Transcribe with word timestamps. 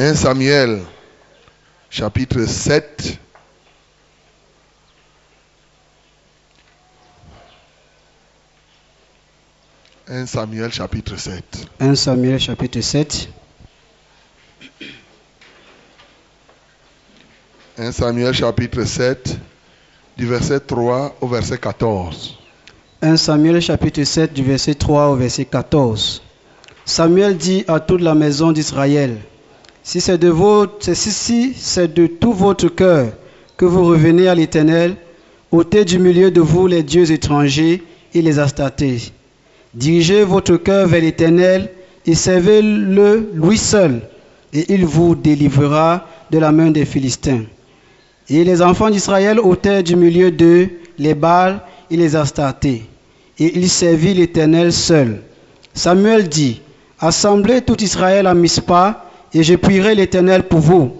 1 0.00 0.14
Samuel, 0.14 0.80
chapitre 1.90 2.46
7. 2.46 3.18
«1 10.08 10.24
Samuel 10.24 10.72
chapitre 10.72 11.16
7. 11.18 11.68
1 11.80 11.94
Samuel 11.96 12.40
chapitre 12.40 12.80
7. 12.80 13.28
1 17.76 17.92
Samuel 17.92 18.32
chapitre 18.32 18.84
7, 18.84 19.38
du 20.16 20.26
verset 20.26 20.60
3 20.60 21.16
au 21.20 21.28
verset 21.28 21.58
14. 21.58 22.38
1 23.02 23.18
Samuel 23.18 23.60
chapitre 23.60 24.04
7 24.04 24.32
du 24.32 24.44
verset 24.44 24.76
3 24.76 25.10
au 25.10 25.16
verset 25.16 25.44
14. 25.44 26.22
Samuel 26.86 27.36
dit 27.36 27.66
à 27.68 27.80
toute 27.80 28.00
la 28.00 28.14
maison 28.14 28.52
d'Israël, 28.52 29.18
si 29.82 30.00
c'est 30.00 30.18
de, 30.18 30.28
de 30.28 32.06
tout 32.06 32.32
votre 32.32 32.68
cœur 32.68 33.12
que 33.56 33.64
vous 33.64 33.84
revenez 33.84 34.28
à 34.28 34.34
l'Éternel, 34.34 34.96
ôtez 35.50 35.84
du 35.84 35.98
milieu 35.98 36.30
de 36.30 36.40
vous 36.40 36.66
les 36.66 36.82
dieux 36.82 37.10
étrangers 37.10 37.82
et 38.14 38.22
les 38.22 38.38
astatés. 38.38 39.12
Dirigez 39.74 40.24
votre 40.24 40.56
cœur 40.56 40.88
vers 40.88 41.02
l'Éternel 41.02 41.70
et 42.06 42.14
servez-le 42.14 43.30
lui 43.34 43.58
seul, 43.58 44.00
et 44.52 44.72
il 44.72 44.84
vous 44.84 45.14
délivrera 45.14 46.06
de 46.30 46.38
la 46.38 46.52
main 46.52 46.70
des 46.70 46.84
Philistins. 46.84 47.44
Et 48.28 48.44
les 48.44 48.62
enfants 48.62 48.90
d'Israël 48.90 49.38
ôtèrent 49.40 49.82
du 49.82 49.96
milieu 49.96 50.30
d'eux 50.30 50.68
les 50.98 51.14
Baals 51.14 51.60
et 51.90 51.96
les 51.96 52.16
Astartés, 52.16 52.84
et 53.38 53.58
il 53.58 53.68
servit 53.68 54.14
l'Éternel 54.14 54.72
seul. 54.72 55.22
Samuel 55.74 56.28
dit, 56.28 56.60
Assemblez 56.98 57.62
tout 57.62 57.82
Israël 57.82 58.26
à 58.26 58.34
Mispa, 58.34 59.09
et 59.34 59.42
je 59.42 59.54
prierai 59.54 59.94
l'Éternel 59.94 60.44
pour 60.44 60.60
vous. 60.60 60.92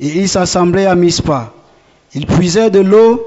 Et 0.00 0.08
ils 0.08 0.28
s'assemblaient 0.28 0.86
à 0.86 0.94
Mispa. 0.94 1.52
Ils 2.14 2.26
puisaient 2.26 2.70
de 2.70 2.80
l'eau 2.80 3.26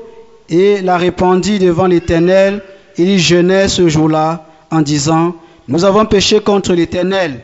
et 0.50 0.82
la 0.82 0.98
répandit 0.98 1.60
devant 1.60 1.88
l'Éternel, 1.88 2.62
ils 2.98 3.20
jeûnaient 3.20 3.68
ce 3.68 3.88
jour-là 3.90 4.46
en 4.72 4.82
disant, 4.82 5.36
Nous 5.68 5.84
avons 5.86 6.06
péché 6.06 6.40
contre 6.40 6.74
l'Éternel. 6.74 7.42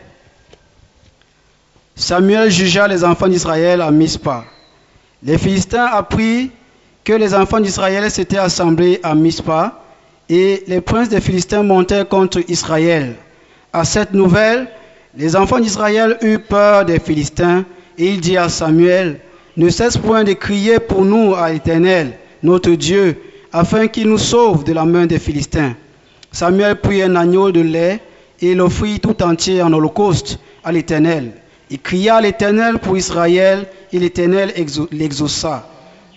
Samuel 1.96 2.50
jugea 2.50 2.88
les 2.88 3.04
enfants 3.04 3.28
d'Israël 3.28 3.82
à 3.82 3.92
Mispa. 3.92 4.46
Les 5.24 5.38
Philistins 5.38 5.86
apprirent 5.86 6.50
que 7.04 7.14
les 7.14 7.34
enfants 7.34 7.60
d'Israël 7.60 8.10
s'étaient 8.10 8.38
assemblés 8.38 9.00
à 9.04 9.16
Mispa, 9.16 9.82
et 10.30 10.64
les 10.68 10.82
princes 10.82 11.10
des 11.10 11.20
Philistins 11.20 11.64
montèrent 11.64 12.08
contre 12.08 12.40
Israël. 12.48 13.16
À 13.74 13.84
cette 13.84 14.14
nouvelle, 14.14 14.68
les 15.18 15.36
enfants 15.36 15.60
d'Israël 15.60 16.18
eurent 16.22 16.44
peur 16.44 16.86
des 16.86 17.00
Philistins, 17.00 17.66
et 17.98 18.08
il 18.08 18.22
dit 18.22 18.38
à 18.38 18.50
Samuel, 18.50 19.20
Ne 19.58 19.70
cesse 19.70 19.98
point 19.98 20.24
de 20.24 20.34
crier 20.34 20.80
pour 20.80 21.04
nous 21.04 21.36
à 21.36 21.52
l'Éternel, 21.52 22.14
notre 22.44 22.72
Dieu, 22.72 23.18
afin 23.52 23.88
qu'il 23.88 24.08
nous 24.08 24.18
sauve 24.18 24.64
de 24.64 24.74
la 24.74 24.86
main 24.86 25.06
des 25.06 25.20
Philistins. 25.20 25.76
Samuel 26.32 26.78
prit 26.78 27.02
un 27.02 27.16
agneau 27.16 27.52
de 27.52 27.60
lait 27.60 28.00
et 28.40 28.56
l'offrit 28.56 29.00
tout 29.00 29.22
entier 29.22 29.62
en 29.62 29.74
holocauste 29.74 30.40
à 30.64 30.72
l'Éternel. 30.72 31.34
Il 31.70 31.80
cria 31.80 32.16
à 32.16 32.22
l'Éternel 32.22 32.80
pour 32.80 32.98
Israël, 32.98 33.66
et 33.94 34.00
l'Éternel 34.00 34.54
l'exauça. 34.92 35.68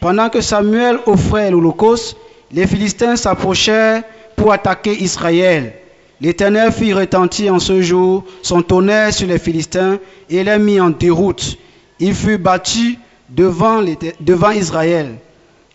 Pendant 0.01 0.29
que 0.29 0.41
Samuel 0.41 0.98
offrait 1.06 1.51
l'holocauste, 1.51 2.17
les 2.53 2.67
Philistins 2.67 3.17
s'approchèrent 3.17 4.03
pour 4.36 4.53
attaquer 4.53 5.03
Israël. 5.03 5.73
L'Éternel 6.20 6.73
fit 6.73 6.93
retentir 6.93 7.55
en 7.55 7.59
ce 7.59 7.83
jour 7.83 8.25
son 8.43 8.62
tonnerre 8.62 9.12
sur 9.12 9.27
les 9.27 9.39
Philistins 9.39 9.98
et 10.31 10.45
les 10.45 10.59
mit 10.59 10.81
en 10.81 10.91
déroute. 10.91 11.59
Il 11.98 12.15
fut 12.15 12.39
battu 12.39 12.98
devant, 13.29 13.83
Israël. 14.53 15.17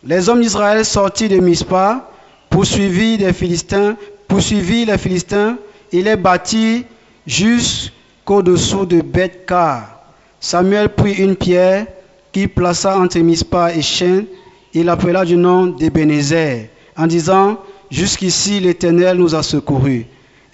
Les 0.03 0.29
hommes 0.29 0.41
d'Israël 0.41 0.85
sortis 0.85 1.27
de 1.27 1.39
Mispa, 1.39 2.09
poursuivirent 2.49 3.19
les 3.19 3.33
Philistins, 3.33 3.95
poursuivirent 4.27 4.87
les 4.87 4.97
Philistins 4.97 5.57
et 5.91 6.01
les 6.01 6.15
battirent 6.15 6.83
jusqu'au-dessous 7.27 8.85
de 8.85 9.01
Beth-Car. 9.01 9.99
Samuel 10.39 10.89
prit 10.89 11.13
une 11.15 11.35
pierre 11.35 11.85
qu'il 12.31 12.49
plaça 12.49 12.97
entre 12.97 13.19
Mispa 13.19 13.73
et 13.73 13.81
Chêne 13.81 14.25
et 14.73 14.83
l'appela 14.83 15.25
du 15.25 15.35
nom 15.35 15.65
d'Ebenezer, 15.67 16.69
en 16.95 17.07
disant 17.07 17.57
Jusqu'ici 17.91 18.59
l'Éternel 18.59 19.17
nous 19.17 19.33
a 19.33 19.41
secourus. 19.41 20.05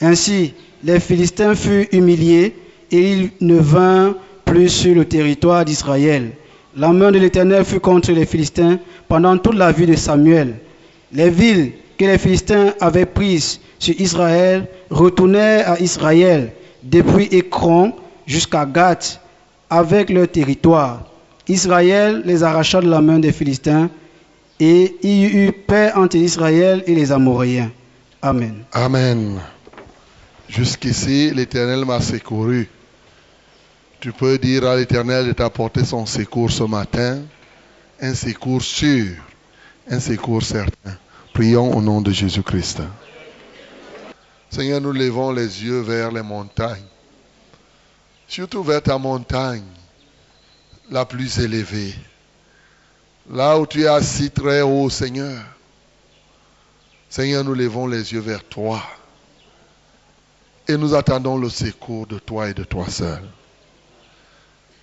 Ainsi, 0.01 0.53
les 0.83 0.99
Philistins 0.99 1.55
furent 1.55 1.87
humiliés 1.91 2.55
et 2.91 3.11
ils 3.11 3.31
ne 3.41 3.57
vinrent 3.57 4.15
plus 4.43 4.69
sur 4.69 4.95
le 4.95 5.05
territoire 5.05 5.65
d'Israël. 5.65 6.31
La 6.77 6.89
main 6.89 7.11
de 7.11 7.19
l'Éternel 7.19 7.63
fut 7.63 7.79
contre 7.79 8.11
les 8.11 8.25
Philistins 8.25 8.79
pendant 9.07 9.37
toute 9.37 9.55
la 9.55 9.71
vie 9.71 9.85
de 9.85 9.95
Samuel. 9.95 10.55
Les 11.13 11.29
villes 11.29 11.71
que 11.97 12.05
les 12.05 12.17
Philistins 12.17 12.73
avaient 12.81 13.05
prises 13.05 13.59
sur 13.79 13.99
Israël 13.99 14.67
retournèrent 14.89 15.71
à 15.71 15.79
Israël, 15.79 16.51
depuis 16.83 17.25
Écron 17.25 17.93
jusqu'à 18.25 18.65
Gath, 18.65 19.21
avec 19.69 20.09
leur 20.09 20.27
territoire. 20.27 21.03
Israël 21.47 22.21
les 22.25 22.43
arracha 22.43 22.81
de 22.81 22.89
la 22.89 23.01
main 23.01 23.19
des 23.19 23.31
Philistins, 23.31 23.89
et 24.59 24.95
il 25.01 25.11
y 25.11 25.25
eut 25.25 25.51
paix 25.51 25.91
entre 25.95 26.17
Israël 26.17 26.83
et 26.87 26.95
les 26.95 27.11
Amoréens. 27.11 27.71
Amen. 28.21 28.63
Amen. 28.73 29.39
Jusqu'ici, 30.49 31.31
l'Éternel 31.31 31.85
m'a 31.85 31.99
secouru. 31.99 32.69
Tu 33.99 34.11
peux 34.11 34.37
dire 34.37 34.67
à 34.67 34.75
l'Éternel 34.75 35.27
de 35.27 35.31
t'apporter 35.33 35.83
son 35.83 36.05
secours 36.05 36.51
ce 36.51 36.63
matin, 36.63 37.23
un 37.99 38.13
secours 38.13 38.61
sûr, 38.61 39.15
un 39.89 39.99
secours 39.99 40.43
certain. 40.43 40.97
Prions 41.33 41.75
au 41.75 41.81
nom 41.81 42.01
de 42.01 42.11
Jésus-Christ. 42.11 42.81
Seigneur, 44.49 44.79
nous 44.79 44.91
levons 44.91 45.31
les 45.31 45.63
yeux 45.63 45.81
vers 45.81 46.11
les 46.11 46.21
montagnes, 46.21 46.85
surtout 48.27 48.63
vers 48.63 48.81
ta 48.81 48.97
montagne 48.97 49.65
la 50.91 51.05
plus 51.05 51.39
élevée, 51.39 51.95
là 53.31 53.59
où 53.59 53.65
tu 53.65 53.81
es 53.81 53.87
assis 53.87 54.29
très 54.29 54.61
haut, 54.61 54.89
Seigneur. 54.89 55.43
Seigneur, 57.09 57.43
nous 57.43 57.55
levons 57.55 57.87
les 57.87 58.13
yeux 58.13 58.19
vers 58.19 58.43
toi 58.43 58.83
et 60.67 60.77
nous 60.77 60.95
attendons 60.95 61.37
le 61.37 61.49
secours 61.49 62.07
de 62.07 62.19
toi 62.19 62.49
et 62.49 62.53
de 62.53 62.63
toi 62.63 62.89
seul. 62.89 63.21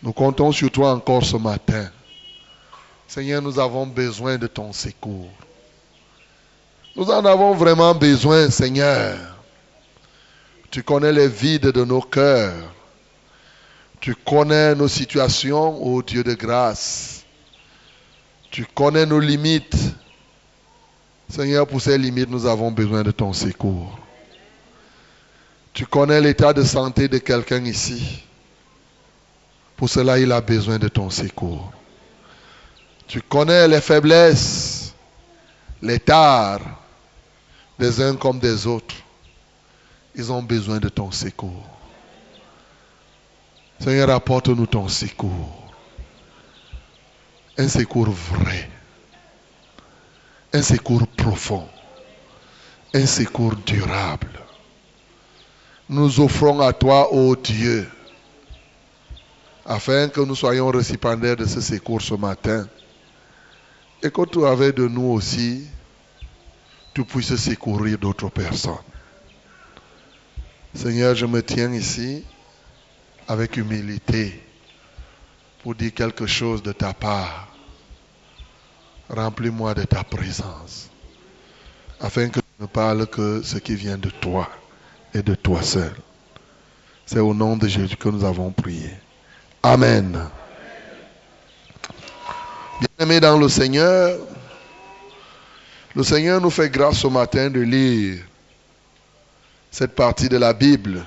Nous 0.02 0.12
comptons 0.12 0.52
sur 0.52 0.70
toi 0.70 0.92
encore 0.92 1.24
ce 1.24 1.36
matin. 1.36 1.88
Seigneur, 3.06 3.42
nous 3.42 3.58
avons 3.58 3.86
besoin 3.86 4.38
de 4.38 4.46
ton 4.46 4.72
secours. 4.72 5.30
Nous 6.96 7.10
en 7.10 7.24
avons 7.24 7.54
vraiment 7.54 7.94
besoin, 7.94 8.50
Seigneur. 8.50 9.18
Tu 10.70 10.82
connais 10.82 11.12
les 11.12 11.28
vides 11.28 11.68
de 11.72 11.84
nos 11.84 12.00
cœurs. 12.00 12.72
Tu 14.00 14.14
connais 14.14 14.74
nos 14.74 14.88
situations, 14.88 15.84
ô 15.84 16.02
Dieu 16.02 16.24
de 16.24 16.34
grâce. 16.34 17.24
Tu 18.50 18.66
connais 18.66 19.06
nos 19.06 19.20
limites. 19.20 19.76
Seigneur, 21.28 21.66
pour 21.66 21.80
ces 21.80 21.96
limites, 21.96 22.28
nous 22.28 22.46
avons 22.46 22.72
besoin 22.72 23.02
de 23.02 23.10
ton 23.10 23.32
secours. 23.32 24.01
Tu 25.72 25.86
connais 25.86 26.20
l'état 26.20 26.52
de 26.52 26.62
santé 26.62 27.08
de 27.08 27.18
quelqu'un 27.18 27.64
ici. 27.64 28.22
Pour 29.76 29.88
cela, 29.88 30.18
il 30.18 30.30
a 30.30 30.40
besoin 30.40 30.78
de 30.78 30.88
ton 30.88 31.08
secours. 31.08 31.72
Tu 33.06 33.20
connais 33.22 33.66
les 33.68 33.80
faiblesses, 33.80 34.94
les 35.80 35.98
tares 35.98 36.60
des 37.78 38.00
uns 38.00 38.16
comme 38.16 38.38
des 38.38 38.66
autres. 38.66 38.94
Ils 40.14 40.30
ont 40.30 40.42
besoin 40.42 40.78
de 40.78 40.88
ton 40.88 41.10
secours. 41.10 41.68
Seigneur, 43.80 44.10
apporte-nous 44.10 44.66
ton 44.66 44.88
secours. 44.88 45.72
Un 47.58 47.68
secours 47.68 48.10
vrai. 48.10 48.70
Un 50.52 50.62
secours 50.62 51.06
profond. 51.08 51.66
Un 52.94 53.06
secours 53.06 53.56
durable. 53.56 54.41
Nous 55.92 56.20
offrons 56.20 56.58
à 56.60 56.72
toi, 56.72 57.12
ô 57.12 57.36
Dieu, 57.36 57.86
afin 59.66 60.08
que 60.08 60.22
nous 60.22 60.34
soyons 60.34 60.70
récipiendaires 60.70 61.36
de 61.36 61.44
ce 61.44 61.60
secours 61.60 62.00
ce 62.00 62.14
matin. 62.14 62.66
Et 64.02 64.10
que 64.10 64.24
tu 64.24 64.42
avais 64.46 64.72
de 64.72 64.88
nous 64.88 65.10
aussi, 65.10 65.66
tu 66.94 67.04
puisses 67.04 67.36
secourir 67.36 67.98
d'autres 67.98 68.30
personnes. 68.30 68.72
Seigneur, 70.72 71.14
je 71.14 71.26
me 71.26 71.42
tiens 71.42 71.70
ici 71.74 72.24
avec 73.28 73.58
humilité 73.58 74.42
pour 75.62 75.74
dire 75.74 75.92
quelque 75.92 76.24
chose 76.24 76.62
de 76.62 76.72
ta 76.72 76.94
part. 76.94 77.48
Remplis-moi 79.10 79.74
de 79.74 79.82
ta 79.82 80.04
présence, 80.04 80.88
afin 82.00 82.30
que 82.30 82.40
je 82.40 82.62
ne 82.62 82.66
parle 82.66 83.06
que 83.08 83.42
ce 83.42 83.58
qui 83.58 83.74
vient 83.74 83.98
de 83.98 84.08
toi 84.08 84.48
et 85.14 85.22
de 85.22 85.34
toi 85.34 85.62
seul. 85.62 85.92
C'est 87.06 87.20
au 87.20 87.34
nom 87.34 87.56
de 87.56 87.68
Jésus 87.68 87.96
que 87.96 88.08
nous 88.08 88.24
avons 88.24 88.50
prié. 88.50 88.90
Amen. 89.62 90.28
Aimés 92.98 93.20
dans 93.20 93.38
le 93.38 93.48
Seigneur, 93.48 94.18
le 95.94 96.02
Seigneur 96.02 96.40
nous 96.40 96.50
fait 96.50 96.70
grâce 96.70 96.98
ce 96.98 97.06
matin 97.06 97.50
de 97.50 97.60
lire 97.60 98.22
cette 99.70 99.94
partie 99.94 100.28
de 100.28 100.36
la 100.36 100.52
Bible. 100.52 101.04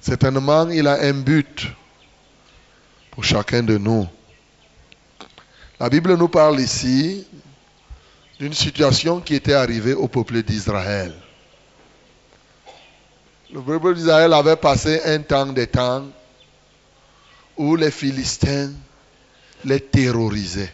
Certainement, 0.00 0.68
il 0.70 0.86
a 0.86 1.00
un 1.02 1.12
but 1.12 1.66
pour 3.10 3.24
chacun 3.24 3.62
de 3.62 3.76
nous. 3.78 4.06
La 5.78 5.88
Bible 5.88 6.14
nous 6.16 6.28
parle 6.28 6.60
ici 6.60 7.26
d'une 8.40 8.54
situation 8.54 9.20
qui 9.20 9.34
était 9.34 9.52
arrivée 9.52 9.92
au 9.92 10.08
peuple 10.08 10.42
d'Israël. 10.42 11.14
Le 13.52 13.60
peuple 13.60 13.94
d'Israël 13.94 14.32
avait 14.32 14.56
passé 14.56 14.98
un 15.04 15.20
temps 15.20 15.44
de 15.44 15.64
temps 15.66 16.06
où 17.58 17.76
les 17.76 17.90
Philistins 17.90 18.72
les 19.62 19.80
terrorisaient. 19.80 20.72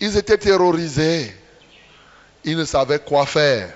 Ils 0.00 0.16
étaient 0.16 0.38
terrorisés. 0.38 1.36
Ils 2.44 2.56
ne 2.56 2.64
savaient 2.64 2.98
quoi 2.98 3.26
faire. 3.26 3.74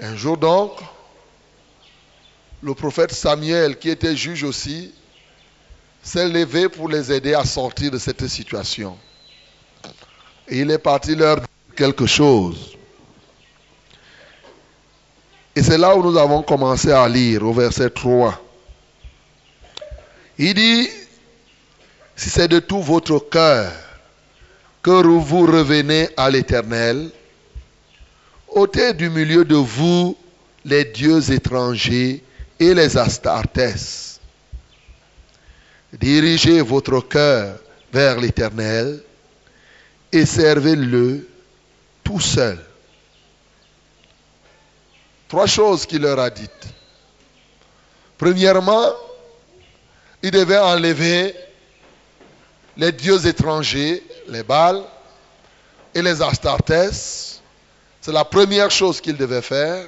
Un 0.00 0.16
jour 0.16 0.38
donc, 0.38 0.80
le 2.62 2.72
prophète 2.74 3.12
Samuel, 3.12 3.78
qui 3.78 3.90
était 3.90 4.16
juge 4.16 4.44
aussi, 4.44 4.94
s'est 6.02 6.28
levé 6.28 6.68
pour 6.68 6.88
les 6.88 7.12
aider 7.12 7.34
à 7.34 7.44
sortir 7.44 7.90
de 7.90 7.98
cette 7.98 8.26
situation. 8.26 8.96
Et 10.48 10.60
il 10.60 10.70
est 10.70 10.78
parti 10.78 11.14
leur 11.14 11.36
dire 11.36 11.46
quelque 11.76 12.06
chose. 12.06 12.76
Et 15.54 15.62
c'est 15.62 15.78
là 15.78 15.96
où 15.96 16.02
nous 16.02 16.16
avons 16.16 16.42
commencé 16.42 16.90
à 16.90 17.08
lire 17.08 17.44
au 17.44 17.52
verset 17.52 17.90
3. 17.90 18.40
Il 20.38 20.54
dit, 20.54 20.88
si 22.16 22.30
c'est 22.30 22.48
de 22.48 22.60
tout 22.60 22.80
votre 22.80 23.18
cœur 23.18 23.70
que 24.82 24.90
vous 24.90 25.46
revenez 25.46 26.08
à 26.16 26.30
l'Éternel, 26.30 27.10
ôtez 28.48 28.94
du 28.94 29.10
milieu 29.10 29.44
de 29.44 29.56
vous 29.56 30.16
les 30.64 30.84
dieux 30.84 31.30
étrangers 31.30 32.22
et 32.58 32.74
les 32.74 32.96
astartes. 32.96 34.09
Dirigez 35.92 36.60
votre 36.60 37.00
cœur 37.00 37.58
vers 37.92 38.20
l'Éternel 38.20 39.02
et 40.12 40.24
servez-le 40.24 41.28
tout 42.04 42.20
seul. 42.20 42.58
Trois 45.28 45.46
choses 45.46 45.86
qu'il 45.86 46.02
leur 46.02 46.18
a 46.18 46.30
dites. 46.30 46.66
Premièrement, 48.18 48.92
il 50.22 50.30
devait 50.30 50.58
enlever 50.58 51.34
les 52.76 52.92
dieux 52.92 53.26
étrangers, 53.26 54.02
les 54.28 54.42
Baals 54.42 54.82
et 55.94 56.02
les 56.02 56.22
Astartes. 56.22 56.72
C'est 58.00 58.12
la 58.12 58.24
première 58.24 58.70
chose 58.70 59.00
qu'il 59.00 59.16
devait 59.16 59.42
faire. 59.42 59.86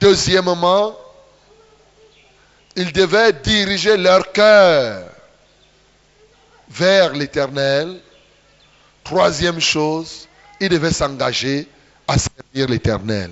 Deuxièmement, 0.00 0.96
il 2.76 2.92
devait 2.92 3.32
diriger 3.32 3.96
leur 3.96 4.30
cœur 4.32 5.04
vers 6.68 7.12
l'éternel. 7.12 8.00
Troisième 9.02 9.60
chose, 9.60 10.28
il 10.60 10.68
devait 10.68 10.92
s'engager 10.92 11.66
à 12.06 12.16
servir 12.16 12.68
l'éternel. 12.68 13.30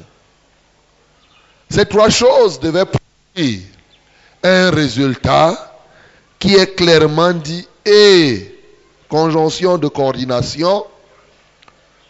Ces 1.71 1.87
trois 1.87 2.11
choses 2.11 2.59
devaient 2.59 2.87
produire 2.87 3.61
un 4.43 4.71
résultat 4.71 5.77
qui 6.39 6.55
est 6.55 6.75
clairement 6.75 7.33
dit 7.33 7.67
et 7.85 8.55
conjonction 9.09 9.79
de 9.79 9.89
coordination, 9.89 10.85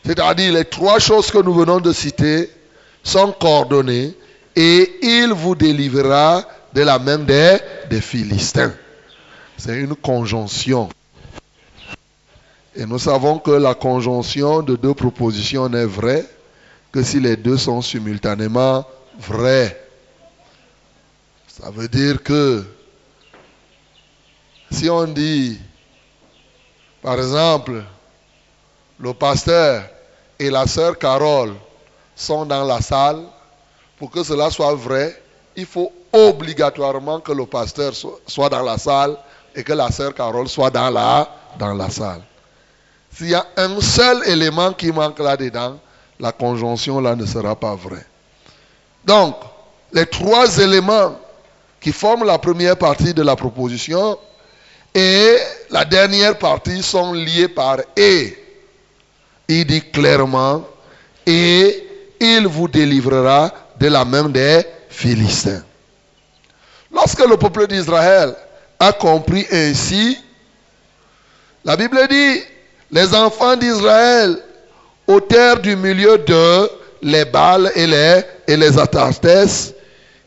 c'est-à-dire 0.04 0.52
les 0.52 0.64
trois 0.64 0.98
choses 0.98 1.30
que 1.30 1.38
nous 1.38 1.54
venons 1.54 1.80
de 1.80 1.92
citer 1.92 2.50
sont 3.02 3.32
coordonnées 3.32 4.14
et 4.56 4.98
il 5.02 5.32
vous 5.32 5.54
délivrera 5.54 6.44
de 6.78 6.84
la 6.84 7.00
main 7.00 7.18
des, 7.18 7.58
des 7.90 8.00
Philistins. 8.00 8.72
C'est 9.56 9.80
une 9.80 9.96
conjonction. 9.96 10.88
Et 12.76 12.86
nous 12.86 13.00
savons 13.00 13.40
que 13.40 13.50
la 13.50 13.74
conjonction 13.74 14.62
de 14.62 14.76
deux 14.76 14.94
propositions 14.94 15.68
n'est 15.68 15.86
vraie 15.86 16.24
que 16.92 17.02
si 17.02 17.18
les 17.18 17.36
deux 17.36 17.56
sont 17.56 17.82
simultanément 17.82 18.86
vrais. 19.18 19.88
Ça 21.48 21.68
veut 21.72 21.88
dire 21.88 22.22
que 22.22 22.64
si 24.70 24.88
on 24.88 25.04
dit, 25.08 25.58
par 27.02 27.18
exemple, 27.18 27.82
le 29.00 29.14
pasteur 29.14 29.82
et 30.38 30.48
la 30.48 30.68
sœur 30.68 30.96
Carole 30.96 31.54
sont 32.14 32.46
dans 32.46 32.62
la 32.64 32.80
salle, 32.80 33.24
pour 33.98 34.12
que 34.12 34.22
cela 34.22 34.48
soit 34.50 34.76
vrai, 34.76 35.20
il 35.56 35.66
faut 35.66 35.92
obligatoirement 36.12 37.20
que 37.20 37.32
le 37.32 37.46
pasteur 37.46 37.92
soit 38.26 38.48
dans 38.48 38.62
la 38.62 38.78
salle 38.78 39.16
et 39.54 39.62
que 39.62 39.72
la 39.72 39.90
sœur 39.90 40.14
Carole 40.14 40.48
soit 40.48 40.70
dans 40.70 40.90
la, 40.90 41.90
salle. 41.90 42.22
S'il 43.14 43.30
y 43.30 43.34
a 43.34 43.46
un 43.56 43.80
seul 43.80 44.26
élément 44.28 44.72
qui 44.72 44.92
manque 44.92 45.18
là-dedans, 45.18 45.78
la 46.20 46.32
conjonction 46.32 47.00
là 47.00 47.14
ne 47.14 47.26
sera 47.26 47.54
pas 47.56 47.74
vraie. 47.74 48.06
Donc, 49.04 49.36
les 49.92 50.06
trois 50.06 50.58
éléments 50.58 51.18
qui 51.80 51.92
forment 51.92 52.24
la 52.24 52.38
première 52.38 52.76
partie 52.76 53.14
de 53.14 53.22
la 53.22 53.36
proposition 53.36 54.18
et 54.94 55.36
la 55.70 55.84
dernière 55.84 56.38
partie 56.38 56.82
sont 56.82 57.12
liés 57.12 57.48
par 57.48 57.78
et. 57.96 58.36
Il 59.48 59.64
dit 59.64 59.82
clairement, 59.90 60.64
et 61.24 61.88
il 62.20 62.46
vous 62.46 62.68
délivrera 62.68 63.52
de 63.78 63.88
la 63.88 64.04
main 64.04 64.28
des 64.28 64.62
Philistins. 64.88 65.62
Lorsque 66.92 67.26
le 67.26 67.36
peuple 67.36 67.66
d'Israël 67.66 68.34
a 68.80 68.92
compris 68.92 69.46
ainsi, 69.50 70.18
la 71.64 71.76
Bible 71.76 71.98
dit, 72.08 72.40
les 72.90 73.14
enfants 73.14 73.56
d'Israël 73.56 74.38
ôtèrent 75.06 75.60
du 75.60 75.76
milieu 75.76 76.18
de 76.18 76.70
les 77.02 77.24
balles 77.24 77.70
et 77.74 77.86
les, 77.86 78.22
et 78.46 78.56
les 78.56 78.78
Atartes, 78.78 79.26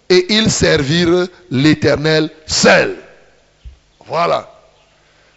et 0.09 0.33
ils 0.33 0.51
servirent 0.51 1.27
l'Éternel 1.49 2.29
seul. 2.45 2.97
Voilà. 4.05 4.47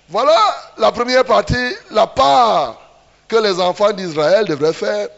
Voilà 0.08 0.38
la 0.78 0.92
première 0.92 1.25
partie, 1.25 1.75
la 1.90 2.06
part 2.06 2.80
que 3.28 3.37
les 3.37 3.58
enfants 3.60 3.92
d'Israël 3.92 4.46
devraient 4.46 4.72
faire. 4.72 5.08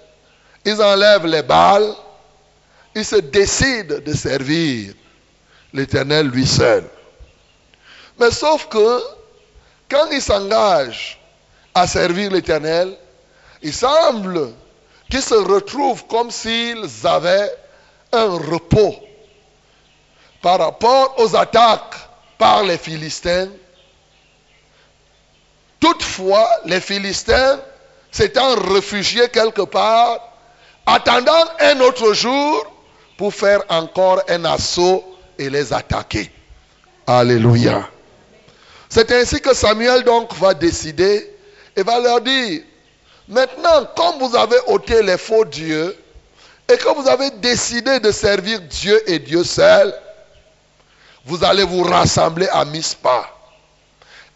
Ils 0.64 0.80
enlèvent 0.80 1.26
les 1.26 1.42
balles, 1.42 1.92
ils 2.94 3.04
se 3.04 3.16
décident 3.16 3.96
de 4.04 4.12
servir 4.12 4.94
l'Éternel 5.72 6.28
lui 6.28 6.46
seul. 6.46 6.84
Mais 8.18 8.30
sauf 8.30 8.68
que 8.68 9.02
quand 9.88 10.10
ils 10.10 10.22
s'engagent 10.22 11.20
à 11.74 11.86
servir 11.86 12.30
l'Éternel, 12.30 12.96
il 13.62 13.72
semble 13.72 14.52
qu'ils 15.10 15.22
se 15.22 15.34
retrouvent 15.34 16.06
comme 16.06 16.30
s'ils 16.30 16.88
avaient 17.04 17.52
un 18.12 18.26
repos 18.26 18.94
par 20.42 20.58
rapport 20.58 21.14
aux 21.18 21.36
attaques 21.36 21.96
par 22.38 22.62
les 22.62 22.78
Philistins. 22.78 23.48
Toutefois, 25.80 26.48
les 26.64 26.80
Philistins 26.80 27.60
s'étant 28.10 28.54
réfugiés 28.54 29.28
quelque 29.28 29.62
part, 29.62 30.20
attendant 30.86 31.44
un 31.60 31.80
autre 31.80 32.12
jour 32.12 32.72
pour 33.18 33.34
faire 33.34 33.62
encore 33.68 34.22
un 34.28 34.44
assaut 34.44 35.15
et 35.38 35.50
les 35.50 35.72
attaquer. 35.72 36.30
Alléluia. 37.06 37.88
C'est 38.88 39.10
ainsi 39.12 39.40
que 39.40 39.54
Samuel 39.54 40.04
donc 40.04 40.34
va 40.34 40.54
décider 40.54 41.30
et 41.74 41.82
va 41.82 42.00
leur 42.00 42.20
dire, 42.20 42.62
maintenant, 43.28 43.86
comme 43.96 44.18
vous 44.18 44.36
avez 44.36 44.56
ôté 44.66 45.02
les 45.02 45.18
faux 45.18 45.44
dieux 45.44 45.96
et 46.68 46.76
que 46.76 46.88
vous 46.94 47.08
avez 47.08 47.30
décidé 47.32 48.00
de 48.00 48.10
servir 48.10 48.60
Dieu 48.62 49.00
et 49.10 49.18
Dieu 49.18 49.44
seul, 49.44 49.94
vous 51.24 51.44
allez 51.44 51.64
vous 51.64 51.82
rassembler 51.82 52.48
à 52.48 52.64
Mispa. 52.64 53.28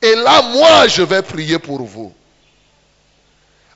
Et 0.02 0.14
là, 0.14 0.42
moi, 0.42 0.88
je 0.88 1.02
vais 1.02 1.23
prier 1.23 1.59
pour 1.59 1.83
vous. 1.83 2.12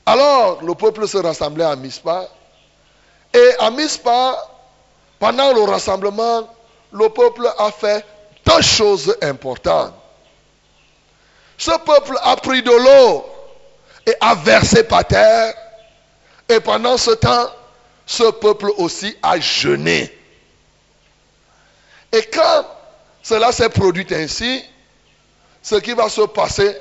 Alors, 0.06 0.62
le 0.62 0.74
peuple 0.74 1.06
se 1.08 1.18
rassemblait 1.18 1.64
à 1.64 1.76
Mispa. 1.76 2.28
Et 3.32 3.50
à 3.58 3.70
Mispa, 3.70 4.36
pendant 5.18 5.52
le 5.52 5.62
rassemblement, 5.62 6.48
le 6.94 7.08
peuple 7.08 7.52
a 7.58 7.72
fait 7.72 8.06
deux 8.46 8.62
choses 8.62 9.16
importantes. 9.20 9.92
Ce 11.58 11.72
peuple 11.84 12.16
a 12.22 12.36
pris 12.36 12.62
de 12.62 12.70
l'eau 12.70 13.26
et 14.06 14.14
a 14.20 14.34
versé 14.36 14.84
par 14.84 15.04
terre. 15.04 15.54
Et 16.48 16.60
pendant 16.60 16.96
ce 16.96 17.10
temps, 17.10 17.50
ce 18.06 18.30
peuple 18.30 18.70
aussi 18.78 19.16
a 19.22 19.40
jeûné. 19.40 20.16
Et 22.12 22.22
quand 22.32 22.64
cela 23.22 23.50
s'est 23.50 23.70
produit 23.70 24.06
ainsi, 24.12 24.64
ce 25.62 25.76
qui 25.76 25.94
va 25.94 26.08
se 26.08 26.20
passer, 26.20 26.76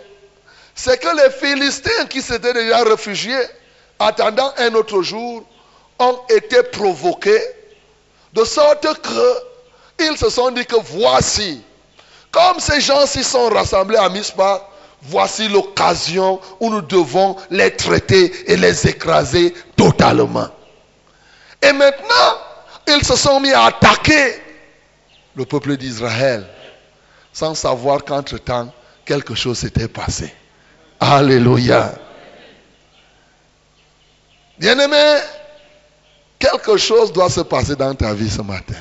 c'est 0.76 1.02
que 1.02 1.08
les 1.24 1.32
Philistins 1.32 2.06
qui 2.08 2.22
s'étaient 2.22 2.54
déjà 2.54 2.84
réfugiés, 2.84 3.42
attendant 3.98 4.54
un 4.58 4.76
autre 4.76 5.02
jour, 5.02 5.44
ont 5.98 6.20
été 6.30 6.62
provoqués, 6.64 7.42
de 8.34 8.44
sorte 8.44 8.88
qu'ils 9.98 10.18
se 10.18 10.30
sont 10.30 10.52
dit 10.52 10.66
que 10.66 10.76
voici, 10.76 11.62
comme 12.32 12.60
ces 12.60 12.82
gens 12.82 13.06
s'y 13.06 13.24
sont 13.24 13.50
rassemblés 13.50 13.98
à 13.98 14.10
Mispa, 14.10 14.68
voici 15.02 15.48
l'occasion 15.50 16.40
où 16.60 16.70
nous 16.70 16.82
devons 16.82 17.36
les 17.50 17.76
traiter 17.76 18.52
et 18.52 18.58
les 18.58 18.88
écraser 18.88 19.54
totalement. 19.76 20.50
Et 21.62 21.72
maintenant, 21.74 22.38
ils 22.88 23.06
se 23.06 23.16
sont 23.16 23.40
mis 23.40 23.52
à 23.52 23.66
attaquer 23.66 24.42
le 25.36 25.46
peuple 25.46 25.78
d'Israël 25.78 26.46
sans 27.32 27.56
savoir 27.56 28.04
qu'entre-temps, 28.04 28.72
quelque 29.06 29.34
chose 29.34 29.58
s'était 29.60 29.88
passé. 29.88 30.32
Alléluia. 31.00 31.94
Bien-aimé, 34.60 35.20
quelque 36.38 36.78
chose 36.78 37.12
doit 37.12 37.30
se 37.30 37.42
passer 37.42 37.76
dans 37.76 37.96
ta 37.96 38.14
vie 38.14 38.30
ce 38.30 38.42
matin. 38.42 38.76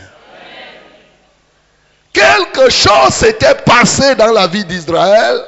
Quelque 2.12 2.70
chose 2.70 3.14
s'était 3.14 3.54
passé 3.54 4.14
dans 4.16 4.32
la 4.32 4.46
vie 4.46 4.64
d'Israël 4.64 5.40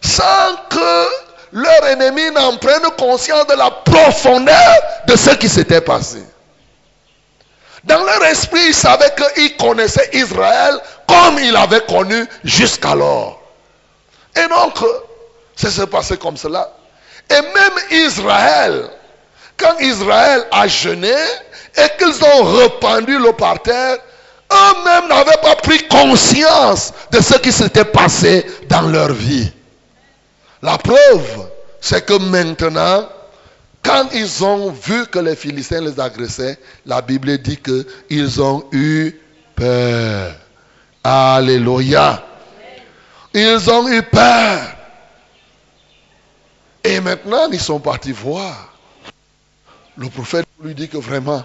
sans 0.00 0.56
que 0.68 1.06
leur 1.52 1.86
ennemi 1.86 2.30
n'en 2.30 2.56
prenne 2.56 2.82
conscience 2.98 3.46
de 3.46 3.54
la 3.54 3.70
profondeur 3.70 4.74
de 5.06 5.16
ce 5.16 5.30
qui 5.30 5.48
s'était 5.48 5.80
passé. 5.80 6.22
Dans 7.84 8.02
leur 8.02 8.24
esprit, 8.24 8.60
ils 8.68 8.74
savaient 8.74 9.12
qu'ils 9.34 9.56
connaissaient 9.56 10.10
Israël 10.12 10.78
comme 11.06 11.38
ils 11.38 11.52
l'avaient 11.52 11.84
connu 11.86 12.26
jusqu'alors. 12.44 13.40
Et 14.36 14.46
donc, 14.48 14.78
ça 15.56 15.70
s'est 15.70 15.86
passé 15.86 16.16
comme 16.16 16.36
cela. 16.36 16.70
Et 17.30 17.40
même 17.40 18.04
Israël, 18.06 18.90
quand 19.56 19.78
Israël 19.78 20.44
a 20.52 20.66
jeûné 20.66 21.14
et 21.76 21.98
qu'ils 21.98 22.24
ont 22.24 22.42
rependu 22.44 23.18
le 23.18 23.32
parterre, 23.32 23.98
eux-mêmes 24.52 25.08
n'avaient 25.08 25.40
pas 25.42 25.56
pris 25.56 25.86
conscience 25.88 26.92
de 27.10 27.20
ce 27.20 27.38
qui 27.38 27.52
s'était 27.52 27.84
passé 27.84 28.44
dans 28.68 28.82
leur 28.82 29.12
vie. 29.12 29.52
La 30.62 30.76
preuve, 30.78 31.48
c'est 31.80 32.04
que 32.04 32.14
maintenant, 32.18 33.08
quand 33.82 34.08
ils 34.12 34.44
ont 34.44 34.70
vu 34.70 35.06
que 35.06 35.18
les 35.18 35.36
Philistins 35.36 35.80
les 35.80 35.98
agressaient, 35.98 36.58
la 36.84 37.00
Bible 37.00 37.38
dit 37.38 37.58
qu'ils 37.58 38.42
ont 38.42 38.64
eu 38.72 39.12
peur. 39.54 40.34
Alléluia. 41.02 42.22
Ils 43.32 43.70
ont 43.70 43.88
eu 43.88 44.02
peur. 44.02 44.60
Et 46.84 47.00
maintenant, 47.00 47.48
ils 47.50 47.60
sont 47.60 47.80
partis 47.80 48.12
voir. 48.12 48.74
Le 49.96 50.08
prophète 50.08 50.46
lui 50.62 50.74
dit 50.74 50.88
que 50.88 50.98
vraiment, 50.98 51.42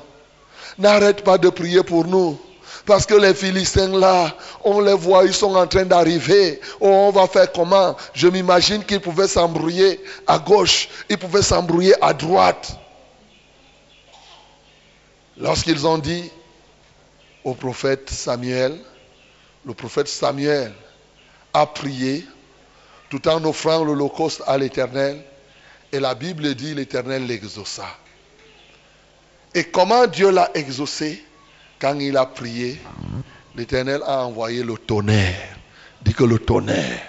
n'arrête 0.77 1.23
pas 1.23 1.37
de 1.37 1.49
prier 1.49 1.83
pour 1.83 2.05
nous. 2.05 2.39
Parce 2.85 3.05
que 3.05 3.15
les 3.15 3.33
Philistins 3.33 3.97
là, 3.97 4.35
on 4.63 4.79
les 4.79 4.93
voit, 4.93 5.25
ils 5.25 5.33
sont 5.33 5.55
en 5.55 5.65
train 5.65 5.85
d'arriver. 5.85 6.61
Oh, 6.79 6.87
on 6.87 7.11
va 7.11 7.27
faire 7.27 7.51
comment? 7.51 7.95
Je 8.13 8.27
m'imagine 8.27 8.83
qu'ils 8.83 9.01
pouvaient 9.01 9.27
s'embrouiller 9.27 9.99
à 10.27 10.37
gauche, 10.37 10.89
ils 11.09 11.17
pouvaient 11.17 11.41
s'embrouiller 11.41 11.95
à 12.03 12.13
droite. 12.13 12.77
Lorsqu'ils 15.37 15.85
ont 15.85 15.97
dit 15.97 16.31
au 17.43 17.53
prophète 17.55 18.09
Samuel, 18.09 18.79
le 19.65 19.73
prophète 19.73 20.07
Samuel 20.07 20.71
a 21.53 21.65
prié 21.65 22.25
tout 23.09 23.27
en 23.27 23.43
offrant 23.45 23.83
l'holocauste 23.83 24.43
à 24.45 24.57
l'Éternel. 24.57 25.23
Et 25.91 25.99
la 25.99 26.13
Bible 26.13 26.53
dit 26.55 26.73
l'Éternel 26.73 27.25
l'exauça. 27.25 27.87
Et 29.53 29.63
comment 29.63 30.07
Dieu 30.07 30.29
l'a 30.29 30.51
exaucé? 30.53 31.23
Quand 31.79 31.99
il 31.99 32.15
a 32.17 32.25
prié, 32.25 32.79
l'Éternel 33.55 34.01
a 34.05 34.25
envoyé 34.25 34.63
le 34.63 34.77
tonnerre. 34.77 35.57
Dit 36.01 36.13
que 36.13 36.23
le 36.23 36.39
tonnerre. 36.39 37.01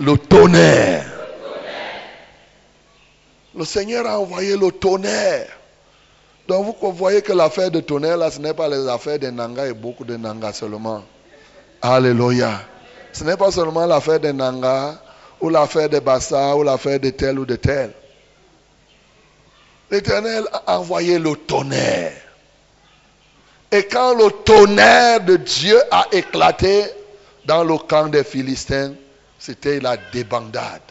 Le 0.00 0.16
tonnerre. 0.16 1.04
Le 3.56 3.64
Seigneur 3.64 4.06
a 4.06 4.18
envoyé 4.18 4.56
le 4.56 4.70
tonnerre. 4.72 5.48
Donc 6.48 6.76
vous 6.80 6.92
voyez 6.92 7.22
que 7.22 7.32
l'affaire 7.32 7.70
de 7.70 7.80
tonnerre, 7.80 8.16
là, 8.16 8.30
ce 8.30 8.38
n'est 8.38 8.52
pas 8.54 8.68
les 8.68 8.88
affaires 8.88 9.18
des 9.18 9.30
Nanga 9.30 9.66
et 9.66 9.72
beaucoup 9.72 10.04
de 10.04 10.16
Nanga 10.16 10.52
seulement. 10.52 11.02
Alléluia. 11.80 12.60
Ce 13.12 13.22
n'est 13.24 13.36
pas 13.36 13.50
seulement 13.50 13.86
l'affaire 13.86 14.18
des 14.20 14.32
Nanga, 14.32 15.00
ou 15.40 15.48
l'affaire 15.48 15.88
des 15.88 16.00
Bassa, 16.00 16.56
ou 16.56 16.62
l'affaire 16.62 16.98
de 16.98 17.10
tel 17.10 17.38
ou 17.38 17.46
de 17.46 17.56
tel. 17.56 17.92
L'Éternel 19.90 20.44
a 20.66 20.78
envoyé 20.78 21.18
le 21.18 21.36
tonnerre. 21.36 22.12
Et 23.72 23.84
quand 23.86 24.14
le 24.14 24.30
tonnerre 24.30 25.20
de 25.20 25.36
Dieu 25.36 25.80
a 25.90 26.06
éclaté 26.12 26.84
dans 27.44 27.64
le 27.64 27.76
camp 27.78 28.08
des 28.08 28.24
Philistins, 28.24 28.94
c'était 29.38 29.80
la 29.80 29.96
débandade. 29.96 30.82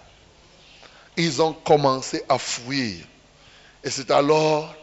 Ils 1.17 1.41
ont 1.41 1.53
commencé 1.53 2.23
à 2.27 2.37
fuir. 2.37 3.05
Et 3.83 3.89
c'est 3.89 4.11
alors 4.11 4.73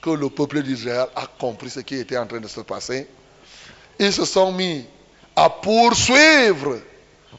que 0.00 0.10
le 0.10 0.28
peuple 0.30 0.62
d'Israël 0.62 1.06
a 1.14 1.26
compris 1.38 1.70
ce 1.70 1.80
qui 1.80 1.96
était 1.96 2.16
en 2.16 2.26
train 2.26 2.40
de 2.40 2.48
se 2.48 2.60
passer. 2.60 3.06
Ils 3.98 4.12
se 4.12 4.24
sont 4.24 4.52
mis 4.52 4.86
à 5.36 5.50
poursuivre 5.50 6.78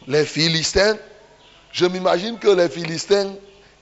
les 0.07 0.25
Philistins. 0.25 0.97
Je 1.71 1.85
m'imagine 1.85 2.37
que 2.37 2.49
les 2.49 2.69
Philistins 2.69 3.33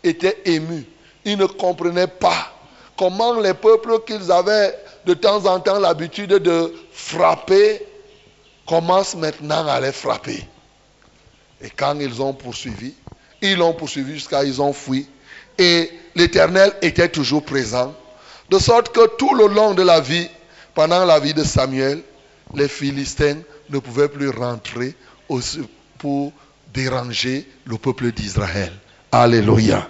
étaient 0.04 0.42
émus. 0.46 0.86
Ils 1.26 1.38
ne 1.38 1.46
comprenaient 1.46 2.08
pas 2.08 2.54
comment 3.00 3.40
les 3.40 3.54
peuples 3.54 4.02
qu'ils 4.06 4.30
avaient 4.30 4.78
de 5.06 5.14
temps 5.14 5.46
en 5.46 5.62
temps 5.62 5.80
l'habitude 5.80 6.34
de 6.34 6.74
frapper, 6.92 7.82
commence 8.68 9.16
maintenant 9.16 9.66
à 9.68 9.80
les 9.80 9.94
frapper. 9.94 10.46
Et 11.62 11.70
quand 11.70 11.98
ils 12.02 12.22
ont 12.22 12.34
poursuivi, 12.34 12.94
ils 13.42 13.56
l'ont 13.56 13.72
poursuivi 13.72 14.16
jusqu'à 14.16 14.44
ils 14.44 14.62
ont 14.62 14.74
fui. 14.74 15.08
Et 15.58 15.90
l'Éternel 16.14 16.74
était 16.82 17.08
toujours 17.08 17.44
présent. 17.44 17.96
De 18.50 18.60
sorte 18.60 18.94
que 18.94 19.08
tout 19.16 19.34
le 19.34 19.48
long 19.48 19.74
de 19.74 19.82
la 19.82 20.02
vie, 20.02 20.28
pendant 20.76 21.06
la 21.06 21.22
vie 21.22 21.34
de 21.34 21.46
Samuel, 21.46 22.02
les 22.54 22.68
Philistins 22.68 23.38
ne 23.70 23.80
pouvaient 23.80 24.10
plus 24.10 24.30
rentrer 24.30 24.94
pour 25.98 26.34
déranger 26.74 27.48
le 27.66 27.78
peuple 27.78 28.12
d'Israël. 28.12 28.74
Alléluia. 29.12 29.88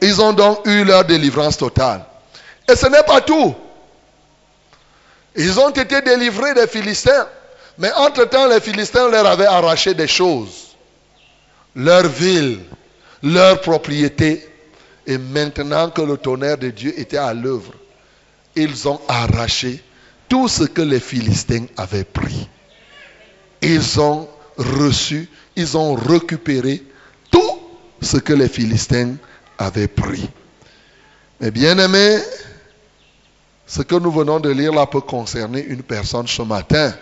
Ils 0.00 0.20
ont 0.20 0.32
donc 0.32 0.66
eu 0.66 0.82
leur 0.82 1.04
délivrance 1.04 1.56
totale. 1.56 2.04
Et 2.68 2.76
ce 2.76 2.86
n'est 2.86 3.02
pas 3.02 3.20
tout. 3.20 3.54
Ils 5.36 5.58
ont 5.58 5.70
été 5.70 6.00
délivrés 6.02 6.54
des 6.54 6.66
Philistins. 6.66 7.26
Mais 7.78 7.92
entre-temps, 7.92 8.48
les 8.48 8.60
Philistins 8.60 9.08
leur 9.08 9.26
avaient 9.26 9.46
arraché 9.46 9.94
des 9.94 10.06
choses. 10.06 10.76
Leur 11.74 12.06
ville, 12.06 12.60
leur 13.22 13.60
propriété. 13.60 14.46
Et 15.06 15.18
maintenant 15.18 15.90
que 15.90 16.02
le 16.02 16.16
tonnerre 16.16 16.58
de 16.58 16.70
Dieu 16.70 16.98
était 16.98 17.16
à 17.16 17.34
l'œuvre, 17.34 17.72
ils 18.54 18.86
ont 18.86 19.00
arraché 19.08 19.82
tout 20.28 20.48
ce 20.48 20.64
que 20.64 20.82
les 20.82 21.00
Philistins 21.00 21.66
avaient 21.76 22.04
pris. 22.04 22.48
Ils 23.62 24.00
ont 24.00 24.28
reçu, 24.56 25.28
ils 25.56 25.76
ont 25.76 25.94
récupéré 25.94 26.82
tout 27.30 27.58
ce 28.00 28.18
que 28.18 28.32
les 28.32 28.48
Philistins 28.48 29.14
avaient 29.58 29.88
pris. 29.88 30.28
Mais 31.40 31.50
bien 31.50 31.78
aimés, 31.78 32.18
ce 33.66 33.82
que 33.82 33.94
nous 33.94 34.10
venons 34.10 34.40
de 34.40 34.50
lire 34.50 34.72
là 34.72 34.86
peut 34.86 35.00
concerner 35.00 35.64
une 35.64 35.82
personne 35.82 36.26
ce 36.26 36.42
matin. 36.42 36.92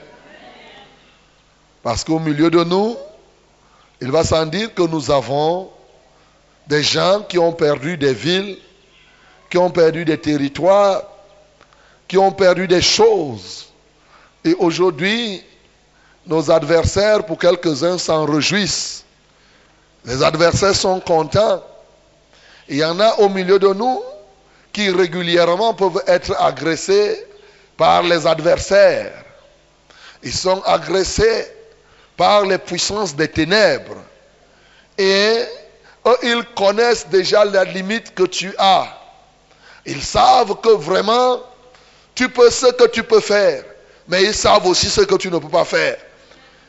Parce 1.83 2.05
qu'au 2.05 2.19
milieu 2.19 2.51
de 2.51 2.63
nous, 2.63 2.97
il 4.01 4.11
va 4.11 4.25
sans 4.25 4.47
dire 4.47 4.75
que 4.75 4.83
nous 4.83 5.11
avons 5.11 5.71
des 6.67 6.83
gens 6.83 7.23
qui 7.29 7.39
ont 7.39 7.53
perdu 7.53 7.97
des 7.97 8.15
villes, 8.15 8.59
qui 9.51 9.59
ont 9.59 9.71
perdu 9.71 10.05
des 10.05 10.19
territoires, 10.19 11.03
qui 12.07 12.19
ont 12.19 12.33
perdu 12.33 12.69
des 12.69 12.83
choses. 12.83 13.67
Et 14.45 14.55
aujourd'hui, 14.55 15.43
nos 16.27 16.51
adversaires, 16.51 17.25
pour 17.25 17.39
quelques-uns, 17.39 17.99
s'en 17.99 18.25
réjouissent. 18.25 19.05
Les 20.05 20.23
adversaires 20.23 20.75
sont 20.75 21.01
contents. 21.01 21.63
Il 22.69 22.77
y 22.77 22.85
en 22.85 23.01
a 23.01 23.19
au 23.19 23.29
milieu 23.29 23.59
de 23.59 23.69
nous 23.69 24.01
qui 24.73 24.91
régulièrement 24.91 25.75
peuvent 25.75 26.03
être 26.07 26.35
agressés 26.41 27.27
par 27.77 28.03
les 28.03 28.27
adversaires. 28.27 29.13
Ils 30.23 30.35
sont 30.35 30.63
agressés 30.63 31.47
par 32.17 32.45
les 32.45 32.59
puissances 32.59 33.15
des 33.15 33.29
ténèbres. 33.29 33.97
Et 34.99 35.37
ils 36.23 36.45
connaissent 36.57 37.09
déjà 37.09 37.45
la 37.45 37.65
limite 37.65 38.15
que 38.15 38.25
tu 38.25 38.55
as. 38.59 38.87
Ils 39.87 40.03
savent 40.03 40.61
que 40.61 40.69
vraiment, 40.71 41.41
tu 42.15 42.29
peux 42.29 42.51
ce 42.51 42.67
que 42.73 42.87
tu 42.89 43.03
peux 43.03 43.21
faire. 43.21 43.65
mais 44.09 44.25
ils 44.25 44.35
savent 44.35 44.67
aussi 44.67 44.91
ce 44.91 45.03
que 45.03 45.15
tu 45.15 45.31
ne 45.31 45.39
peux 45.39 45.49
pas 45.49 45.65
faire. 45.65 45.97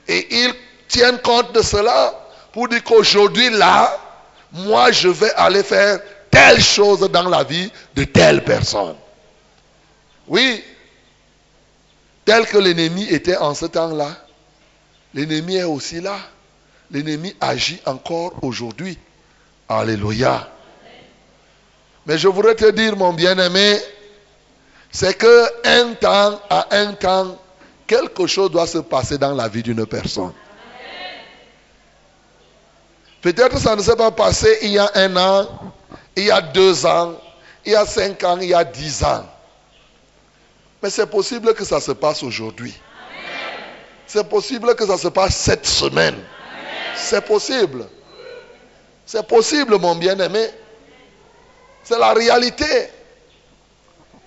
Et 0.08 0.27
ils 0.43 0.53
tiennent 0.88 1.20
compte 1.20 1.51
de 1.53 1.62
cela 1.62 2.13
pour 2.53 2.67
dire 2.67 2.84
qu'aujourd'hui, 2.84 3.50
là, 3.50 3.98
moi, 4.51 4.91
je 4.91 5.08
vais 5.08 5.34
aller 5.34 5.63
faire 5.63 6.00
telle 6.31 6.61
chose 6.61 7.01
dans 7.11 7.29
la 7.29 7.43
vie 7.43 7.71
de 7.93 8.05
telle 8.05 8.43
personne. 8.43 8.95
Oui, 10.27 10.63
tel 12.25 12.47
que 12.47 12.57
l'ennemi 12.57 13.03
était 13.09 13.38
en 13.38 13.53
ce 13.53 13.65
temps-là, 13.65 14.15
l'ennemi 15.13 15.57
est 15.57 15.63
aussi 15.63 16.00
là. 16.00 16.17
L'ennemi 16.89 17.35
agit 17.39 17.79
encore 17.85 18.33
aujourd'hui. 18.41 18.97
Alléluia. 19.69 20.50
Mais 22.05 22.17
je 22.17 22.27
voudrais 22.27 22.55
te 22.55 22.69
dire, 22.71 22.97
mon 22.97 23.13
bien-aimé, 23.13 23.79
c'est 24.91 25.17
que 25.17 25.45
un 25.65 25.93
temps 25.93 26.41
à 26.50 26.67
un 26.71 26.93
temps, 26.93 27.38
quelque 27.88 28.27
chose 28.27 28.51
doit 28.51 28.67
se 28.67 28.79
passer 28.79 29.17
dans 29.17 29.33
la 29.33 29.47
vie 29.47 29.63
d'une 29.63 29.85
personne. 29.85 30.33
Peut-être 33.21 33.59
ça 33.59 33.75
ne 33.75 33.81
s'est 33.81 33.95
pas 33.95 34.11
passé 34.11 34.57
il 34.63 34.71
y 34.71 34.79
a 34.79 34.91
un 34.95 35.15
an, 35.15 35.47
il 36.15 36.25
y 36.25 36.32
a 36.32 36.41
deux 36.41 36.86
ans, 36.86 37.13
il 37.65 37.72
y 37.72 37.75
a 37.75 37.86
cinq 37.86 38.24
ans, 38.24 38.38
il 38.39 38.50
y 38.50 38.53
a 38.53 38.63
dix 38.63 39.03
ans. 39.03 39.25
Mais 40.82 40.89
c'est 40.89 41.06
possible 41.06 41.53
que 41.53 41.63
ça 41.63 41.80
se 41.80 41.91
passe 41.91 42.24
aujourd'hui. 42.24 42.74
C'est 44.08 44.27
possible 44.27 44.75
que 44.75 44.86
ça 44.86 44.98
se 44.98 45.08
passe 45.08 45.36
cette 45.36 45.65
semaine. 45.65 46.18
C'est 46.96 47.24
possible. 47.25 47.88
C'est 49.06 49.25
possible, 49.25 49.77
mon 49.77 49.96
bien-aimé. 49.96 50.50
C'est 51.84 51.98
la 51.98 52.13
réalité. 52.13 52.89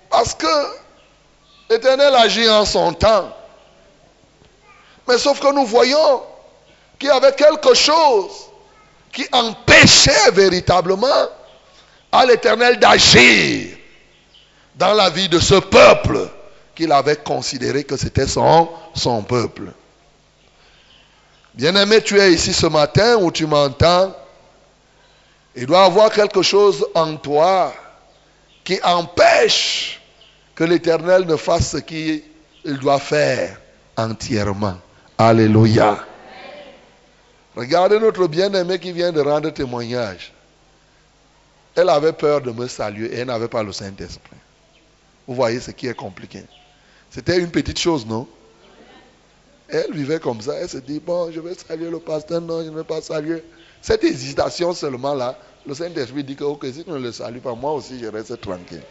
Parce 0.09 0.33
que 0.33 0.47
l'Éternel 1.69 2.15
agit 2.15 2.49
en 2.49 2.65
son 2.65 2.93
temps. 2.93 3.35
Mais 5.07 5.17
sauf 5.17 5.39
que 5.39 5.53
nous 5.53 5.65
voyons 5.65 6.23
qu'il 6.97 7.09
y 7.09 7.11
avait 7.11 7.33
quelque 7.33 7.73
chose 7.73 8.49
qui 9.11 9.27
empêchait 9.31 10.31
véritablement 10.31 11.27
à 12.17 12.25
l'Éternel 12.25 12.79
d'agir 12.79 13.77
dans 14.75 14.93
la 14.93 15.09
vie 15.09 15.29
de 15.29 15.39
ce 15.39 15.55
peuple 15.55 16.29
qu'il 16.73 16.91
avait 16.91 17.17
considéré 17.17 17.83
que 17.83 17.97
c'était 17.97 18.27
son, 18.27 18.69
son 18.93 19.23
peuple. 19.23 19.71
Bien-aimé, 21.53 22.01
tu 22.01 22.19
es 22.19 22.33
ici 22.33 22.53
ce 22.53 22.67
matin 22.67 23.15
où 23.17 23.31
tu 23.31 23.45
m'entends. 23.45 24.13
Il 25.55 25.65
doit 25.65 25.83
y 25.83 25.85
avoir 25.85 26.11
quelque 26.11 26.41
chose 26.41 26.85
en 26.93 27.15
toi 27.15 27.73
qui 28.63 28.77
empêche 28.83 30.01
que 30.53 30.65
l'Éternel 30.65 31.25
ne 31.25 31.37
fasse 31.37 31.71
ce 31.71 31.77
qu'il 31.77 32.23
doit 32.81 32.99
faire 32.99 33.57
entièrement. 33.95 34.75
Alléluia. 35.17 35.97
Regardez 37.55 37.99
notre 37.99 38.27
bien-aimé 38.27 38.79
qui 38.79 38.91
vient 38.91 39.13
de 39.13 39.21
rendre 39.21 39.49
témoignage. 39.51 40.33
Elle 41.75 41.89
avait 41.89 42.13
peur 42.13 42.41
de 42.41 42.51
me 42.51 42.67
saluer 42.67 43.07
et 43.13 43.19
elle 43.19 43.27
n'avait 43.27 43.47
pas 43.47 43.63
le 43.63 43.71
Saint-Esprit. 43.71 44.37
Vous 45.27 45.35
voyez 45.35 45.59
ce 45.59 45.71
qui 45.71 45.87
est 45.87 45.93
compliqué. 45.93 46.43
C'était 47.09 47.37
une 47.37 47.51
petite 47.51 47.79
chose, 47.79 48.05
non? 48.05 48.27
Elle 49.67 49.91
vivait 49.91 50.19
comme 50.19 50.41
ça. 50.41 50.53
Elle 50.55 50.69
se 50.69 50.77
dit, 50.77 50.99
bon, 50.99 51.31
je 51.31 51.39
vais 51.39 51.53
saluer 51.55 51.89
le 51.89 51.99
pasteur, 51.99 52.39
non, 52.41 52.63
je 52.63 52.69
ne 52.69 52.75
vais 52.75 52.83
pas 52.83 53.01
saluer. 53.01 53.43
Cette 53.81 54.03
hésitation 54.03 54.73
seulement 54.73 55.13
là, 55.13 55.37
le 55.65 55.73
Saint-Esprit 55.73 56.23
dit 56.23 56.35
que, 56.35 56.71
si 56.71 56.83
tu 56.83 56.89
ne 56.89 56.97
le 56.97 57.11
salues 57.11 57.39
pas, 57.39 57.53
moi 57.55 57.73
aussi, 57.73 57.99
je 57.99 58.05
reste 58.05 58.39
tranquille. 58.39 58.83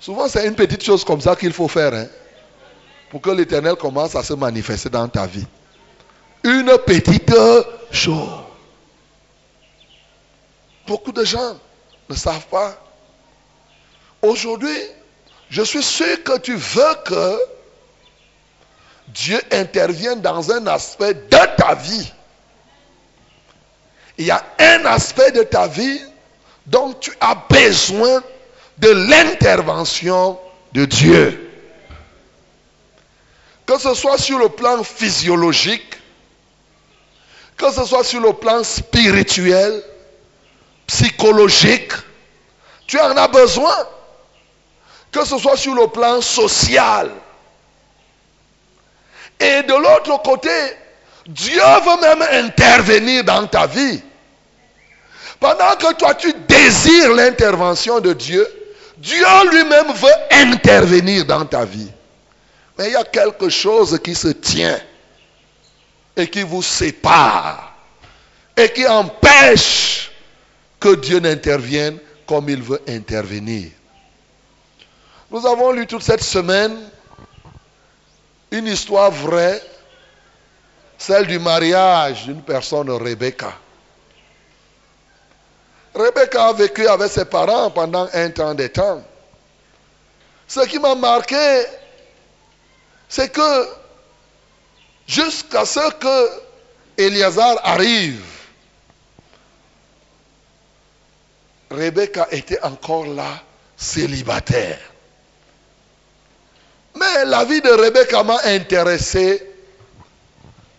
Souvent, 0.00 0.28
c'est 0.28 0.46
une 0.46 0.54
petite 0.54 0.82
chose 0.82 1.04
comme 1.04 1.20
ça 1.20 1.36
qu'il 1.36 1.52
faut 1.52 1.68
faire, 1.68 1.92
hein, 1.92 2.06
pour 3.10 3.20
que 3.20 3.30
l'Éternel 3.30 3.76
commence 3.76 4.16
à 4.16 4.22
se 4.22 4.32
manifester 4.32 4.88
dans 4.88 5.06
ta 5.08 5.26
vie. 5.26 5.46
Une 6.42 6.72
petite 6.86 7.34
chose. 7.90 8.39
Beaucoup 10.86 11.12
de 11.12 11.24
gens 11.24 11.58
ne 12.08 12.14
savent 12.14 12.46
pas. 12.46 12.76
Aujourd'hui, 14.22 14.78
je 15.48 15.62
suis 15.62 15.82
sûr 15.82 16.22
que 16.22 16.38
tu 16.38 16.54
veux 16.54 16.94
que 17.04 17.38
Dieu 19.08 19.40
intervienne 19.50 20.20
dans 20.20 20.52
un 20.52 20.66
aspect 20.66 21.14
de 21.14 21.56
ta 21.56 21.74
vie. 21.74 22.12
Il 24.18 24.26
y 24.26 24.30
a 24.30 24.44
un 24.58 24.84
aspect 24.86 25.32
de 25.32 25.42
ta 25.42 25.66
vie 25.66 26.00
dont 26.66 26.92
tu 26.92 27.12
as 27.20 27.34
besoin 27.48 28.22
de 28.78 28.88
l'intervention 28.88 30.38
de 30.72 30.84
Dieu. 30.84 31.50
Que 33.66 33.78
ce 33.78 33.94
soit 33.94 34.18
sur 34.18 34.38
le 34.38 34.48
plan 34.48 34.82
physiologique, 34.82 35.96
que 37.56 37.70
ce 37.72 37.84
soit 37.84 38.04
sur 38.04 38.20
le 38.20 38.32
plan 38.32 38.62
spirituel, 38.62 39.82
psychologique, 40.90 41.92
tu 42.86 42.98
en 42.98 43.16
as 43.16 43.28
besoin. 43.28 43.76
Que 45.12 45.24
ce 45.24 45.38
soit 45.38 45.56
sur 45.56 45.74
le 45.74 45.86
plan 45.88 46.20
social. 46.20 47.10
Et 49.40 49.62
de 49.62 49.72
l'autre 49.72 50.22
côté, 50.22 50.50
Dieu 51.26 51.62
veut 51.84 52.00
même 52.00 52.22
intervenir 52.44 53.24
dans 53.24 53.46
ta 53.46 53.66
vie. 53.66 54.02
Pendant 55.38 55.74
que 55.78 55.94
toi 55.94 56.14
tu 56.14 56.32
désires 56.48 57.12
l'intervention 57.14 57.98
de 58.00 58.12
Dieu, 58.12 58.46
Dieu 58.98 59.24
lui-même 59.50 59.92
veut 59.92 60.20
intervenir 60.32 61.24
dans 61.24 61.44
ta 61.44 61.64
vie. 61.64 61.90
Mais 62.78 62.88
il 62.88 62.92
y 62.92 62.96
a 62.96 63.04
quelque 63.04 63.48
chose 63.48 63.98
qui 64.04 64.14
se 64.14 64.28
tient 64.28 64.78
et 66.16 66.28
qui 66.28 66.42
vous 66.42 66.62
sépare 66.62 67.74
et 68.56 68.70
qui 68.70 68.86
empêche 68.86 70.09
que 70.80 70.96
Dieu 70.96 71.20
n'intervienne 71.20 71.98
comme 72.26 72.48
il 72.48 72.62
veut 72.62 72.80
intervenir. 72.88 73.70
Nous 75.30 75.46
avons 75.46 75.70
lu 75.72 75.86
toute 75.86 76.02
cette 76.02 76.24
semaine 76.24 76.76
une 78.50 78.66
histoire 78.66 79.10
vraie, 79.10 79.62
celle 80.98 81.26
du 81.26 81.38
mariage 81.38 82.24
d'une 82.24 82.42
personne, 82.42 82.90
Rebecca. 82.90 83.52
Rebecca 85.94 86.48
a 86.48 86.52
vécu 86.52 86.86
avec 86.86 87.10
ses 87.10 87.24
parents 87.24 87.70
pendant 87.70 88.08
un 88.12 88.30
temps 88.30 88.54
de 88.54 88.66
temps. 88.68 89.02
Ce 90.48 90.60
qui 90.66 90.78
m'a 90.78 90.94
marqué, 90.94 91.64
c'est 93.08 93.30
que 93.30 93.68
jusqu'à 95.06 95.64
ce 95.64 95.92
que 95.94 96.42
Eliazar 96.96 97.58
arrive, 97.64 98.29
Rebecca 101.70 102.26
était 102.30 102.60
encore 102.62 103.06
là, 103.06 103.42
célibataire. 103.76 104.78
Mais 106.96 107.24
la 107.26 107.44
vie 107.44 107.60
de 107.60 107.70
Rebecca 107.70 108.22
m'a 108.24 108.38
intéressé 108.44 109.46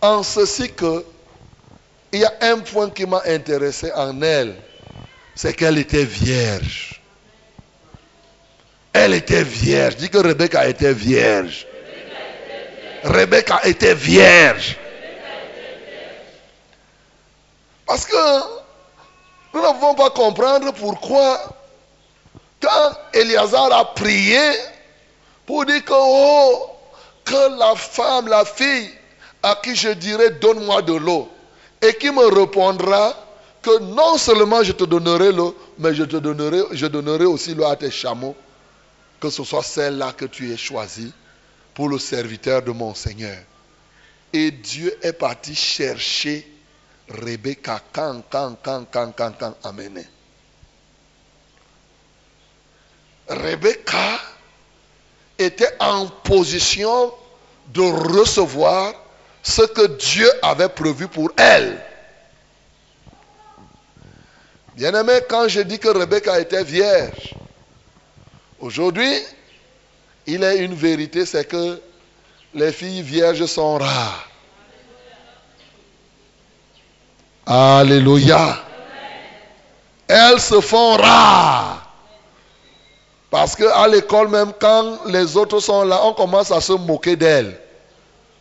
en 0.01 0.23
ceci 0.23 0.71
que 0.73 1.05
il 2.11 2.19
y 2.19 2.25
a 2.25 2.33
un 2.41 2.59
point 2.59 2.89
qui 2.89 3.05
m'a 3.05 3.21
intéressé 3.25 3.89
en 3.93 4.21
elle, 4.21 4.55
c'est 5.33 5.53
qu'elle 5.53 5.77
était 5.77 6.03
vierge. 6.03 7.01
Elle 8.91 9.13
était 9.13 9.43
vierge. 9.43 9.95
Dis 9.95 10.09
que 10.09 10.17
Rebecca 10.17 10.67
était 10.67 10.93
vierge. 10.93 11.65
Rebecca 13.03 13.61
était 13.63 13.95
vierge. 13.95 14.75
Parce 17.85 18.05
que 18.05 18.60
nous 19.53 19.61
ne 19.61 19.73
pouvons 19.73 19.95
pas 19.95 20.09
comprendre 20.11 20.71
pourquoi, 20.73 21.39
quand 22.61 22.91
Eliazar 23.13 23.71
a 23.73 23.93
prié 23.93 24.39
pour 25.45 25.65
dire 25.65 25.83
que, 25.83 25.93
oh, 25.93 26.69
que 27.25 27.59
la 27.59 27.75
femme, 27.75 28.27
la 28.27 28.45
fille 28.45 28.89
à 29.43 29.59
qui 29.61 29.75
je 29.75 29.89
dirai 29.89 30.31
donne-moi 30.31 30.81
de 30.83 30.93
l'eau, 30.93 31.29
et 31.81 31.93
qui 31.95 32.11
me 32.11 32.27
répondra 32.27 33.15
que 33.61 33.79
non 33.79 34.17
seulement 34.17 34.63
je 34.63 34.71
te 34.71 34.83
donnerai 34.83 35.31
l'eau, 35.31 35.55
mais 35.77 35.93
je 35.93 36.03
te 36.03 36.17
donnerai, 36.17 36.63
je 36.71 36.87
donnerai 36.87 37.25
aussi 37.25 37.53
l'eau 37.53 37.65
à 37.65 37.75
tes 37.75 37.91
chameaux, 37.91 38.35
que 39.19 39.29
ce 39.29 39.43
soit 39.43 39.63
celle-là 39.63 40.13
que 40.13 40.25
tu 40.25 40.51
aies 40.51 40.57
choisie 40.57 41.13
pour 41.73 41.89
le 41.89 41.99
serviteur 41.99 42.61
de 42.61 42.71
mon 42.71 42.93
Seigneur. 42.93 43.37
Et 44.33 44.51
Dieu 44.51 44.97
est 45.01 45.13
parti 45.13 45.55
chercher 45.55 46.50
Rebecca 47.11 47.81
quand, 47.91 48.21
quand, 48.29 48.55
quand, 48.63 48.85
quand, 48.91 49.11
quand, 49.15 49.33
quand, 49.37 49.55
amené. 49.63 50.05
Rebecca 53.27 54.19
était 55.37 55.75
en 55.79 56.07
position 56.07 57.13
de 57.67 57.81
recevoir 57.81 58.93
ce 59.43 59.61
que 59.63 59.87
Dieu 59.97 60.29
avait 60.41 60.69
prévu 60.69 61.07
pour 61.07 61.31
elle. 61.37 61.83
Bien-aimé, 64.75 65.19
quand 65.29 65.47
je 65.47 65.61
dis 65.61 65.79
que 65.79 65.89
Rebecca 65.89 66.39
était 66.39 66.63
vierge, 66.63 67.35
aujourd'hui, 68.59 69.13
il 70.27 70.43
est 70.43 70.59
une 70.59 70.75
vérité, 70.75 71.25
c'est 71.25 71.45
que 71.45 71.81
les 72.53 72.71
filles 72.71 73.01
vierges 73.01 73.45
sont 73.45 73.77
rares. 73.77 74.30
Alléluia. 77.53 78.57
Elles 80.07 80.39
se 80.39 80.61
font 80.61 80.95
rares. 80.95 81.85
Parce 83.29 83.57
qu'à 83.57 83.89
l'école, 83.89 84.29
même 84.29 84.53
quand 84.57 85.05
les 85.07 85.35
autres 85.35 85.59
sont 85.59 85.83
là, 85.83 85.99
on 86.05 86.13
commence 86.13 86.49
à 86.51 86.61
se 86.61 86.71
moquer 86.71 87.17
d'elles. 87.17 87.59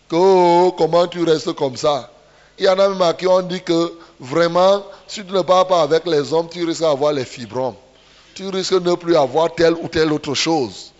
Que, 0.08 0.14
oh, 0.14 0.72
comment 0.78 1.08
tu 1.08 1.24
restes 1.24 1.52
comme 1.54 1.76
ça? 1.76 2.08
Il 2.56 2.66
y 2.66 2.68
en 2.68 2.78
a 2.78 2.88
même 2.88 3.02
à 3.02 3.12
qui 3.12 3.26
on 3.26 3.42
dit 3.42 3.60
que 3.60 3.92
vraiment, 4.20 4.84
si 5.08 5.24
tu 5.24 5.32
ne 5.32 5.42
parles 5.42 5.66
pas 5.66 5.82
avec 5.82 6.06
les 6.06 6.32
hommes, 6.32 6.48
tu 6.48 6.64
risques 6.64 6.82
d'avoir 6.82 7.12
les 7.12 7.24
fibromes. 7.24 7.74
Tu 8.34 8.46
risques 8.48 8.80
de 8.80 8.90
ne 8.90 8.94
plus 8.94 9.16
avoir 9.16 9.52
telle 9.52 9.74
ou 9.74 9.88
telle 9.88 10.12
autre 10.12 10.34
chose. 10.34 10.92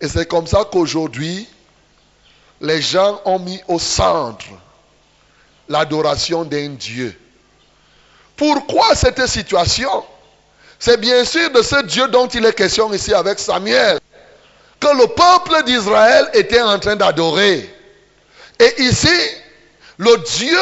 Et 0.00 0.08
c'est 0.08 0.26
comme 0.26 0.46
ça 0.46 0.64
qu'aujourd'hui, 0.64 1.46
les 2.62 2.80
gens 2.80 3.20
ont 3.26 3.38
mis 3.38 3.60
au 3.68 3.78
centre 3.78 4.46
l'adoration 5.68 6.44
d'un 6.44 6.70
Dieu. 6.70 7.14
Pourquoi 8.36 8.94
cette 8.94 9.26
situation? 9.26 10.04
C'est 10.78 11.00
bien 11.00 11.24
sûr 11.24 11.50
de 11.50 11.62
ce 11.62 11.82
Dieu 11.84 12.08
dont 12.08 12.26
il 12.26 12.44
est 12.44 12.52
question 12.52 12.92
ici 12.92 13.14
avec 13.14 13.38
Samuel, 13.38 13.98
que 14.80 14.88
le 14.88 15.06
peuple 15.06 15.64
d'Israël 15.64 16.28
était 16.34 16.60
en 16.60 16.78
train 16.78 16.96
d'adorer. 16.96 17.72
Et 18.58 18.82
ici, 18.82 19.16
le 19.98 20.16
Dieu 20.38 20.58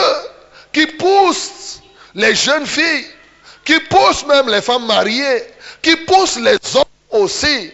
qui 0.72 0.86
pousse 0.86 1.80
les 2.14 2.34
jeunes 2.34 2.66
filles, 2.66 3.06
qui 3.64 3.78
pousse 3.80 4.26
même 4.26 4.48
les 4.48 4.60
femmes 4.60 4.86
mariées, 4.86 5.42
qui 5.80 5.96
pousse 5.96 6.36
les 6.36 6.56
hommes 6.74 6.84
aussi, 7.10 7.72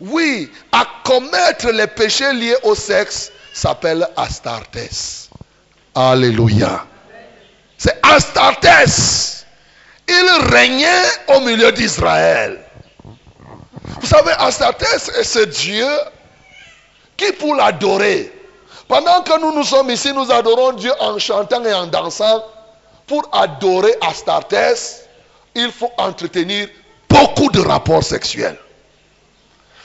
oui, 0.00 0.50
à 0.72 0.86
commettre 1.04 1.70
les 1.70 1.86
péchés 1.86 2.32
liés 2.32 2.56
au 2.62 2.74
sexe, 2.74 3.32
s'appelle 3.52 4.06
Astartes. 4.16 5.28
Alléluia. 5.94 6.86
C'est 7.78 7.98
Astartes. 8.02 8.66
Il 10.08 10.52
régnait 10.54 11.04
au 11.28 11.40
milieu 11.40 11.72
d'Israël. 11.72 12.60
Vous 14.00 14.06
savez, 14.06 14.32
Astartes 14.38 14.82
est 14.82 15.24
ce 15.24 15.40
Dieu 15.40 15.88
qui, 17.16 17.32
pour 17.32 17.54
l'adorer, 17.54 18.32
pendant 18.88 19.22
que 19.22 19.40
nous 19.40 19.52
nous 19.52 19.64
sommes 19.64 19.90
ici, 19.90 20.12
nous 20.12 20.30
adorons 20.30 20.72
Dieu 20.72 20.92
en 21.00 21.18
chantant 21.18 21.64
et 21.64 21.74
en 21.74 21.86
dansant. 21.86 22.44
Pour 23.06 23.28
adorer 23.32 23.94
Astartes, 24.00 24.54
il 25.54 25.70
faut 25.70 25.90
entretenir 25.96 26.68
beaucoup 27.08 27.50
de 27.50 27.60
rapports 27.60 28.02
sexuels. 28.02 28.58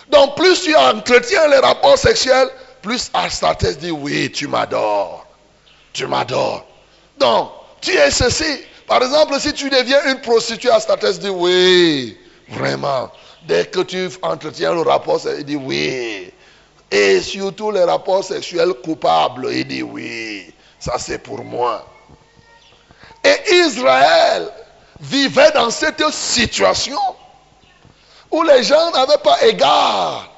Donc, 0.10 0.36
plus 0.36 0.62
tu 0.64 0.76
entretiens 0.76 1.48
les 1.48 1.60
rapports 1.60 1.98
sexuels, 1.98 2.50
plus 2.82 3.10
Astartes 3.14 3.78
dit 3.78 3.92
oui, 3.92 4.32
tu 4.32 4.48
m'adores. 4.48 5.26
Tu 5.94 6.08
m'adores. 6.08 6.66
Donc, 7.18 7.52
tu 7.82 7.92
es 7.92 8.12
ceci. 8.12 8.62
Par 8.88 9.02
exemple, 9.04 9.40
si 9.40 9.54
tu 9.54 9.70
deviens 9.70 10.04
une 10.12 10.22
prostituée, 10.22 10.70
Astartes 10.70 11.20
dit 11.20 11.30
oui, 11.30 12.18
vraiment. 12.50 13.12
Dès 13.48 13.66
que 13.66 13.80
tu 13.82 14.10
entretiens 14.22 14.74
le 14.74 14.82
rapport, 14.82 15.20
il 15.38 15.44
dit 15.44 15.56
oui. 15.56 16.32
Et 16.92 17.22
surtout 17.22 17.72
les 17.72 17.84
rapports 17.84 18.24
sexuels 18.24 18.74
coupables, 18.84 19.48
il 19.52 19.66
dit 19.66 19.82
oui, 19.82 20.54
ça 20.78 20.98
c'est 20.98 21.20
pour 21.20 21.44
moi. 21.44 21.86
Et 23.24 23.56
Israël 23.56 24.50
vivait 25.00 25.52
dans 25.52 25.70
cette 25.70 26.04
situation 26.12 27.00
où 28.30 28.44
les 28.44 28.64
gens 28.64 28.92
n'avaient 28.92 29.18
pas 29.24 29.42
égard 29.46 30.32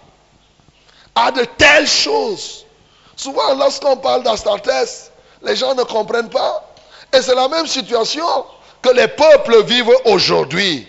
à 1.16 1.32
de 1.32 1.44
telles 1.58 1.88
choses. 1.88 2.66
Souvent, 3.16 3.56
lorsqu'on 3.56 3.98
parle 3.98 4.24
d'Astartes, 4.24 4.70
les 5.44 5.56
gens 5.56 5.76
ne 5.76 5.84
comprennent 5.84 6.30
pas. 6.30 6.73
Et 7.14 7.22
c'est 7.22 7.36
la 7.36 7.48
même 7.48 7.68
situation 7.68 8.26
que 8.82 8.90
les 8.90 9.08
peuples 9.08 9.64
vivent 9.64 9.94
aujourd'hui. 10.06 10.88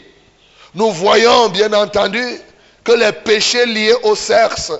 Nous 0.74 0.90
voyons, 0.90 1.48
bien 1.50 1.72
entendu, 1.72 2.40
que 2.82 2.92
les 2.92 3.12
péchés 3.12 3.66
liés 3.66 3.94
au 4.02 4.14
sexe 4.16 4.72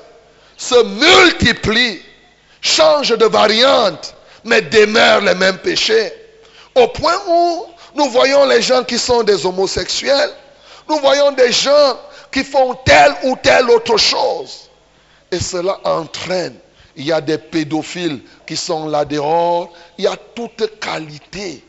se 0.57 0.83
multiplient, 0.83 2.01
changent 2.61 3.17
de 3.17 3.27
variante, 3.27 4.15
mais 4.45 4.63
demeurent 4.63 5.21
les 5.21 5.35
mêmes 5.35 5.59
péchés. 5.59 6.13
Au 6.75 6.89
point 6.89 7.17
où 7.29 7.67
nous 7.95 8.09
voyons 8.11 8.47
les 8.47 8.61
gens 8.63 8.83
qui 8.83 8.99
sont 8.99 9.23
des 9.23 9.47
homosexuels, 9.47 10.31
nous 10.89 10.99
voyons 10.99 11.33
des 11.33 11.53
gens 11.53 11.99
qui 12.33 12.43
font 12.43 12.75
telle 12.85 13.15
ou 13.25 13.37
telle 13.43 13.71
autre 13.71 13.97
chose. 13.97 14.69
Et 15.31 15.39
cela 15.41 15.79
entraîne. 15.85 16.57
Il 16.97 17.07
y 17.07 17.13
a 17.13 17.21
des 17.21 17.39
pédophiles 17.39 18.21
qui 18.47 18.57
sont 18.57 18.89
là 18.89 19.05
dehors. 19.05 19.73
Il 19.99 20.05
y 20.05 20.07
a 20.07 20.17
toute 20.17 20.79
qualité 20.81 21.65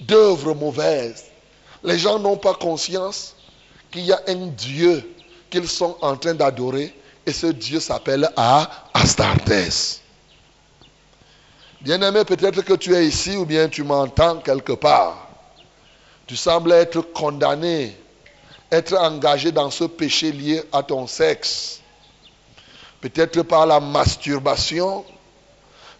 d'œuvres 0.00 0.54
mauvaises. 0.54 1.24
Les 1.82 1.98
gens 1.98 2.18
n'ont 2.18 2.36
pas 2.36 2.54
conscience 2.54 3.34
qu'il 3.90 4.02
y 4.06 4.12
a 4.12 4.20
un 4.28 4.46
Dieu 4.46 5.14
qu'ils 5.50 5.68
sont 5.68 5.96
en 6.00 6.16
train 6.16 6.34
d'adorer. 6.34 6.94
Et 7.26 7.32
ce 7.32 7.46
Dieu 7.46 7.80
s'appelle 7.80 8.30
Astartes. 8.92 10.00
Bien-aimé, 11.80 12.24
peut-être 12.24 12.62
que 12.62 12.74
tu 12.74 12.94
es 12.94 13.06
ici 13.06 13.36
ou 13.36 13.44
bien 13.44 13.68
tu 13.68 13.82
m'entends 13.82 14.38
quelque 14.38 14.72
part. 14.72 15.28
Tu 16.26 16.36
sembles 16.36 16.72
être 16.72 17.00
condamné 17.00 17.96
être 18.74 18.96
engagé 18.98 19.52
dans 19.52 19.70
ce 19.70 19.84
péché 19.84 20.32
lié 20.32 20.62
à 20.72 20.82
ton 20.82 21.06
sexe. 21.06 21.80
Peut-être 23.00 23.42
par 23.42 23.66
la 23.66 23.80
masturbation, 23.80 25.04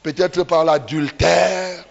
peut-être 0.04 0.44
par 0.44 0.64
l'adultère, 0.64 1.82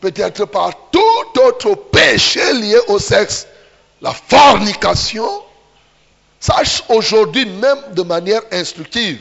peut-être 0.00 0.44
par 0.44 0.70
tout 0.92 1.40
autre 1.40 1.74
péché 1.74 2.52
lié 2.52 2.78
au 2.86 3.00
sexe, 3.00 3.48
la 4.00 4.12
fornication. 4.12 5.26
Sache 6.38 6.84
aujourd'hui 6.88 7.46
même 7.46 7.78
de 7.94 8.02
manière 8.02 8.42
instructive 8.52 9.18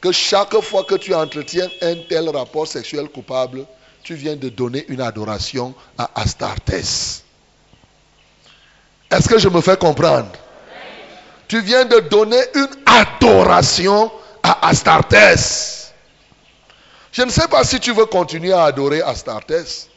que 0.00 0.12
chaque 0.12 0.58
fois 0.62 0.84
que 0.84 0.94
tu 0.94 1.12
entretiens 1.14 1.68
un 1.82 1.96
tel 2.08 2.30
rapport 2.30 2.66
sexuel 2.66 3.08
coupable, 3.08 3.66
tu 4.02 4.14
viens 4.14 4.36
de 4.36 4.48
donner 4.48 4.86
une 4.88 5.02
adoration 5.02 5.74
à 5.98 6.10
Astartes. 6.14 6.70
Est-ce 9.10 9.28
que 9.28 9.38
je 9.38 9.48
me 9.48 9.60
fais 9.60 9.76
comprendre? 9.76 10.30
Tu 11.48 11.60
viens 11.60 11.84
de 11.84 11.98
donner 11.98 12.40
une 12.54 12.68
adoration 12.86 14.10
à 14.42 14.68
Astartes. 14.68 15.79
Je 17.12 17.22
ne 17.22 17.30
sais 17.30 17.48
pas 17.48 17.64
si 17.64 17.80
tu 17.80 17.92
veux 17.92 18.06
continuer 18.06 18.52
à 18.52 18.64
adorer 18.64 19.02
Astartes. 19.02 19.88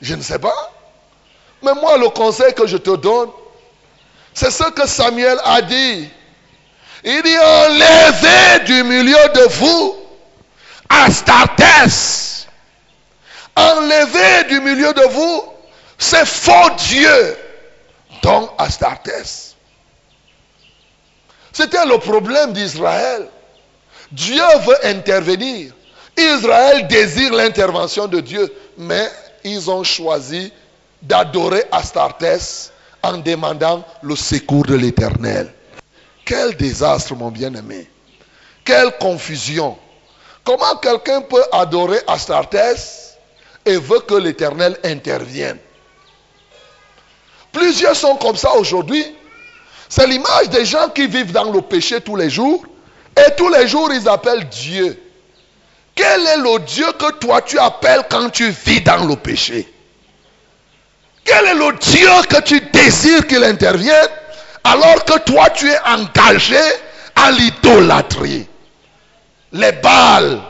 Je 0.00 0.14
ne 0.14 0.22
sais 0.22 0.38
pas. 0.38 0.72
Mais 1.62 1.74
moi, 1.74 1.98
le 1.98 2.08
conseil 2.08 2.54
que 2.54 2.66
je 2.66 2.76
te 2.76 2.96
donne, 2.96 3.30
c'est 4.32 4.50
ce 4.50 4.70
que 4.70 4.86
Samuel 4.86 5.38
a 5.44 5.60
dit. 5.62 6.08
Il 7.04 7.22
dit, 7.22 7.38
enlevez 7.38 8.64
du 8.64 8.82
milieu 8.84 9.28
de 9.34 9.48
vous 9.54 9.96
Astartes. 10.88 12.46
Enlevez 13.56 14.44
du 14.48 14.60
milieu 14.60 14.92
de 14.92 15.02
vous 15.12 15.44
c'est 16.00 16.26
faux 16.26 16.70
Dieu, 16.88 17.36
dont 18.22 18.50
Astartes. 18.56 19.54
C'était 21.52 21.84
le 21.84 21.98
problème 21.98 22.54
d'Israël. 22.54 23.28
Dieu 24.12 24.42
veut 24.66 24.86
intervenir. 24.86 25.72
Israël 26.16 26.86
désire 26.88 27.32
l'intervention 27.32 28.06
de 28.06 28.20
Dieu, 28.20 28.52
mais 28.76 29.08
ils 29.44 29.70
ont 29.70 29.84
choisi 29.84 30.52
d'adorer 31.02 31.64
Astartes 31.72 32.72
en 33.02 33.18
demandant 33.18 33.84
le 34.02 34.16
secours 34.16 34.64
de 34.64 34.74
l'Éternel. 34.74 35.52
Quel 36.24 36.56
désastre, 36.56 37.14
mon 37.14 37.30
bien-aimé. 37.30 37.88
Quelle 38.64 38.96
confusion. 38.98 39.78
Comment 40.44 40.76
quelqu'un 40.76 41.22
peut 41.22 41.44
adorer 41.52 41.98
Astartes 42.06 42.56
et 43.64 43.76
veut 43.76 44.00
que 44.00 44.14
l'Éternel 44.14 44.78
intervienne? 44.84 45.58
Plusieurs 47.52 47.96
sont 47.96 48.16
comme 48.16 48.36
ça 48.36 48.54
aujourd'hui. 48.54 49.04
C'est 49.88 50.06
l'image 50.06 50.50
des 50.50 50.64
gens 50.64 50.88
qui 50.88 51.06
vivent 51.06 51.32
dans 51.32 51.50
le 51.50 51.60
péché 51.62 52.00
tous 52.00 52.16
les 52.16 52.30
jours. 52.30 52.64
Et 53.16 53.34
tous 53.36 53.48
les 53.48 53.66
jours, 53.66 53.92
ils 53.92 54.08
appellent 54.08 54.48
Dieu. 54.48 54.98
Quel 55.94 56.26
est 56.26 56.36
le 56.38 56.58
Dieu 56.60 56.86
que 56.92 57.12
toi 57.12 57.42
tu 57.42 57.58
appelles 57.58 58.04
quand 58.08 58.30
tu 58.30 58.50
vis 58.50 58.80
dans 58.80 59.04
le 59.04 59.16
péché? 59.16 59.70
Quel 61.24 61.46
est 61.46 61.54
le 61.54 61.76
Dieu 61.78 62.08
que 62.28 62.40
tu 62.40 62.60
désires 62.72 63.26
qu'il 63.26 63.44
intervienne 63.44 64.08
alors 64.64 65.04
que 65.04 65.18
toi 65.18 65.50
tu 65.50 65.68
es 65.68 65.78
engagé 65.80 66.60
à 67.16 67.30
l'idolâtrie? 67.32 68.46
Les 69.52 69.72
balles. 69.72 70.40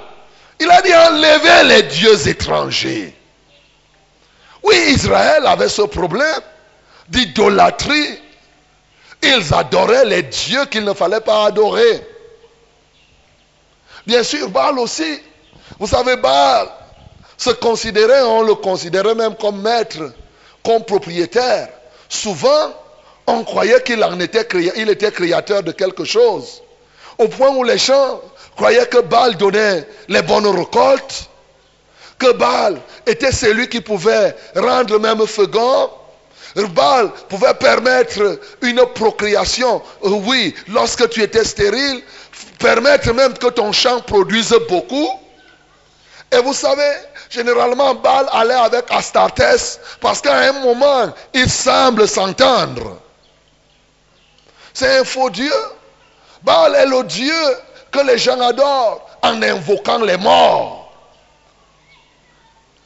Il 0.60 0.70
a 0.70 0.82
dit 0.82 0.94
enlever 0.94 1.64
les 1.64 1.82
dieux 1.84 2.28
étrangers. 2.28 3.14
Oui, 4.62 4.76
Israël 4.88 5.46
avait 5.46 5.70
ce 5.70 5.82
problème 5.82 6.40
d'idolâtrie. 7.08 8.18
Ils 9.22 9.54
adoraient 9.54 10.04
les 10.04 10.22
dieux 10.22 10.66
qu'il 10.66 10.84
ne 10.84 10.92
fallait 10.92 11.20
pas 11.20 11.46
adorer. 11.46 12.06
Bien 14.06 14.22
sûr, 14.22 14.48
Baal 14.48 14.78
aussi. 14.78 15.20
Vous 15.78 15.86
savez, 15.86 16.16
Baal 16.16 16.68
se 17.36 17.50
considérait, 17.50 18.22
on 18.22 18.42
le 18.42 18.54
considérait 18.54 19.14
même 19.14 19.34
comme 19.34 19.62
maître, 19.62 20.12
comme 20.64 20.84
propriétaire. 20.84 21.68
Souvent, 22.08 22.74
on 23.26 23.44
croyait 23.44 23.82
qu'il 23.82 24.02
était, 24.20 25.12
créateur 25.12 25.62
de 25.62 25.72
quelque 25.72 26.04
chose. 26.04 26.62
Au 27.18 27.28
point 27.28 27.50
où 27.50 27.64
les 27.64 27.78
gens 27.78 28.20
croyaient 28.56 28.86
que 28.86 28.98
Baal 28.98 29.36
donnait 29.36 29.86
les 30.08 30.22
bonnes 30.22 30.46
récoltes, 30.46 31.28
que 32.18 32.32
Baal 32.32 32.80
était 33.06 33.32
celui 33.32 33.68
qui 33.68 33.80
pouvait 33.80 34.34
rendre 34.56 34.98
même 34.98 35.26
fegant. 35.26 35.90
Baal 36.74 37.10
pouvait 37.28 37.54
permettre 37.54 38.40
une 38.62 38.84
procréation, 38.94 39.80
oui, 40.02 40.54
lorsque 40.68 41.08
tu 41.08 41.22
étais 41.22 41.44
stérile, 41.44 42.02
permettre 42.58 43.12
même 43.12 43.36
que 43.36 43.48
ton 43.48 43.72
champ 43.72 44.00
produise 44.00 44.54
beaucoup. 44.68 45.10
Et 46.32 46.38
vous 46.38 46.54
savez, 46.54 46.92
généralement, 47.28 47.94
Baal 47.94 48.26
allait 48.32 48.54
avec 48.54 48.84
Astartes 48.90 49.80
parce 50.00 50.20
qu'à 50.20 50.36
un 50.36 50.52
moment, 50.52 51.12
il 51.34 51.50
semble 51.50 52.06
s'entendre. 52.06 52.98
C'est 54.72 54.98
un 54.98 55.04
faux 55.04 55.30
Dieu. 55.30 55.52
Baal 56.42 56.74
est 56.74 56.86
le 56.86 57.02
Dieu 57.04 57.56
que 57.90 58.00
les 58.00 58.18
gens 58.18 58.40
adorent 58.40 59.08
en 59.22 59.42
invoquant 59.42 59.98
les 59.98 60.16
morts. 60.16 60.92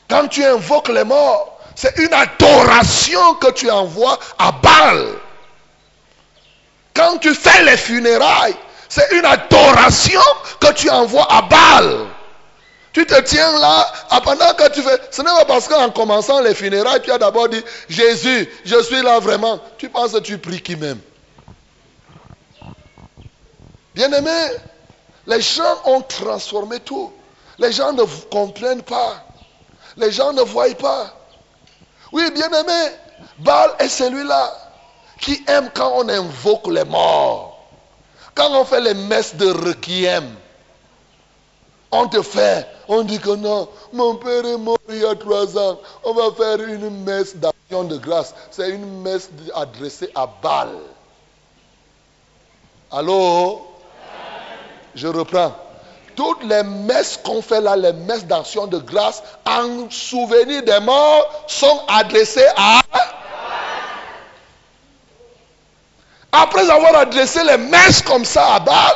Quand 0.08 0.28
tu 0.28 0.44
invoques 0.44 0.88
les 0.88 1.04
morts, 1.04 1.58
c'est 1.74 1.96
une 1.98 2.12
adoration 2.12 3.34
que 3.34 3.50
tu 3.52 3.70
envoies 3.70 4.18
à 4.38 4.52
Baal. 4.52 5.06
Quand 6.94 7.18
tu 7.18 7.34
fais 7.34 7.64
les 7.64 7.76
funérailles, 7.76 8.54
c'est 8.94 9.10
une 9.10 9.24
adoration 9.24 10.20
que 10.60 10.72
tu 10.72 10.88
envoies 10.88 11.26
à 11.28 11.42
Baal. 11.42 12.06
Tu 12.92 13.04
te 13.04 13.20
tiens 13.22 13.58
là, 13.58 13.92
pendant 14.22 14.54
que 14.54 14.70
tu 14.70 14.82
fais. 14.82 15.00
Ce 15.10 15.20
n'est 15.20 15.30
pas 15.30 15.44
parce 15.46 15.66
qu'en 15.66 15.90
commençant 15.90 16.40
les 16.40 16.54
funérailles, 16.54 17.02
tu 17.02 17.10
as 17.10 17.18
d'abord 17.18 17.48
dit 17.48 17.60
Jésus, 17.88 18.48
je 18.64 18.80
suis 18.84 19.02
là 19.02 19.18
vraiment. 19.18 19.58
Tu 19.78 19.88
penses 19.88 20.12
que 20.12 20.18
tu 20.18 20.38
pries 20.38 20.62
qui 20.62 20.76
même? 20.76 21.00
Bien-aimé, 23.96 24.30
les 25.26 25.40
gens 25.40 25.76
ont 25.86 26.02
transformé 26.02 26.78
tout. 26.78 27.12
Les 27.58 27.72
gens 27.72 27.92
ne 27.92 28.04
comprennent 28.30 28.82
pas. 28.82 29.24
Les 29.96 30.12
gens 30.12 30.32
ne 30.32 30.42
voient 30.42 30.72
pas. 30.78 31.12
Oui, 32.12 32.30
bien-aimé, 32.30 32.92
Baal 33.40 33.72
est 33.80 33.88
celui-là 33.88 34.52
qui 35.20 35.42
aime 35.48 35.68
quand 35.74 35.94
on 35.96 36.08
invoque 36.08 36.68
les 36.68 36.84
morts. 36.84 37.53
Quand 38.34 38.50
on 38.60 38.64
fait 38.64 38.80
les 38.80 38.94
messes 38.94 39.36
de 39.36 39.50
requiem, 39.50 40.34
on 41.90 42.08
te 42.08 42.20
fait, 42.22 42.66
on 42.88 43.02
dit 43.02 43.20
que 43.20 43.30
non, 43.36 43.68
mon 43.92 44.16
père 44.16 44.44
est 44.44 44.58
mort 44.58 44.78
il 44.88 44.98
y 44.98 45.06
a 45.06 45.14
trois 45.14 45.56
ans, 45.56 45.78
on 46.02 46.12
va 46.12 46.32
faire 46.32 46.60
une 46.60 47.04
messe 47.04 47.36
d'action 47.36 47.84
de 47.84 47.96
grâce. 47.96 48.34
C'est 48.50 48.70
une 48.70 49.02
messe 49.02 49.30
adressée 49.54 50.10
à 50.14 50.26
Baal. 50.26 50.70
Allô? 52.90 53.66
Je 54.94 55.06
reprends. 55.06 55.52
Toutes 56.16 56.44
les 56.44 56.62
messes 56.62 57.18
qu'on 57.22 57.42
fait 57.42 57.60
là, 57.60 57.76
les 57.76 57.92
messes 57.92 58.24
d'action 58.24 58.66
de 58.66 58.78
grâce, 58.78 59.22
en 59.46 59.90
souvenir 59.90 60.62
des 60.62 60.80
morts, 60.80 61.44
sont 61.46 61.82
adressées 61.88 62.46
à 62.56 62.80
Après 66.36 66.68
avoir 66.68 66.96
adressé 66.96 67.44
les 67.44 67.56
messes 67.56 68.02
comme 68.02 68.24
ça 68.24 68.54
à 68.54 68.60
Baal, 68.60 68.94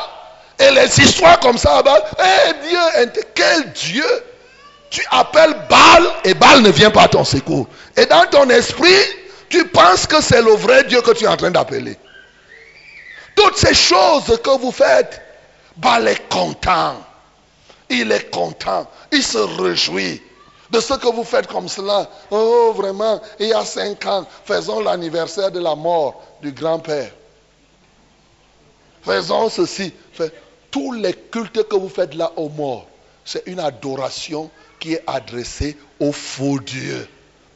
et 0.59 0.71
les 0.71 0.99
histoires 0.99 1.39
comme 1.39 1.57
ça 1.57 1.77
à 1.77 1.83
Baal, 1.83 2.03
eh 2.19 2.67
Dieu, 2.67 3.21
quel 3.33 3.71
Dieu? 3.71 4.23
Tu 4.89 5.01
appelles 5.11 5.55
Baal 5.69 6.03
et 6.25 6.33
Baal 6.33 6.61
ne 6.61 6.69
vient 6.69 6.91
pas 6.91 7.03
à 7.03 7.07
ton 7.07 7.23
secours. 7.23 7.67
Et 7.95 8.05
dans 8.07 8.25
ton 8.25 8.49
esprit, 8.49 9.05
tu 9.47 9.65
penses 9.67 10.05
que 10.05 10.21
c'est 10.21 10.41
le 10.41 10.51
vrai 10.51 10.83
Dieu 10.85 11.01
que 11.01 11.11
tu 11.11 11.23
es 11.23 11.27
en 11.27 11.37
train 11.37 11.51
d'appeler. 11.51 11.97
Toutes 13.35 13.55
ces 13.55 13.73
choses 13.73 14.37
que 14.43 14.57
vous 14.57 14.71
faites, 14.71 15.21
Baal 15.77 16.09
est 16.09 16.27
content. 16.27 16.95
Il 17.89 18.11
est 18.11 18.29
content. 18.31 18.85
Il 19.13 19.23
se 19.23 19.37
réjouit 19.37 20.21
de 20.71 20.79
ce 20.81 20.95
que 20.95 21.07
vous 21.07 21.23
faites 21.23 21.47
comme 21.47 21.69
cela. 21.69 22.07
Oh, 22.31 22.73
vraiment, 22.75 23.21
il 23.39 23.47
y 23.47 23.53
a 23.53 23.63
cinq 23.63 24.05
ans, 24.07 24.25
faisons 24.43 24.81
l'anniversaire 24.81 25.51
de 25.51 25.59
la 25.59 25.75
mort 25.75 26.21
du 26.41 26.51
grand-père. 26.51 27.11
Faisons 29.09 29.49
ceci. 29.49 29.91
Tous 30.69 30.91
les 30.91 31.13
cultes 31.13 31.67
que 31.67 31.75
vous 31.75 31.89
faites 31.89 32.13
là 32.13 32.31
aux 32.35 32.49
morts, 32.49 32.85
c'est 33.25 33.41
une 33.47 33.59
adoration 33.59 34.51
qui 34.79 34.93
est 34.93 35.03
adressée 35.07 35.75
aux 35.99 36.11
faux 36.11 36.59
dieux, 36.59 37.07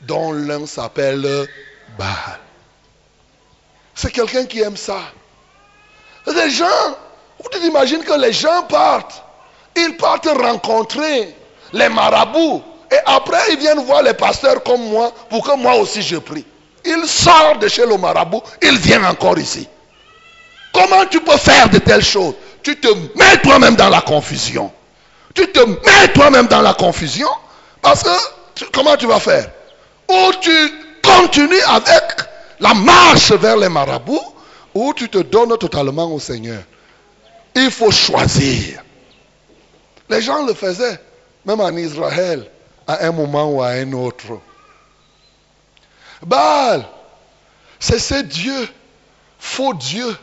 dont 0.02 0.32
l'un 0.32 0.66
s'appelle 0.66 1.48
Baal. 1.96 2.40
C'est 3.94 4.12
quelqu'un 4.12 4.46
qui 4.46 4.62
aime 4.62 4.76
ça. 4.76 4.98
Les 6.26 6.50
gens, 6.50 6.66
vous 7.38 7.68
imaginez 7.68 8.04
que 8.04 8.20
les 8.20 8.34
gens 8.34 8.64
partent. 8.64 9.24
Ils 9.76 9.96
partent 9.96 10.26
rencontrer 10.26 11.36
les 11.72 11.90
marabouts. 11.90 12.64
Et 12.92 12.98
après, 13.06 13.54
ils 13.54 13.60
viennent 13.60 13.86
voir 13.86 14.02
les 14.02 14.16
pasteurs 14.16 14.64
comme 14.64 14.90
moi 14.90 15.14
pour 15.30 15.46
que 15.46 15.56
moi 15.56 15.76
aussi 15.76 16.02
je 16.02 16.18
prie. 16.18 16.46
Ils 16.84 17.06
sortent 17.06 17.62
de 17.62 17.68
chez 17.68 17.86
le 17.86 17.98
marabout, 17.98 18.42
ils 18.64 18.80
viennent 18.80 19.06
encore 19.06 19.38
ici. 19.38 19.68
Comment 20.74 21.06
tu 21.06 21.22
peux 21.22 21.38
faire 21.38 21.70
de 21.70 21.78
telles 21.78 22.04
choses? 22.04 22.34
Tu 22.64 22.76
te 22.80 22.88
mets 23.16 23.38
toi-même 23.44 23.76
dans 23.76 23.90
la 23.90 24.02
confusion. 24.02 24.72
Tu 25.34 25.52
te 25.52 25.60
mets 25.60 26.08
toi-même 26.14 26.48
dans 26.48 26.62
la 26.62 26.74
confusion 26.74 27.30
parce 27.82 28.04
que 28.04 28.66
comment 28.74 28.98
tu 28.98 29.06
vas 29.06 29.20
faire? 29.20 29.50
Ou 30.10 30.32
tu 30.42 30.74
continues 31.04 31.62
avec 31.62 32.04
la 32.60 32.74
marche 32.74 33.32
vers 33.32 33.58
les 33.58 33.70
marabouts 33.70 34.34
ou 34.74 34.94
tu 34.94 35.10
te 35.10 35.20
donnes 35.20 35.58
totalement 35.58 36.12
au 36.12 36.20
Seigneur. 36.20 36.64
Il 37.56 37.70
faut 37.70 37.92
choisir. 37.92 38.82
Les 40.10 40.22
gens 40.22 40.46
le 40.46 40.54
faisaient, 40.54 41.00
même 41.46 41.62
en 41.62 41.76
Israël, 41.78 42.50
à 42.88 43.06
un 43.06 43.12
moment 43.12 43.52
ou 43.52 43.62
à 43.62 43.70
un 43.70 43.94
autre. 43.94 44.40
Baal, 46.26 46.86
c'est 47.80 48.00
ce 48.00 48.16
Dieu, 48.22 48.70
faux 49.40 49.74
Dieu, 49.74 50.16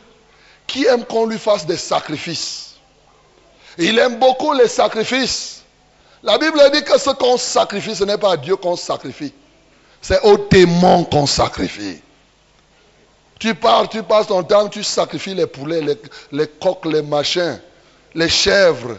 qui 0.70 0.86
aime 0.86 1.04
qu'on 1.04 1.26
lui 1.26 1.38
fasse 1.38 1.66
des 1.66 1.76
sacrifices? 1.76 2.76
Il 3.76 3.98
aime 3.98 4.20
beaucoup 4.20 4.52
les 4.52 4.68
sacrifices. 4.68 5.62
La 6.22 6.38
Bible 6.38 6.60
dit 6.72 6.84
que 6.84 6.96
ce 6.96 7.10
qu'on 7.10 7.36
sacrifie, 7.36 7.96
ce 7.96 8.04
n'est 8.04 8.18
pas 8.18 8.36
Dieu 8.36 8.54
qu'on 8.54 8.76
sacrifie. 8.76 9.32
C'est 10.00 10.20
au 10.22 10.36
démon 10.36 11.04
qu'on 11.04 11.26
sacrifie. 11.26 12.00
Tu 13.40 13.54
pars, 13.54 13.88
tu 13.88 14.02
passes 14.02 14.28
ton 14.28 14.44
temps, 14.44 14.68
tu 14.68 14.84
sacrifies 14.84 15.34
les 15.34 15.46
poulets, 15.46 15.80
les, 15.80 15.98
les 16.30 16.46
coqs, 16.46 16.86
les 16.86 17.02
machins, 17.02 17.60
les 18.14 18.28
chèvres. 18.28 18.98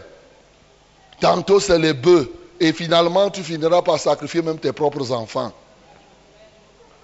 Tantôt 1.20 1.58
c'est 1.58 1.78
les 1.78 1.94
bœufs. 1.94 2.30
Et 2.60 2.72
finalement, 2.72 3.30
tu 3.30 3.42
finiras 3.42 3.82
par 3.82 3.98
sacrifier 3.98 4.42
même 4.42 4.58
tes 4.58 4.72
propres 4.72 5.10
enfants. 5.10 5.52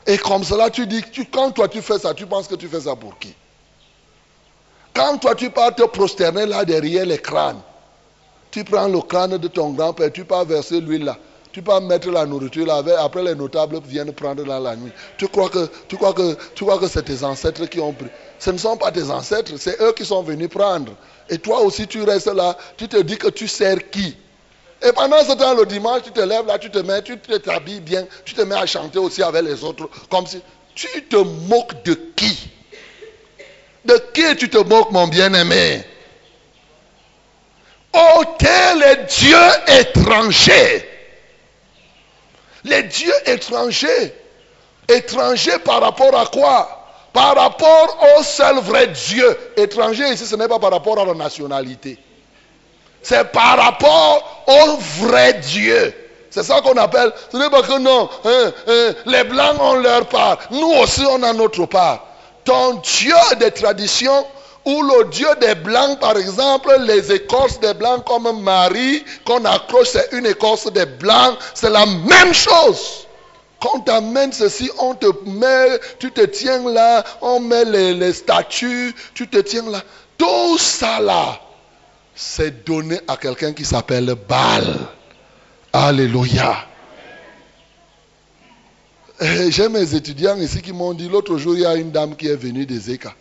Et 0.07 0.19
comme 0.19 0.45
cela, 0.45 0.69
tu 0.69 0.87
dis, 0.87 1.03
tu, 1.11 1.25
quand 1.25 1.53
toi 1.53 1.69
tu 1.69 1.81
fais 1.81 1.99
ça, 1.99 2.13
tu 2.13 2.27
penses 2.27 2.49
que 2.49 2.55
tu 2.55 2.69
fais 2.69 2.83
ça 2.83 2.95
pour 2.95 3.19
qui? 3.19 3.35
Quand 4.99 5.17
toi 5.19 5.37
tu 5.37 5.49
pars 5.51 5.73
te 5.73 5.85
prosterner 5.85 6.45
là 6.45 6.65
derrière 6.65 7.07
les 7.07 7.19
crânes, 7.19 7.61
tu 8.51 8.65
prends 8.65 8.89
le 8.89 9.01
crâne 9.01 9.39
de 9.39 9.47
ton 9.47 9.71
grand-père, 9.71 10.11
tu 10.13 10.25
pars 10.25 10.45
verser 10.45 10.81
l'huile 10.81 11.05
là. 11.05 11.17
Tu 11.53 11.63
pars 11.63 11.81
mettre 11.81 12.11
la 12.11 12.27
nourriture 12.27 12.67
là, 12.67 12.83
après 12.99 13.23
les 13.23 13.37
notables 13.37 13.79
viennent 13.87 14.13
prendre 14.13 14.45
dans 14.45 14.59
la 14.59 14.75
nuit. 14.75 14.91
Tu 15.17 15.29
crois 15.29 15.49
que, 15.49 15.71
tu 15.87 15.97
crois 15.97 16.15
tu 16.55 16.65
crois 16.65 16.81
c'est 16.89 17.05
tes 17.05 17.23
ancêtres 17.23 17.67
qui 17.67 17.79
ont 17.79 17.93
pris. 17.93 18.09
Ce 18.41 18.51
ne 18.51 18.59
sont 18.59 18.77
pas 18.77 18.91
tes 18.91 19.09
ancêtres, 19.09 19.53
c'est 19.57 19.81
eux 19.81 19.93
qui 19.93 20.05
sont 20.05 20.23
venus 20.23 20.49
prendre. 20.49 20.93
Et 21.31 21.39
toi 21.39 21.61
aussi 21.61 21.87
tu 21.87 22.03
restes 22.03 22.35
là, 22.35 22.57
tu 22.77 22.89
te 22.89 22.97
dis 22.97 23.19
que 23.19 23.29
tu 23.29 23.47
sers 23.47 23.91
qui? 23.91 24.17
Et 24.83 24.93
pendant 24.93 25.23
ce 25.23 25.33
temps, 25.35 25.55
le 25.55 25.65
dimanche, 25.65 26.03
tu 26.03 26.11
te 26.11 26.21
lèves 26.21 26.47
là, 26.47 26.59
tu 26.59 26.71
te 26.71 26.79
mets, 26.79 27.03
tu 27.03 27.17
t'habilles 27.19 27.81
bien, 27.81 28.05
tu 28.25 28.35
te 28.35 28.43
mets 28.43 28.57
à 28.57 28.67
chanter 28.67 28.99
aussi 28.99 29.23
avec 29.23 29.43
les 29.43 29.63
autres, 29.63 29.89
comme 30.11 30.27
si 30.27 30.41
tu 30.75 31.05
te 31.05 31.17
moques 31.17 31.85
de 31.85 31.95
qui? 32.17 32.51
De 33.85 34.03
qui 34.12 34.37
tu 34.37 34.49
te 34.49 34.59
moques, 34.59 34.91
mon 34.91 35.07
bien-aimé? 35.07 35.85
Oh, 37.93 38.23
les 38.77 38.97
dieux 39.05 39.79
étrangers. 39.81 40.88
Les 42.64 42.83
dieux 42.85 43.14
étrangers. 43.27 44.14
Étrangers 44.88 45.59
par 45.64 45.81
rapport 45.81 46.19
à 46.19 46.27
quoi? 46.27 46.79
Par 47.12 47.35
rapport 47.35 47.99
au 48.17 48.23
seul 48.23 48.59
vrai 48.61 48.88
Dieu. 48.88 49.38
Étranger 49.57 50.12
ici, 50.12 50.27
ce 50.27 50.37
n'est 50.37 50.49
pas 50.49 50.59
par 50.59 50.71
rapport 50.71 50.99
à 50.99 51.05
la 51.05 51.14
nationalité. 51.14 51.99
C'est 53.03 53.33
par 53.33 53.59
rapport 53.59 54.45
au 54.47 54.77
vrai 55.03 55.35
Dieu. 55.35 55.95
C'est 56.31 56.43
ça 56.43 56.61
qu'on 56.61 56.77
appelle. 56.77 57.12
Ce 57.33 57.37
n'est 57.37 57.51
pas 57.51 57.62
que 57.62 57.79
non. 57.79 58.09
Hein, 58.25 58.53
hein, 58.67 58.95
les 59.07 59.25
blancs 59.25 59.61
ont 59.61 59.75
leur 59.77 60.07
part. 60.07 60.38
Nous 60.51 60.73
aussi, 60.75 61.05
on 61.09 61.23
a 61.23 61.33
notre 61.33 61.64
part. 61.67 62.08
Ton 62.49 62.77
Dieu 62.77 63.15
des 63.39 63.51
traditions 63.51 64.27
ou 64.65 64.83
le 64.83 65.11
Dieu 65.11 65.29
des 65.41 65.55
Blancs, 65.55 66.01
par 66.01 66.17
exemple, 66.17 66.75
les 66.81 67.13
écorces 67.13 67.61
des 67.61 67.75
Blancs 67.75 68.05
comme 68.07 68.43
Marie, 68.43 69.05
qu'on 69.27 69.45
accroche, 69.45 69.89
c'est 69.89 70.09
une 70.13 70.25
écorce 70.25 70.73
des 70.73 70.87
Blancs, 70.87 71.37
c'est 71.53 71.69
la 71.69 71.85
même 71.85 72.33
chose. 72.33 73.07
Quand 73.61 73.81
t'amène 73.81 74.33
ceci, 74.33 74.71
on 74.79 74.95
te 74.95 75.07
met, 75.27 75.79
tu 75.99 76.11
te 76.11 76.23
tiens 76.23 76.71
là, 76.71 77.05
on 77.21 77.41
met 77.41 77.67
les, 77.67 77.93
les 77.93 78.15
statues, 78.15 78.95
tu 79.15 79.29
te 79.29 79.39
tiens 79.39 79.71
là. 79.71 79.83
Tout 80.17 80.57
ça 80.59 81.01
là, 81.01 81.41
c'est 82.15 82.65
donné 82.65 82.99
à 83.09 83.17
quelqu'un 83.19 83.53
qui 83.53 83.65
s'appelle 83.67 84.15
Baal. 84.27 84.65
Alléluia. 85.73 86.68
Eh, 89.21 89.51
J'ai 89.51 89.69
mes 89.69 89.95
étudiants 89.95 90.37
ici 90.37 90.63
qui 90.63 90.73
m'ont 90.73 90.95
dit, 90.95 91.09
l'autre 91.09 91.37
jour, 91.39 91.55
il 91.55 91.63
y 91.63 91.67
a 91.67 91.75
une 91.75 91.91
dame 91.91 92.15
qui 92.15 92.29
est 92.29 92.37
venue 92.37 92.65
des 92.65 92.91
Éca. 92.93 93.15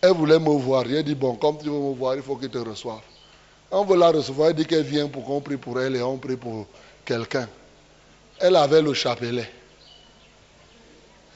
Elle 0.00 0.12
voulait 0.12 0.38
me 0.38 0.50
voir. 0.58 0.84
J'ai 0.88 1.02
dit, 1.02 1.14
bon, 1.14 1.34
comme 1.36 1.58
tu 1.58 1.66
veux 1.66 1.78
me 1.78 1.94
voir, 1.94 2.16
il 2.16 2.22
faut 2.22 2.36
qu'elle 2.36 2.50
te 2.50 2.58
reçoive. 2.58 3.02
On 3.70 3.84
veut 3.84 3.96
la 3.96 4.10
recevoir. 4.10 4.48
Elle 4.50 4.56
dit 4.56 4.64
qu'elle 4.66 4.84
vient 4.84 5.08
pour 5.08 5.24
qu'on 5.24 5.40
prie 5.40 5.58
pour 5.58 5.78
elle 5.80 5.96
et 5.96 6.02
on 6.02 6.16
prie 6.16 6.36
pour 6.36 6.66
quelqu'un. 7.04 7.48
Elle 8.38 8.56
avait 8.56 8.80
le 8.80 8.94
chapelet. 8.94 9.50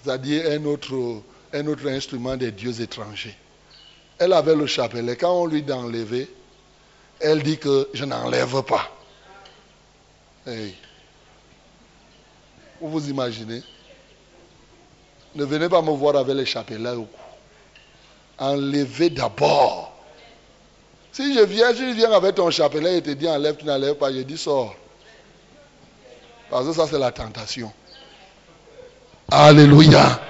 C'est-à-dire 0.03 0.51
un 0.51 0.65
autre, 0.65 1.23
instrument 1.87 2.37
des 2.37 2.53
dieux 2.53 2.81
étrangers. 2.81 3.37
Elle 4.19 4.33
avait 4.33 4.57
le 4.57 4.67
chapelet. 4.67 5.17
Quand 5.17 5.43
on 5.43 5.47
lui 5.47 5.62
d'enlever, 5.62 6.31
elle 7.21 7.43
dit 7.43 7.59
que 7.59 7.89
je 7.93 8.05
n'enlève 8.05 8.62
pas. 8.62 8.91
Vous 12.81 12.89
vous 12.89 13.09
imaginez 13.09 13.62
Ne 15.35 15.45
venez 15.45 15.69
pas 15.69 15.83
me 15.83 15.91
voir 15.91 16.17
avec 16.17 16.35
les 16.35 16.47
chapelets 16.47 16.91
au 16.91 17.05
cou. 17.05 17.21
Enlevez 18.39 19.11
d'abord. 19.11 19.93
Si 21.12 21.35
je 21.35 21.41
viens, 21.41 21.73
je 21.73 21.85
viens 21.95 22.12
avec 22.12 22.35
ton 22.35 22.51
chapelet 22.51 22.99
et 22.99 23.03
te 23.03 23.11
dis 23.11 23.27
enlève, 23.27 23.57
tu 23.57 23.65
n'enlèves 23.65 23.95
pas, 23.95 24.12
je 24.12 24.19
dis 24.19 24.37
sors. 24.37 24.75
Parce 26.51 26.67
que 26.67 26.75
ça 26.75 26.87
c'est 26.87 26.99
la 26.99 27.11
tentation. 27.11 27.73
Alléluia. 29.31 30.21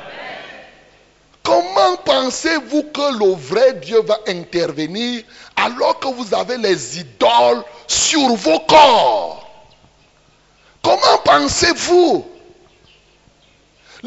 Comment 1.42 1.96
pensez-vous 2.04 2.84
que 2.84 3.18
le 3.18 3.34
vrai 3.34 3.74
Dieu 3.74 4.00
va 4.02 4.18
intervenir 4.28 5.22
alors 5.56 5.98
que 5.98 6.08
vous 6.08 6.34
avez 6.34 6.56
les 6.56 7.00
idoles 7.00 7.64
sur 7.88 8.34
vos 8.34 8.60
corps? 8.60 9.48
Comment 10.82 11.18
pensez-vous 11.24 12.35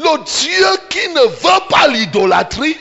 Le 0.00 0.24
Dieu 0.24 0.66
qui 0.88 1.08
ne 1.10 1.20
veut 1.20 1.68
pas 1.68 1.86
l'idolâtrie, 1.88 2.76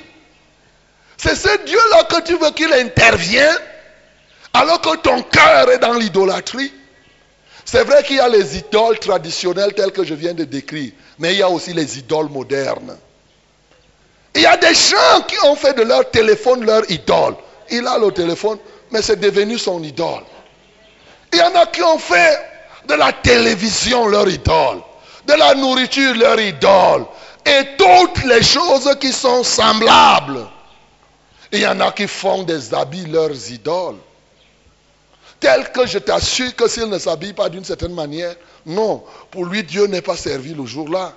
c'est 1.17 1.35
ce 1.35 1.65
Dieu-là 1.65 2.05
que 2.05 2.21
tu 2.21 2.37
veux 2.37 2.51
qu'il 2.51 2.71
intervienne 2.71 3.57
alors 4.53 4.79
que 4.79 4.95
ton 4.97 5.21
cœur 5.23 5.69
est 5.69 5.79
dans 5.79 5.93
l'idolâtrie. 5.93 6.71
C'est 7.65 7.83
vrai 7.83 8.03
qu'il 8.03 8.15
y 8.15 8.19
a 8.21 8.29
les 8.29 8.57
idoles 8.57 8.99
traditionnelles 8.99 9.73
telles 9.73 9.91
que 9.91 10.05
je 10.05 10.13
viens 10.13 10.33
de 10.33 10.45
décrire, 10.45 10.93
mais 11.17 11.33
il 11.33 11.39
y 11.39 11.43
a 11.43 11.49
aussi 11.49 11.73
les 11.73 11.99
idoles 11.99 12.29
modernes. 12.29 12.97
Il 14.35 14.41
y 14.41 14.45
a 14.45 14.55
des 14.55 14.73
gens 14.73 15.21
qui 15.27 15.35
ont 15.45 15.55
fait 15.57 15.73
de 15.73 15.81
leur 15.83 16.09
téléphone 16.09 16.65
leur 16.65 16.89
idole. 16.89 17.35
Il 17.69 17.85
a 17.85 17.97
le 17.97 18.11
téléphone, 18.11 18.59
mais 18.91 19.01
c'est 19.01 19.19
devenu 19.19 19.57
son 19.57 19.83
idole. 19.83 20.23
Il 21.33 21.39
y 21.39 21.41
en 21.41 21.53
a 21.55 21.65
qui 21.65 21.83
ont 21.83 21.99
fait 21.99 22.39
de 22.87 22.93
la 22.93 23.11
télévision 23.11 24.07
leur 24.07 24.29
idole, 24.29 24.79
de 25.29 25.33
la 25.35 25.53
nourriture 25.53 26.15
leur 26.15 26.39
idole, 26.39 27.05
et 27.45 27.75
toutes 27.77 28.23
les 28.23 28.41
choses 28.41 28.95
qui 28.99 29.13
sont 29.13 29.43
semblables. 29.43 30.47
Il 31.51 31.59
y 31.59 31.67
en 31.67 31.79
a 31.81 31.91
qui 31.91 32.07
font 32.07 32.43
des 32.43 32.73
habits 32.73 33.05
leurs 33.05 33.51
idoles. 33.51 33.97
Tel 35.39 35.71
que 35.71 35.85
je 35.85 35.99
t'assure 35.99 36.55
que 36.55 36.67
s'il 36.67 36.89
ne 36.89 36.97
s'habille 36.97 37.33
pas 37.33 37.47
d'une 37.47 37.63
certaine 37.63 37.93
manière, 37.93 38.35
non, 38.65 39.03
pour 39.29 39.45
lui 39.45 39.63
Dieu 39.63 39.85
n'est 39.85 40.01
pas 40.01 40.17
servi 40.17 40.53
le 40.53 40.65
jour-là. 40.65 41.13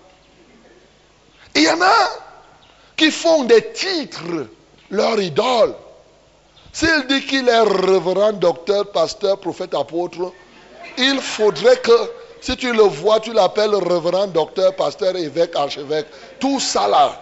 Il 1.55 1.63
y 1.63 1.71
en 1.71 1.81
a 1.81 2.09
qui 2.97 3.11
font 3.11 3.45
des 3.45 3.73
titres 3.73 4.47
leur 4.91 5.21
idole. 5.21 5.75
S'il 6.73 7.07
dit 7.09 7.25
qu'il 7.27 7.49
est 7.49 7.61
révérend, 7.61 8.33
docteur, 8.33 8.91
pasteur, 8.93 9.39
prophète, 9.39 9.75
apôtre, 9.75 10.33
il 10.99 11.19
faudrait 11.21 11.79
que 11.79 12.22
si 12.43 12.57
tu 12.57 12.73
le 12.73 12.83
vois, 12.83 13.21
tu 13.21 13.33
l'appelles 13.33 13.75
révérend, 13.77 14.27
docteur, 14.27 14.75
pasteur, 14.75 15.15
évêque, 15.15 15.55
archevêque. 15.55 16.07
Tout 16.41 16.59
ça 16.59 16.89
là. 16.89 17.17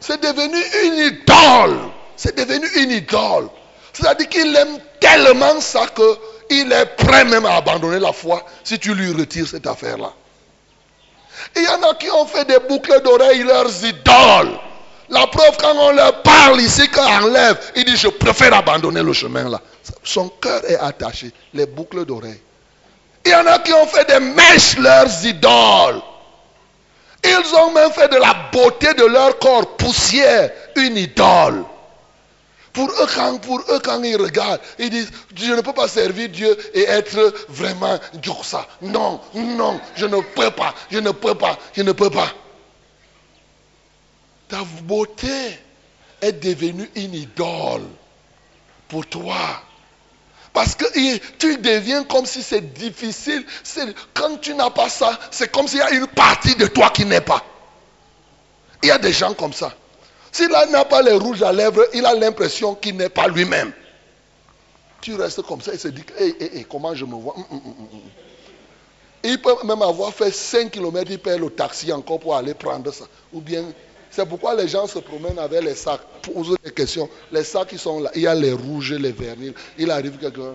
C'est 0.00 0.20
devenu 0.20 0.58
une 0.84 1.14
idole. 1.14 1.78
C'est 2.16 2.36
devenu 2.36 2.66
une 2.76 2.90
idole. 2.90 3.48
C'est-à-dire 3.92 4.28
qu'il 4.28 4.54
aime 4.56 4.78
tellement 4.98 5.60
ça 5.60 5.86
qu'il 5.94 6.72
est 6.72 6.96
prêt 6.96 7.24
même 7.24 7.46
à 7.46 7.54
abandonner 7.54 8.00
la 8.00 8.12
foi 8.12 8.44
si 8.64 8.80
tu 8.80 8.94
lui 8.94 9.12
retires 9.12 9.46
cette 9.46 9.68
affaire-là. 9.68 10.12
Il 11.54 11.62
y 11.62 11.68
en 11.68 11.88
a 11.88 11.94
qui 11.94 12.10
ont 12.10 12.26
fait 12.26 12.44
des 12.46 12.58
boucles 12.68 13.00
d'oreilles 13.00 13.44
leurs 13.44 13.84
idoles. 13.84 14.58
La 15.08 15.28
preuve, 15.28 15.56
quand 15.60 15.74
on 15.76 15.92
leur 15.92 16.22
parle 16.22 16.60
ici, 16.60 16.88
qu'on 16.88 17.26
enlève, 17.26 17.60
il 17.76 17.84
dit, 17.84 17.96
je 17.96 18.08
préfère 18.08 18.54
abandonner 18.54 19.04
le 19.04 19.12
chemin 19.12 19.48
là. 19.48 19.60
Son 20.02 20.28
cœur 20.30 20.68
est 20.68 20.78
attaché, 20.78 21.30
les 21.52 21.66
boucles 21.66 22.04
d'oreilles. 22.04 22.40
Il 23.24 23.30
y 23.30 23.34
en 23.34 23.46
a 23.46 23.58
qui 23.58 23.72
ont 23.72 23.86
fait 23.86 24.06
des 24.06 24.20
mèches 24.20 24.76
leurs 24.78 25.24
idoles. 25.24 26.02
Ils 27.24 27.54
ont 27.56 27.70
même 27.70 27.90
fait 27.92 28.08
de 28.08 28.16
la 28.16 28.34
beauté 28.52 28.92
de 28.94 29.04
leur 29.04 29.38
corps 29.38 29.76
poussière 29.76 30.50
une 30.76 30.98
idole. 30.98 31.64
Pour 32.74 32.90
eux, 32.90 33.78
quand, 33.84 34.02
ils 34.02 34.16
regardent, 34.16 34.60
ils 34.80 34.90
disent, 34.90 35.10
je 35.34 35.52
ne 35.52 35.60
peux 35.60 35.72
pas 35.72 35.86
servir 35.86 36.28
Dieu 36.28 36.56
et 36.74 36.82
être 36.82 37.32
vraiment 37.48 37.98
ça. 38.42 38.66
Non, 38.82 39.20
non, 39.32 39.80
je 39.94 40.06
ne 40.06 40.20
peux 40.20 40.50
pas, 40.50 40.74
je 40.90 40.98
ne 40.98 41.12
peux 41.12 41.36
pas, 41.36 41.56
je 41.72 41.82
ne 41.82 41.92
peux 41.92 42.10
pas. 42.10 42.28
Ta 44.48 44.58
beauté 44.82 45.58
est 46.20 46.32
devenue 46.32 46.90
une 46.96 47.14
idole 47.14 47.84
pour 48.88 49.06
toi. 49.06 49.62
Parce 50.54 50.76
que 50.76 50.84
tu 51.36 51.58
deviens 51.58 52.04
comme 52.04 52.24
si 52.26 52.40
c'est 52.40 52.72
difficile. 52.72 53.44
Quand 54.14 54.36
tu 54.40 54.54
n'as 54.54 54.70
pas 54.70 54.88
ça, 54.88 55.18
c'est 55.32 55.50
comme 55.50 55.66
s'il 55.66 55.80
y 55.80 55.82
a 55.82 55.90
une 55.90 56.06
partie 56.06 56.54
de 56.54 56.68
toi 56.68 56.90
qui 56.90 57.04
n'est 57.04 57.20
pas. 57.20 57.44
Il 58.80 58.88
y 58.88 58.92
a 58.92 58.98
des 58.98 59.12
gens 59.12 59.34
comme 59.34 59.52
ça. 59.52 59.74
S'il 60.30 60.48
n'a 60.48 60.84
pas 60.84 61.02
les 61.02 61.12
rouges 61.14 61.42
à 61.42 61.52
lèvres, 61.52 61.84
il 61.92 62.06
a 62.06 62.14
l'impression 62.14 62.76
qu'il 62.76 62.96
n'est 62.96 63.08
pas 63.08 63.26
lui-même. 63.26 63.72
Tu 65.00 65.16
restes 65.16 65.42
comme 65.42 65.60
ça 65.60 65.74
et 65.74 65.78
se 65.78 65.88
dit, 65.88 66.04
comment 66.70 66.94
je 66.94 67.04
me 67.04 67.16
vois? 67.16 67.34
Hum, 67.36 67.44
hum, 67.50 67.60
hum, 67.66 68.00
Il 69.24 69.42
peut 69.42 69.56
même 69.64 69.82
avoir 69.82 70.14
fait 70.14 70.30
5 70.30 70.70
km, 70.70 71.10
il 71.10 71.18
paye 71.18 71.38
le 71.38 71.50
taxi 71.50 71.92
encore 71.92 72.20
pour 72.20 72.36
aller 72.36 72.54
prendre 72.54 72.92
ça. 72.92 73.06
Ou 73.32 73.40
bien, 73.40 73.64
c'est 74.14 74.26
pourquoi 74.26 74.54
les 74.54 74.68
gens 74.68 74.86
se 74.86 74.98
promènent 75.00 75.38
avec 75.38 75.62
les 75.62 75.74
sacs, 75.74 76.00
posent 76.22 76.56
des 76.62 76.70
questions. 76.70 77.08
Les 77.32 77.42
sacs 77.42 77.68
qui 77.68 77.78
sont 77.78 78.00
là, 78.00 78.10
il 78.14 78.22
y 78.22 78.26
a 78.26 78.34
les 78.34 78.52
rouges, 78.52 78.92
les 78.92 79.10
vernis. 79.10 79.52
Il 79.76 79.90
arrive 79.90 80.18
quelqu'un. 80.18 80.52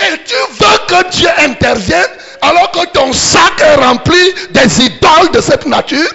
Et 0.00 0.24
tu 0.24 0.34
veux 0.34 0.86
que 0.86 1.10
Dieu 1.10 1.28
intervienne 1.38 2.06
alors 2.40 2.70
que 2.70 2.86
ton 2.92 3.12
sac 3.12 3.60
est 3.60 3.74
rempli 3.74 4.32
des 4.50 4.84
idoles 4.84 5.30
de 5.34 5.40
cette 5.40 5.66
nature? 5.66 6.10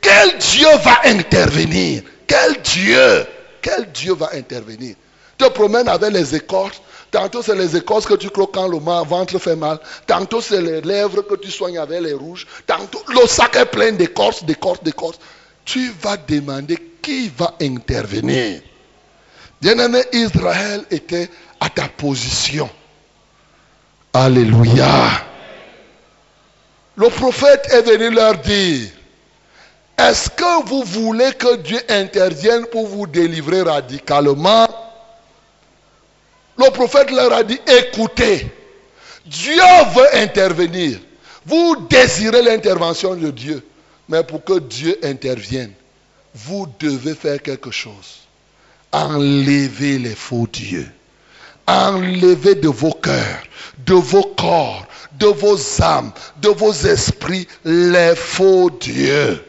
Quel 0.00 0.36
Dieu 0.36 0.68
va 0.82 1.00
intervenir? 1.04 2.02
Quel 2.26 2.60
Dieu? 2.60 3.26
Quel 3.62 3.90
Dieu 3.92 4.14
va 4.14 4.30
intervenir? 4.34 4.96
Te 5.38 5.48
promènes 5.48 5.88
avec 5.88 6.12
les 6.12 6.34
écorces. 6.34 6.82
Tantôt 7.10 7.42
c'est 7.42 7.56
les 7.56 7.76
écorces 7.76 8.06
que 8.06 8.14
tu 8.14 8.30
crois 8.30 8.48
quand 8.52 8.68
le 8.68 8.78
ventre 8.78 9.38
fait 9.38 9.56
mal. 9.56 9.78
Tantôt 10.06 10.40
c'est 10.40 10.60
les 10.60 10.80
lèvres 10.80 11.22
que 11.22 11.34
tu 11.36 11.50
soignes 11.50 11.78
avec 11.78 12.02
les 12.02 12.12
rouges. 12.12 12.46
Tantôt 12.66 13.02
le 13.08 13.26
sac 13.26 13.56
est 13.56 13.66
plein 13.66 13.92
d'écorces, 13.92 14.44
d'écorces, 14.44 14.82
d'écorces. 14.82 15.18
Tu 15.64 15.90
vas 16.02 16.16
demander 16.16 16.78
qui 17.02 17.28
va 17.28 17.54
intervenir. 17.60 18.60
Bien-aimé, 19.60 20.02
Israël 20.12 20.84
était 20.90 21.30
à 21.58 21.68
ta 21.68 21.88
position. 21.88 22.68
Alléluia. 24.12 25.10
Le 26.96 27.08
prophète 27.08 27.68
est 27.72 27.82
venu 27.82 28.10
leur 28.10 28.38
dire, 28.38 28.88
est-ce 29.96 30.30
que 30.30 30.64
vous 30.66 30.82
voulez 30.84 31.32
que 31.32 31.56
Dieu 31.56 31.80
intervienne 31.88 32.66
pour 32.66 32.86
vous 32.86 33.06
délivrer 33.06 33.62
radicalement? 33.62 34.68
Le 36.58 36.70
prophète 36.70 37.10
leur 37.10 37.32
a 37.32 37.42
dit, 37.42 37.60
écoutez, 37.66 38.46
Dieu 39.26 39.62
veut 39.94 40.16
intervenir. 40.16 40.98
Vous 41.46 41.76
désirez 41.88 42.42
l'intervention 42.42 43.14
de 43.14 43.30
Dieu. 43.30 43.64
Mais 44.08 44.24
pour 44.24 44.42
que 44.44 44.58
Dieu 44.58 44.98
intervienne, 45.02 45.72
vous 46.34 46.66
devez 46.78 47.14
faire 47.14 47.40
quelque 47.42 47.70
chose. 47.70 48.20
Enlever 48.92 49.98
les 49.98 50.14
faux 50.14 50.46
dieux 50.50 50.88
Enlevez 51.68 52.54
de 52.54 52.68
vos 52.68 52.94
cœurs, 52.94 53.42
de 53.84 53.92
vos 53.92 54.22
corps, 54.22 54.86
de 55.18 55.26
vos 55.26 55.82
âmes, 55.82 56.12
de 56.40 56.48
vos 56.48 56.72
esprits 56.72 57.46
les 57.62 58.14
faux 58.16 58.70
dieux. 58.70 59.44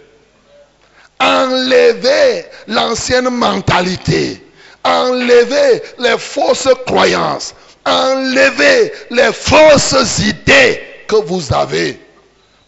Enlevez 1.21 2.43
l'ancienne 2.67 3.29
mentalité. 3.29 4.45
Enlevez 4.83 5.81
les 5.99 6.17
fausses 6.17 6.69
croyances. 6.85 7.53
Enlevez 7.85 8.91
les 9.09 9.33
fausses 9.33 10.19
idées 10.19 10.81
que 11.07 11.15
vous 11.15 11.53
avez. 11.53 11.99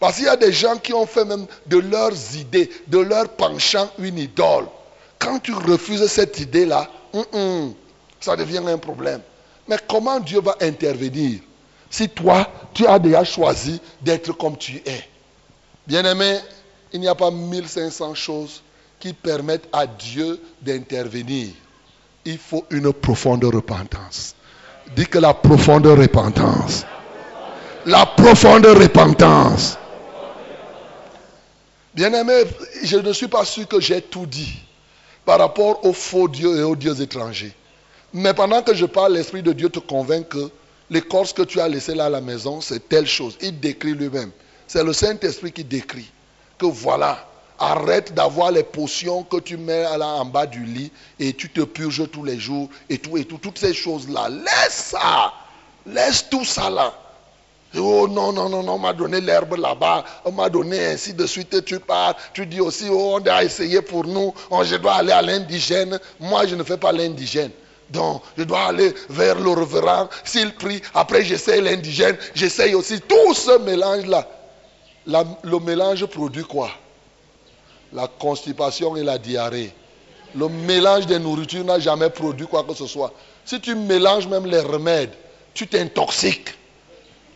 Parce 0.00 0.16
qu'il 0.16 0.24
y 0.24 0.28
a 0.28 0.36
des 0.36 0.52
gens 0.52 0.76
qui 0.78 0.92
ont 0.92 1.06
fait 1.06 1.24
même 1.24 1.46
de 1.66 1.78
leurs 1.78 2.36
idées, 2.36 2.70
de 2.88 2.98
leur 2.98 3.28
penchant 3.28 3.88
une 3.98 4.18
idole. 4.18 4.66
Quand 5.18 5.38
tu 5.38 5.52
refuses 5.54 6.04
cette 6.06 6.40
idée-là, 6.40 6.88
hum, 7.12 7.24
hum, 7.32 7.74
ça 8.20 8.34
devient 8.34 8.62
un 8.66 8.78
problème. 8.78 9.20
Mais 9.68 9.76
comment 9.88 10.18
Dieu 10.18 10.40
va 10.40 10.56
intervenir 10.60 11.40
si 11.88 12.08
toi, 12.08 12.48
tu 12.74 12.86
as 12.86 12.98
déjà 12.98 13.22
choisi 13.22 13.80
d'être 14.00 14.32
comme 14.32 14.56
tu 14.56 14.82
es? 14.84 15.04
Bien-aimé, 15.86 16.38
il 16.92 17.00
n'y 17.00 17.08
a 17.08 17.14
pas 17.14 17.30
1500 17.30 18.14
choses 18.14 18.62
qui 18.98 19.12
permettent 19.12 19.68
à 19.72 19.86
Dieu 19.86 20.40
d'intervenir. 20.60 21.50
Il 22.24 22.38
faut 22.38 22.64
une 22.70 22.92
profonde 22.92 23.44
repentance. 23.44 24.34
Dis 24.94 25.06
que 25.06 25.18
la 25.18 25.34
profonde 25.34 25.86
repentance. 25.86 26.84
La 27.86 28.06
profonde 28.06 28.66
repentance. 28.66 29.78
Bien-aimé, 31.94 32.44
je 32.84 32.96
ne 32.96 33.12
suis 33.12 33.28
pas 33.28 33.44
sûr 33.44 33.66
que 33.66 33.80
j'ai 33.80 34.00
tout 34.00 34.26
dit 34.26 34.54
par 35.24 35.38
rapport 35.38 35.84
aux 35.84 35.92
faux 35.92 36.28
dieux 36.28 36.58
et 36.58 36.62
aux 36.62 36.76
dieux 36.76 37.00
étrangers. 37.00 37.54
Mais 38.12 38.34
pendant 38.34 38.62
que 38.62 38.74
je 38.74 38.86
parle, 38.86 39.14
l'Esprit 39.14 39.42
de 39.42 39.52
Dieu 39.52 39.68
te 39.68 39.78
convainc 39.78 40.28
que 40.28 40.50
l'écorce 40.90 41.32
que 41.32 41.42
tu 41.42 41.60
as 41.60 41.68
laissée 41.68 41.94
là 41.94 42.06
à 42.06 42.10
la 42.10 42.20
maison, 42.20 42.60
c'est 42.60 42.88
telle 42.88 43.06
chose. 43.06 43.36
Il 43.40 43.58
décrit 43.58 43.94
lui-même. 43.94 44.30
C'est 44.66 44.84
le 44.84 44.92
Saint-Esprit 44.92 45.52
qui 45.52 45.64
décrit 45.64 46.10
que 46.58 46.66
voilà, 46.66 47.28
arrête 47.62 48.12
d'avoir 48.12 48.50
les 48.50 48.64
potions 48.64 49.22
que 49.22 49.38
tu 49.38 49.56
mets 49.56 49.84
là 49.96 50.06
en 50.06 50.24
bas 50.24 50.46
du 50.46 50.64
lit 50.64 50.90
et 51.20 51.32
tu 51.32 51.48
te 51.48 51.60
purges 51.60 52.10
tous 52.10 52.24
les 52.24 52.38
jours 52.38 52.68
et 52.90 52.98
tout 52.98 53.16
et 53.16 53.24
tout, 53.24 53.38
toutes 53.38 53.58
ces 53.58 53.72
choses-là. 53.72 54.28
Laisse 54.28 54.92
ça. 54.92 55.32
Laisse 55.86 56.28
tout 56.28 56.44
ça 56.44 56.68
là. 56.68 56.92
Oh 57.78 58.06
non, 58.06 58.32
non, 58.32 58.50
non, 58.50 58.62
non, 58.62 58.74
on 58.74 58.78
m'a 58.78 58.92
donné 58.92 59.18
l'herbe 59.20 59.56
là-bas, 59.56 60.04
on 60.26 60.32
m'a 60.32 60.50
donné 60.50 60.88
ainsi 60.88 61.14
de 61.14 61.24
suite, 61.24 61.64
tu 61.64 61.80
pars, 61.80 62.14
tu 62.34 62.44
dis 62.44 62.60
aussi, 62.60 62.86
oh, 62.90 63.18
on 63.18 63.26
a 63.26 63.42
essayé 63.42 63.80
pour 63.80 64.04
nous, 64.04 64.34
oh, 64.50 64.62
je 64.62 64.76
dois 64.76 64.96
aller 64.96 65.12
à 65.12 65.22
l'indigène. 65.22 65.98
Moi, 66.20 66.46
je 66.46 66.54
ne 66.54 66.62
fais 66.64 66.76
pas 66.76 66.92
l'indigène. 66.92 67.50
Donc, 67.88 68.22
je 68.36 68.42
dois 68.42 68.64
aller 68.64 68.92
vers 69.08 69.38
le 69.38 69.50
reverend. 69.50 70.08
S'il 70.24 70.52
prie, 70.54 70.82
après 70.94 71.24
j'essaye 71.24 71.62
l'indigène, 71.62 72.18
j'essaye 72.34 72.74
aussi 72.74 73.00
tout 73.00 73.34
ce 73.34 73.58
mélange-là. 73.60 74.28
le 75.06 75.58
mélange 75.60 76.04
produit 76.06 76.44
quoi? 76.44 76.70
La 77.92 78.08
constipation 78.08 78.96
et 78.96 79.02
la 79.02 79.18
diarrhée. 79.18 79.72
Le 80.34 80.48
mélange 80.48 81.06
des 81.06 81.18
nourritures 81.18 81.64
n'a 81.64 81.78
jamais 81.78 82.08
produit 82.08 82.46
quoi 82.46 82.64
que 82.64 82.74
ce 82.74 82.86
soit. 82.86 83.12
Si 83.44 83.60
tu 83.60 83.74
mélanges 83.74 84.26
même 84.26 84.46
les 84.46 84.60
remèdes, 84.60 85.12
tu 85.52 85.66
t'intoxiques. 85.66 86.54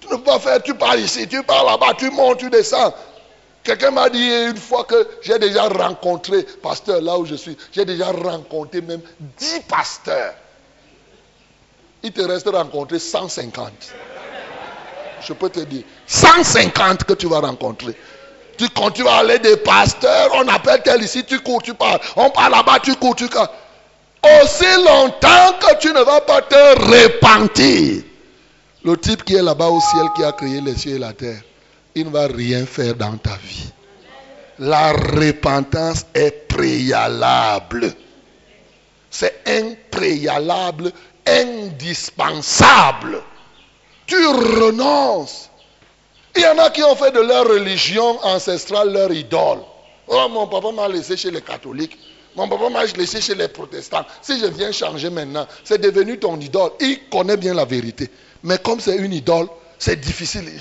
Tu 0.00 0.08
ne 0.08 0.16
peux 0.16 0.22
pas 0.22 0.38
faire, 0.38 0.62
tu 0.62 0.74
pars 0.74 0.96
ici, 0.96 1.28
tu 1.28 1.42
pars 1.42 1.64
là-bas, 1.64 1.94
tu 1.98 2.10
montes, 2.10 2.38
tu 2.38 2.48
descends. 2.48 2.94
Quelqu'un 3.62 3.90
m'a 3.90 4.08
dit 4.08 4.30
une 4.48 4.56
fois 4.56 4.84
que 4.84 5.08
j'ai 5.22 5.38
déjà 5.40 5.68
rencontré, 5.68 6.44
pasteur, 6.62 7.00
là 7.02 7.18
où 7.18 7.26
je 7.26 7.34
suis, 7.34 7.56
j'ai 7.72 7.84
déjà 7.84 8.12
rencontré 8.12 8.80
même 8.80 9.00
10 9.18 9.60
pasteurs. 9.68 10.34
Il 12.04 12.12
te 12.12 12.22
reste 12.22 12.48
rencontrer 12.48 13.00
150. 13.00 13.72
Je 15.20 15.32
peux 15.32 15.50
te 15.50 15.60
dire, 15.60 15.82
150 16.06 17.02
que 17.02 17.14
tu 17.14 17.26
vas 17.26 17.40
rencontrer. 17.40 17.96
Tu, 18.56 18.68
tu 18.94 19.02
vas 19.02 19.16
aller 19.16 19.38
des 19.38 19.56
pasteurs, 19.56 20.30
on 20.34 20.48
appelle 20.48 20.82
tel 20.82 21.02
ici, 21.02 21.24
tu 21.24 21.40
cours, 21.40 21.62
tu 21.62 21.74
pars. 21.74 21.98
On 22.16 22.30
part 22.30 22.50
là-bas, 22.50 22.78
tu 22.82 22.94
cours, 22.96 23.14
tu 23.14 23.28
cours. 23.28 23.48
Aussi 24.42 24.82
longtemps 24.84 25.54
que 25.60 25.78
tu 25.78 25.88
ne 25.88 26.00
vas 26.00 26.20
pas 26.20 26.42
te 26.42 26.80
repentir 26.80 28.02
le 28.86 28.96
type 28.96 29.24
qui 29.24 29.34
est 29.34 29.42
là-bas 29.42 29.66
au 29.66 29.80
ciel, 29.80 30.06
qui 30.14 30.22
a 30.22 30.30
créé 30.30 30.60
les 30.60 30.76
cieux 30.76 30.94
et 30.94 30.98
la 30.98 31.12
terre, 31.12 31.40
il 31.96 32.06
ne 32.06 32.10
va 32.10 32.28
rien 32.28 32.64
faire 32.64 32.94
dans 32.94 33.16
ta 33.16 33.36
vie. 33.36 33.68
La 34.60 34.92
repentance 34.92 36.06
est 36.14 36.46
préalable. 36.46 37.92
C'est 39.10 39.42
impréalable, 39.46 40.92
indispensable. 41.26 43.22
Tu 44.06 44.24
renonces. 44.24 45.50
Il 46.36 46.42
y 46.42 46.46
en 46.46 46.58
a 46.58 46.68
qui 46.70 46.82
ont 46.82 46.94
fait 46.94 47.12
de 47.12 47.20
leur 47.20 47.46
religion 47.48 48.18
ancestrale 48.22 48.92
leur 48.92 49.10
idole. 49.10 49.60
Oh, 50.06 50.28
mon 50.30 50.46
papa 50.46 50.70
m'a 50.70 50.86
laissé 50.86 51.16
chez 51.16 51.30
les 51.30 51.40
catholiques. 51.40 51.98
Mon 52.36 52.46
papa 52.46 52.68
m'a 52.68 52.84
laissé 52.84 53.22
chez 53.22 53.34
les 53.34 53.48
protestants. 53.48 54.04
Si 54.20 54.38
je 54.38 54.46
viens 54.46 54.70
changer 54.70 55.08
maintenant, 55.08 55.46
c'est 55.64 55.80
devenu 55.80 56.18
ton 56.18 56.38
idole. 56.38 56.72
Il 56.80 57.08
connaît 57.08 57.38
bien 57.38 57.54
la 57.54 57.64
vérité. 57.64 58.10
Mais 58.42 58.58
comme 58.58 58.80
c'est 58.80 58.96
une 58.96 59.14
idole, 59.14 59.48
c'est 59.78 60.00
difficile. 60.00 60.44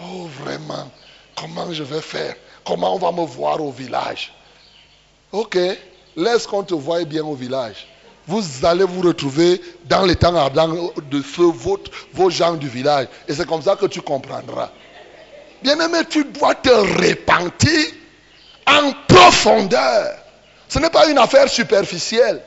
Oh, 0.00 0.28
vraiment, 0.44 0.88
comment 1.34 1.72
je 1.72 1.82
vais 1.82 2.00
faire? 2.00 2.36
Comment 2.64 2.94
on 2.94 2.98
va 2.98 3.10
me 3.10 3.26
voir 3.26 3.60
au 3.60 3.72
village? 3.72 4.32
Ok, 5.32 5.58
laisse 6.16 6.46
qu'on 6.46 6.62
te 6.62 6.74
voie 6.74 7.02
bien 7.02 7.24
au 7.24 7.34
village. 7.34 7.88
Vous 8.28 8.44
allez 8.64 8.84
vous 8.84 9.00
retrouver 9.00 9.60
dans 9.86 10.04
les 10.04 10.14
temps 10.14 10.36
ardents 10.36 10.92
de 11.10 11.22
feu, 11.22 11.50
vos 12.12 12.30
gens 12.30 12.54
du 12.54 12.68
village. 12.68 13.08
Et 13.26 13.34
c'est 13.34 13.46
comme 13.46 13.62
ça 13.62 13.74
que 13.74 13.86
tu 13.86 14.00
comprendras. 14.02 14.70
Bien-aimé, 15.62 15.98
tu 16.08 16.24
dois 16.24 16.54
te 16.54 16.68
repentir 16.68 17.86
en 18.66 18.92
profondeur. 19.08 20.14
Ce 20.68 20.78
n'est 20.78 20.90
pas 20.90 21.08
une 21.08 21.18
affaire 21.18 21.48
superficielle 21.48 22.42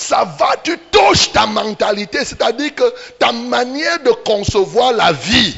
ça 0.00 0.24
va, 0.24 0.56
tu 0.62 0.78
touches 0.90 1.32
ta 1.32 1.46
mentalité, 1.46 2.24
c'est-à-dire 2.24 2.74
que 2.74 2.94
ta 3.18 3.32
manière 3.32 4.02
de 4.02 4.10
concevoir 4.10 4.92
la 4.92 5.12
vie, 5.12 5.54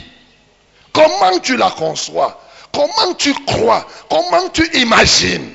comment 0.92 1.38
tu 1.38 1.56
la 1.56 1.70
conçois, 1.70 2.40
comment 2.72 3.14
tu 3.14 3.32
crois, 3.44 3.86
comment 4.10 4.48
tu 4.48 4.68
imagines 4.78 5.48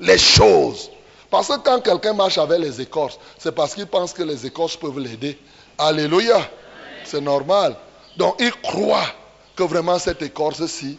les 0.00 0.18
choses? 0.18 0.90
Parce 1.32 1.48
que 1.48 1.56
quand 1.60 1.80
quelqu'un 1.80 2.12
marche 2.12 2.36
avec 2.36 2.60
les 2.60 2.78
écorces, 2.82 3.18
c'est 3.38 3.52
parce 3.52 3.74
qu'il 3.74 3.86
pense 3.86 4.12
que 4.12 4.22
les 4.22 4.44
écorces 4.44 4.76
peuvent 4.76 4.98
l'aider. 4.98 5.38
Alléluia. 5.78 6.46
C'est 7.04 7.22
normal. 7.22 7.74
Donc 8.18 8.36
il 8.38 8.52
croit 8.60 9.06
que 9.56 9.62
vraiment 9.62 9.98
cette 9.98 10.20
écorce-ci, 10.20 10.98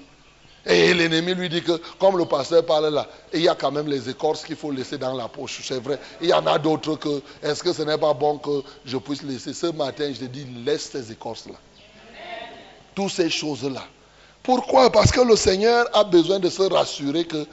et 0.66 0.92
l'ennemi 0.96 1.36
lui 1.36 1.50
dit 1.50 1.62
que, 1.62 1.74
comme 2.00 2.18
le 2.18 2.26
pasteur 2.26 2.66
parle 2.66 2.92
là, 2.92 3.08
il 3.32 3.42
y 3.42 3.48
a 3.48 3.54
quand 3.54 3.70
même 3.70 3.88
les 3.88 4.10
écorces 4.10 4.44
qu'il 4.44 4.56
faut 4.56 4.72
laisser 4.72 4.98
dans 4.98 5.14
la 5.14 5.28
poche. 5.28 5.62
C'est 5.64 5.80
vrai. 5.80 6.00
Il 6.20 6.30
y 6.30 6.34
en 6.34 6.48
a 6.48 6.58
d'autres 6.58 6.96
que, 6.96 7.22
est-ce 7.44 7.62
que 7.62 7.72
ce 7.72 7.84
n'est 7.84 8.00
pas 8.00 8.16
bon 8.16 8.40
que 8.40 8.64
je 8.86 8.98
puisse 8.98 9.22
laisser 9.22 9.54
Ce 9.54 9.68
matin, 9.68 10.12
je 10.14 10.22
te 10.22 10.26
dis, 10.26 10.48
laisse 10.66 10.90
ces 10.90 11.12
écorces-là. 11.12 11.56
Toutes 12.96 13.12
ces 13.12 13.30
choses-là. 13.30 13.84
Pourquoi? 14.42 14.92
Parce 14.92 15.12
que 15.12 15.22
le 15.22 15.36
Seigneur 15.36 15.86
a 15.94 16.04
besoin 16.04 16.40
de 16.40 16.50
se 16.50 16.64
rassurer 16.64 17.26
que 17.26 17.46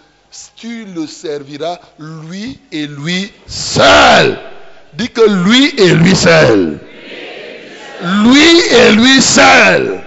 tu 0.57 0.85
le 0.85 1.07
serviras 1.07 1.79
lui 1.99 2.61
et 2.71 2.87
lui 2.87 3.33
seul. 3.47 4.39
Dis 4.93 5.09
que 5.09 5.23
lui 5.45 5.75
et 5.77 5.95
lui 5.95 6.15
seul. 6.15 6.79
Lui 8.03 8.61
et 8.71 8.93
lui 8.93 9.21
seul. 9.21 10.03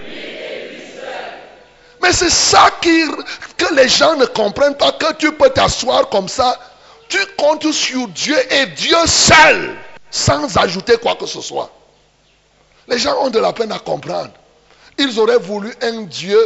Mais 2.02 2.12
c'est 2.12 2.30
ça 2.30 2.70
que 2.80 3.74
les 3.74 3.88
gens 3.88 4.16
ne 4.16 4.26
comprennent 4.26 4.76
pas, 4.76 4.92
que 4.92 5.14
tu 5.14 5.32
peux 5.32 5.48
t'asseoir 5.50 6.08
comme 6.08 6.28
ça. 6.28 6.58
Tu 7.08 7.18
comptes 7.38 7.70
sur 7.72 8.08
Dieu 8.08 8.36
et 8.52 8.66
Dieu 8.66 8.96
seul, 9.06 9.74
sans 10.10 10.56
ajouter 10.58 10.96
quoi 10.98 11.14
que 11.14 11.26
ce 11.26 11.40
soit. 11.40 11.70
Les 12.88 12.98
gens 12.98 13.16
ont 13.22 13.30
de 13.30 13.38
la 13.38 13.52
peine 13.52 13.72
à 13.72 13.78
comprendre. 13.78 14.30
Ils 14.98 15.18
auraient 15.18 15.38
voulu 15.38 15.72
un 15.82 16.02
Dieu 16.02 16.38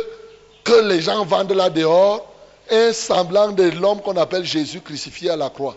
que 0.64 0.80
les 0.82 1.00
gens 1.00 1.24
vendent 1.24 1.52
là 1.52 1.70
dehors, 1.70 2.27
un 2.70 2.92
semblant 2.92 3.52
de 3.52 3.64
l'homme 3.70 4.00
qu'on 4.00 4.16
appelle 4.16 4.44
Jésus 4.44 4.80
crucifié 4.80 5.30
à 5.30 5.36
la 5.36 5.50
croix. 5.50 5.76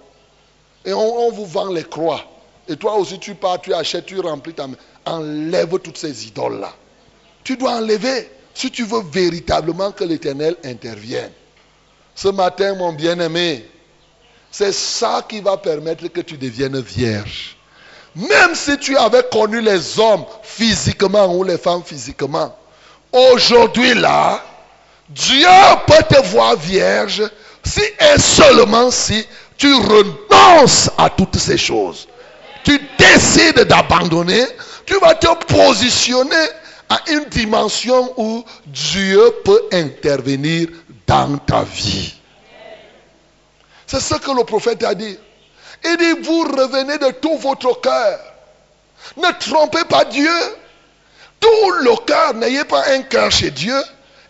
Et 0.85 0.93
on, 0.93 1.27
on, 1.27 1.31
vous 1.31 1.45
vend 1.45 1.71
les 1.71 1.83
croix. 1.83 2.21
Et 2.67 2.75
toi 2.75 2.95
aussi, 2.95 3.19
tu 3.19 3.35
pars, 3.35 3.61
tu 3.61 3.73
achètes, 3.73 4.05
tu 4.05 4.19
remplis 4.19 4.53
ta 4.53 4.67
main. 4.67 4.75
Enlève 5.05 5.77
toutes 5.79 5.97
ces 5.97 6.27
idoles-là. 6.27 6.73
Tu 7.43 7.57
dois 7.57 7.73
enlever 7.73 8.29
si 8.53 8.71
tu 8.71 8.83
veux 8.83 9.01
véritablement 9.11 9.91
que 9.91 10.03
l'Éternel 10.03 10.55
intervienne. 10.63 11.31
Ce 12.15 12.27
matin, 12.27 12.75
mon 12.75 12.93
bien-aimé, 12.93 13.65
c'est 14.51 14.73
ça 14.73 15.25
qui 15.27 15.39
va 15.39 15.57
permettre 15.57 16.07
que 16.07 16.21
tu 16.21 16.37
deviennes 16.37 16.79
vierge. 16.81 17.57
Même 18.15 18.53
si 18.53 18.77
tu 18.77 18.97
avais 18.97 19.23
connu 19.31 19.61
les 19.61 19.97
hommes 19.99 20.25
physiquement 20.43 21.33
ou 21.33 21.43
les 21.43 21.57
femmes 21.57 21.83
physiquement, 21.83 22.53
aujourd'hui 23.11 23.93
là, 23.93 24.43
Dieu 25.13 25.47
peut 25.87 26.03
te 26.09 26.21
voir 26.27 26.55
vierge 26.55 27.23
si 27.63 27.81
et 27.81 28.19
seulement 28.19 28.89
si 28.91 29.27
tu 29.57 29.73
renonces 29.73 30.89
à 30.97 31.09
toutes 31.09 31.37
ces 31.37 31.57
choses. 31.57 32.07
tu 32.63 32.79
décides 32.97 33.59
d'abandonner, 33.61 34.45
tu 34.85 34.97
vas 34.99 35.15
te 35.15 35.27
positionner 35.45 36.47
à 36.89 36.99
une 37.09 37.25
dimension 37.25 38.13
où 38.17 38.45
Dieu 38.67 39.21
peut 39.43 39.61
intervenir 39.73 40.67
dans 41.07 41.37
ta 41.37 41.63
vie. 41.63 42.15
C'est 43.87 43.99
ce 43.99 44.15
que 44.15 44.31
le 44.31 44.43
prophète 44.43 44.83
a 44.83 44.95
dit. 44.95 45.17
Il 45.83 45.97
dit, 45.97 46.21
vous 46.21 46.43
revenez 46.43 46.97
de 46.97 47.11
tout 47.11 47.37
votre 47.37 47.81
cœur. 47.81 48.19
Ne 49.17 49.31
trompez 49.39 49.83
pas 49.85 50.05
Dieu. 50.05 50.29
Tout 51.39 51.71
le 51.81 51.95
cœur, 52.05 52.35
n'ayez 52.35 52.63
pas 52.63 52.83
un 52.91 53.01
cœur 53.01 53.31
chez 53.31 53.51
Dieu 53.51 53.75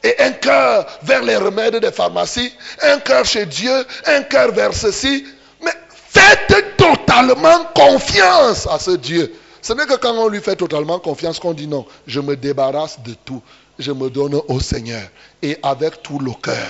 et 0.04 0.16
un 0.20 0.32
cœur 0.32 0.86
vers 1.04 1.24
les 1.24 1.36
remèdes 1.36 1.76
des 1.78 1.92
pharmacies, 1.92 2.54
un 2.82 3.00
cœur 3.00 3.26
chez 3.26 3.46
Dieu, 3.46 3.86
un 4.06 4.24
cœur 4.24 4.52
vers 4.52 4.74
ceci. 4.74 5.26
Mais 5.64 5.74
faites 5.90 6.78
totalement 6.78 7.66
confiance 7.76 8.68
à 8.68 8.80
ce 8.80 8.92
Dieu. 8.92 9.34
Ce 9.62 9.74
n'est 9.74 9.86
que 9.86 9.96
quand 9.98 10.14
on 10.16 10.28
lui 10.28 10.42
fait 10.42 10.56
totalement 10.56 11.00
confiance 11.00 11.40
qu'on 11.40 11.54
dit 11.54 11.68
non, 11.68 11.86
je 12.08 12.20
me 12.20 12.36
débarrasse 12.36 13.00
de 13.02 13.14
tout, 13.14 13.44
je 13.78 13.92
me 13.92 14.10
donne 14.10 14.40
au 14.48 14.60
Seigneur 14.60 15.08
et 15.42 15.58
avec 15.62 16.02
tout 16.02 16.20
le 16.20 16.32
cœur. 16.34 16.68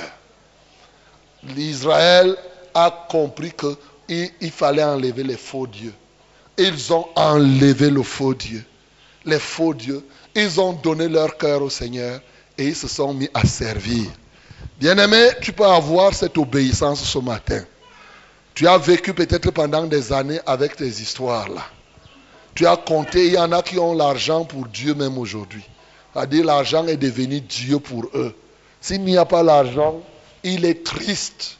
L'Israël 1.56 2.36
a 2.74 3.06
compris 3.10 3.52
qu'il 3.52 4.30
il 4.42 4.52
fallait 4.52 4.84
enlever 4.84 5.24
les 5.24 5.38
faux 5.38 5.68
dieux. 5.68 5.94
Ils 6.58 6.92
ont 6.94 7.08
enlevé 7.16 7.90
le 7.90 8.04
faux 8.04 8.34
Dieu. 8.34 8.64
Les 9.26 9.40
faux 9.40 9.74
dieux. 9.74 10.06
Ils 10.36 10.60
ont 10.60 10.74
donné 10.74 11.08
leur 11.08 11.38
cœur 11.38 11.62
au 11.62 11.70
Seigneur 11.70 12.20
et 12.58 12.68
ils 12.68 12.76
se 12.76 12.88
sont 12.88 13.14
mis 13.14 13.30
à 13.34 13.46
servir. 13.46 14.06
Bien-aimé, 14.80 15.30
tu 15.42 15.54
peux 15.54 15.66
avoir 15.66 16.14
cette 16.14 16.38
obéissance 16.38 17.04
ce 17.04 17.20
matin. 17.20 17.64
Tu 18.54 18.68
as 18.68 18.78
vécu 18.78 19.14
peut-être 19.14 19.52
pendant 19.52 19.86
des 19.86 20.12
années 20.12 20.40
avec 20.46 20.76
tes 20.76 20.88
histoires 20.88 21.50
là. 21.50 21.66
Tu 22.54 22.68
as 22.68 22.78
compté, 22.78 23.28
il 23.28 23.34
y 23.34 23.38
en 23.38 23.52
a 23.52 23.62
qui 23.62 23.80
ont 23.80 23.94
l'argent 23.94 24.44
pour 24.44 24.68
Dieu 24.68 24.94
même 24.94 25.18
aujourd'hui. 25.18 25.64
C'est-à-dire 26.14 26.46
l'argent 26.46 26.86
est 26.88 26.98
devenu 26.98 27.40
Dieu 27.40 27.80
pour 27.80 28.06
eux. 28.14 28.36
S'il 28.82 29.04
n'y 29.04 29.18
a 29.18 29.26
pas 29.26 29.44
l'argent, 29.44 30.02
il 30.44 30.66
est 30.66 30.84
triste. 30.84 31.58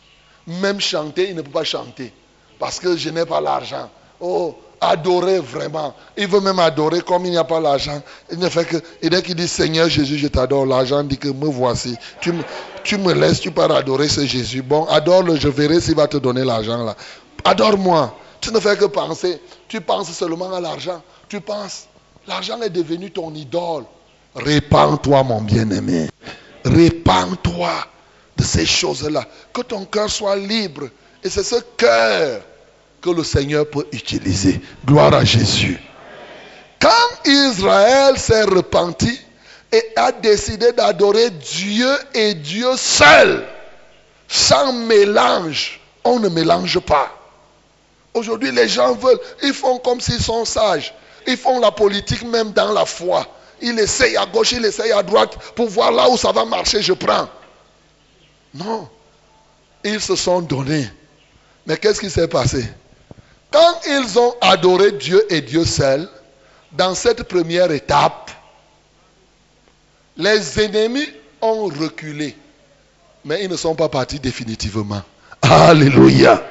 Même 0.48 0.82
chanter, 0.82 1.30
il 1.30 1.36
ne 1.36 1.42
peut 1.42 1.52
pas 1.52 1.64
chanter. 1.64 2.12
Parce 2.60 2.80
que 2.80 2.98
je 2.98 3.10
n'ai 3.10 3.26
pas 3.26 3.40
l'argent. 3.40 3.90
Oh, 4.20 4.58
adorer 4.82 5.40
vraiment. 5.40 5.94
Il 6.18 6.28
veut 6.28 6.42
même 6.42 6.58
adorer 6.58 7.02
comme 7.02 7.26
il 7.26 7.32
n'y 7.32 7.38
a 7.38 7.44
pas 7.44 7.60
l'argent. 7.60 8.02
Il 8.32 8.40
ne 8.40 8.50
fait 8.50 8.66
que, 8.66 8.78
et 9.02 9.10
dès 9.10 9.22
qu'il 9.22 9.36
dit 9.36 9.48
Seigneur 9.48 9.88
Jésus, 9.88 10.18
je 10.18 10.28
t'adore, 10.28 10.66
l'argent 10.66 11.04
dit 11.04 11.20
que 11.20 11.28
me 11.28 11.46
voici. 11.46 11.96
Tu 12.20 12.34
me, 12.34 12.44
tu 12.84 12.98
me 12.98 13.14
laisses, 13.14 13.40
tu 13.40 13.52
pars 13.52 13.72
adorer 13.72 14.10
ce 14.10 14.26
Jésus. 14.26 14.64
Bon, 14.64 14.86
adore-le, 14.86 15.36
je 15.36 15.48
verrai 15.48 15.80
s'il 15.80 15.96
va 15.96 16.08
te 16.08 16.18
donner 16.18 16.44
l'argent 16.44 16.84
là. 16.84 16.96
Adore-moi. 17.46 18.18
Tu 18.42 18.52
ne 18.52 18.60
fais 18.60 18.76
que 18.76 18.86
penser. 18.86 19.40
Tu 19.68 19.80
penses 19.82 20.12
seulement 20.12 20.52
à 20.52 20.60
l'argent. 20.60 21.02
Tu 21.30 21.40
penses, 21.40 21.86
l'argent 22.28 22.60
est 22.62 22.72
devenu 22.72 23.12
ton 23.12 23.34
idole. 23.36 23.84
Répands-toi, 24.36 25.24
mon 25.24 25.42
bien-aimé. 25.42 26.10
Répands-toi 26.66 27.70
de 28.36 28.44
ces 28.44 28.66
choses-là. 28.66 29.26
Que 29.54 29.62
ton 29.62 29.86
cœur 29.86 30.10
soit 30.10 30.36
libre. 30.36 30.88
Et 31.24 31.30
c'est 31.30 31.44
ce 31.44 31.58
cœur 31.78 32.42
que 33.02 33.10
le 33.10 33.24
Seigneur 33.24 33.68
peut 33.70 33.88
utiliser. 33.92 34.62
Gloire 34.86 35.14
à 35.14 35.26
Jésus. 35.26 35.80
Quand 36.80 36.90
Israël 37.26 38.18
s'est 38.18 38.44
repenti 38.44 39.20
et 39.72 39.84
a 39.96 40.12
décidé 40.12 40.72
d'adorer 40.72 41.30
Dieu 41.30 41.90
et 42.14 42.34
Dieu 42.34 42.70
seul, 42.76 43.46
sans 44.28 44.74
mélange, 44.74 45.80
on 46.04 46.20
ne 46.20 46.30
mélange 46.30 46.80
pas. 46.80 47.12
Aujourd'hui, 48.14 48.52
les 48.52 48.68
gens 48.68 48.94
veulent, 48.96 49.20
ils 49.44 49.54
font 49.54 49.78
comme 49.80 50.02
s'ils 50.02 50.22
sont 50.22 50.46
sages. 50.46 50.94
Ils 51.28 51.38
font 51.38 51.60
la 51.60 51.72
politique 51.72 52.24
même 52.24 52.52
dans 52.52 52.72
la 52.72 52.86
foi. 52.86 53.26
Ils 53.62 53.78
essayent 53.80 54.18
à 54.18 54.26
gauche, 54.26 54.52
ils 54.54 54.66
essayent 54.66 54.92
à 54.92 55.04
droite 55.04 55.38
pour 55.56 55.70
voir 55.70 55.92
là 55.92 56.10
où 56.10 56.18
ça 56.18 56.32
va 56.32 56.46
marcher, 56.46 56.82
je 56.82 56.94
prends. 56.94 57.30
Non. 58.54 58.90
Ils 59.84 60.02
se 60.02 60.16
sont 60.16 60.42
donnés. 60.42 60.90
Mais 61.66 61.78
qu'est-ce 61.78 62.02
qui 62.02 62.10
s'est 62.10 62.28
passé? 62.28 62.66
Quand 63.52 63.82
ils 63.86 64.18
ont 64.18 64.36
adoré 64.42 64.94
Dieu 64.94 65.26
et 65.30 65.42
Dieu 65.42 65.66
seul, 65.66 66.08
dans 66.72 66.96
cette 66.96 67.24
première 67.24 67.72
étape, 67.72 68.32
les 70.18 70.60
ennemis 70.60 71.08
ont 71.42 71.66
reculé. 71.66 72.36
Mais 73.26 73.44
ils 73.44 73.50
ne 73.50 73.58
sont 73.58 73.76
pas 73.76 73.90
partis 73.90 74.20
définitivement. 74.20 75.02
Alléluia. 75.42 76.42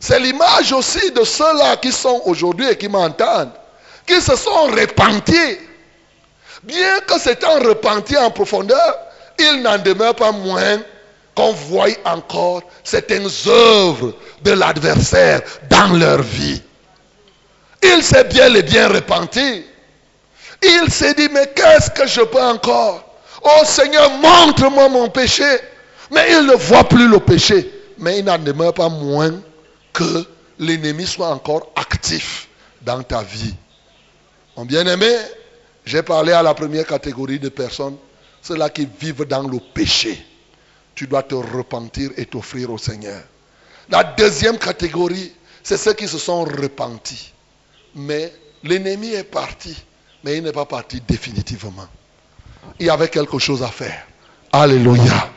C'est 0.00 0.20
l'image 0.20 0.72
aussi 0.72 1.10
de 1.12 1.24
ceux-là 1.24 1.76
qui 1.76 1.90
sont 1.90 2.20
aujourd'hui 2.26 2.68
et 2.68 2.76
qui 2.76 2.88
m'entendent, 2.88 3.52
qui 4.06 4.20
se 4.20 4.36
sont 4.36 4.66
repentis. 4.66 5.58
Bien 6.62 7.00
que 7.06 7.18
s'étant 7.18 7.58
repentis 7.60 8.16
en 8.16 8.30
profondeur, 8.30 8.98
il 9.38 9.62
n'en 9.62 9.78
demeure 9.78 10.14
pas 10.14 10.32
moins 10.32 10.78
qu'on 11.34 11.52
voit 11.52 11.88
encore 12.04 12.62
certaines 12.82 13.28
œuvres 13.46 14.14
de 14.42 14.52
l'adversaire 14.52 15.42
dans 15.68 15.96
leur 15.96 16.22
vie. 16.22 16.62
Il 17.82 18.02
s'est 18.02 18.24
bien 18.24 18.54
et 18.54 18.62
bien 18.62 18.88
repenti. 18.88 19.64
Il 20.62 20.90
s'est 20.90 21.14
dit, 21.14 21.28
mais 21.32 21.52
qu'est-ce 21.54 21.90
que 21.90 22.06
je 22.06 22.22
peux 22.22 22.42
encore? 22.42 23.04
Oh 23.42 23.64
Seigneur, 23.64 24.10
montre-moi 24.10 24.88
mon 24.88 25.08
péché. 25.08 25.44
Mais 26.10 26.32
il 26.32 26.46
ne 26.46 26.54
voit 26.54 26.84
plus 26.84 27.08
le 27.08 27.18
péché. 27.18 27.70
Mais 27.98 28.20
il 28.20 28.24
n'en 28.24 28.38
demeure 28.38 28.72
pas 28.72 28.88
moins 28.88 29.34
que 29.92 30.24
l'ennemi 30.58 31.06
soit 31.06 31.28
encore 31.28 31.72
actif 31.76 32.48
dans 32.82 33.02
ta 33.02 33.22
vie. 33.22 33.54
Mon 34.56 34.64
bien-aimé, 34.64 35.14
j'ai 35.84 36.02
parlé 36.02 36.32
à 36.32 36.42
la 36.42 36.54
première 36.54 36.86
catégorie 36.86 37.38
de 37.38 37.48
personnes, 37.48 37.96
ceux-là 38.40 38.70
qui 38.70 38.88
vivent 39.00 39.24
dans 39.24 39.42
le 39.42 39.58
péché 39.74 40.24
tu 40.94 41.06
dois 41.06 41.22
te 41.22 41.34
repentir 41.34 42.10
et 42.16 42.26
t'offrir 42.26 42.70
au 42.70 42.78
Seigneur. 42.78 43.20
La 43.90 44.04
deuxième 44.04 44.58
catégorie, 44.58 45.32
c'est 45.62 45.76
ceux 45.76 45.92
qui 45.92 46.08
se 46.08 46.18
sont 46.18 46.44
repentis. 46.44 47.32
Mais 47.94 48.32
l'ennemi 48.62 49.12
est 49.12 49.24
parti, 49.24 49.76
mais 50.22 50.38
il 50.38 50.42
n'est 50.42 50.52
pas 50.52 50.64
parti 50.64 51.00
définitivement. 51.06 51.86
Il 52.78 52.86
y 52.86 52.90
avait 52.90 53.08
quelque 53.08 53.38
chose 53.38 53.62
à 53.62 53.68
faire. 53.68 54.06
Alléluia. 54.52 55.30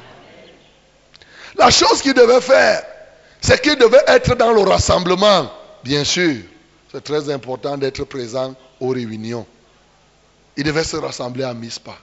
La 1.57 1.69
chose 1.71 2.01
qu'il 2.01 2.13
devait 2.13 2.41
faire, 2.41 2.83
c'est 3.41 3.61
qu'il 3.61 3.77
devait 3.77 4.03
être 4.07 4.35
dans 4.35 4.53
le 4.53 4.61
rassemblement. 4.61 5.51
Bien 5.83 6.03
sûr, 6.03 6.37
c'est 6.91 7.03
très 7.03 7.29
important 7.29 7.77
d'être 7.77 8.03
présent 8.03 8.55
aux 8.79 8.89
réunions. 8.89 9.45
Il 10.55 10.63
devait 10.63 10.83
se 10.83 10.97
rassembler 10.97 11.43
à 11.43 11.53
Mispa. 11.53 11.95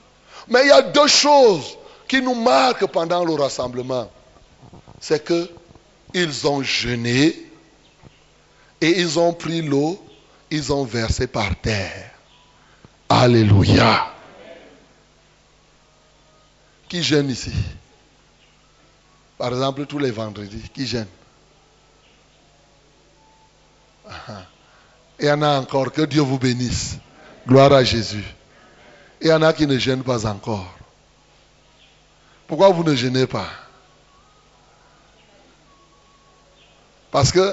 Mais 0.49 0.63
il 0.65 0.69
y 0.69 0.73
a 0.73 0.83
deux 0.83 1.07
choses 1.07 1.77
qui 2.09 2.23
nous 2.23 2.35
marque 2.35 2.87
pendant 2.87 3.25
le 3.25 3.35
rassemblement, 3.35 4.11
c'est 5.01 5.25
que 5.25 5.51
ils 6.13 6.47
ont 6.47 6.63
jeûné 6.63 7.35
et 8.81 9.01
ils 9.01 9.19
ont 9.19 9.33
pris 9.33 9.63
l'eau, 9.63 10.01
ils 10.51 10.73
ont 10.73 10.85
versé 10.85 11.27
par 11.27 11.57
terre. 11.57 12.11
Alléluia. 13.09 14.13
Qui 16.89 17.03
jeûne 17.03 17.31
ici? 17.31 17.53
Par 19.37 19.49
exemple, 19.49 19.87
tous 19.87 19.99
les 19.99 20.11
vendredis, 20.11 20.71
qui 20.73 20.87
jeûne? 20.87 21.09
Et 25.19 25.25
il 25.25 25.27
y 25.27 25.31
en 25.31 25.43
a 25.43 25.59
encore, 25.59 25.93
que 25.93 26.03
Dieu 26.03 26.23
vous 26.23 26.39
bénisse. 26.39 26.99
Gloire 27.47 27.73
à 27.73 27.85
Jésus. 27.85 28.25
Il 29.21 29.29
y 29.29 29.33
en 29.33 29.43
a 29.43 29.53
qui 29.53 29.67
ne 29.67 29.79
gênent 29.79 30.03
pas 30.03 30.27
encore. 30.27 30.74
Pourquoi 32.57 32.73
vous 32.73 32.85
ne 32.85 32.95
gênez 32.95 33.27
pas? 33.27 33.49
Parce 37.11 37.33
que... 37.33 37.53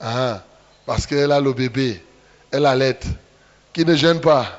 Ah, 0.00 0.42
parce 0.86 1.06
qu'elle 1.06 1.30
a 1.30 1.38
le 1.38 1.52
bébé, 1.52 2.02
elle 2.50 2.64
a 2.64 2.74
l'aide, 2.74 3.04
qui 3.74 3.84
ne 3.84 3.94
gêne 3.94 4.22
pas? 4.22 4.58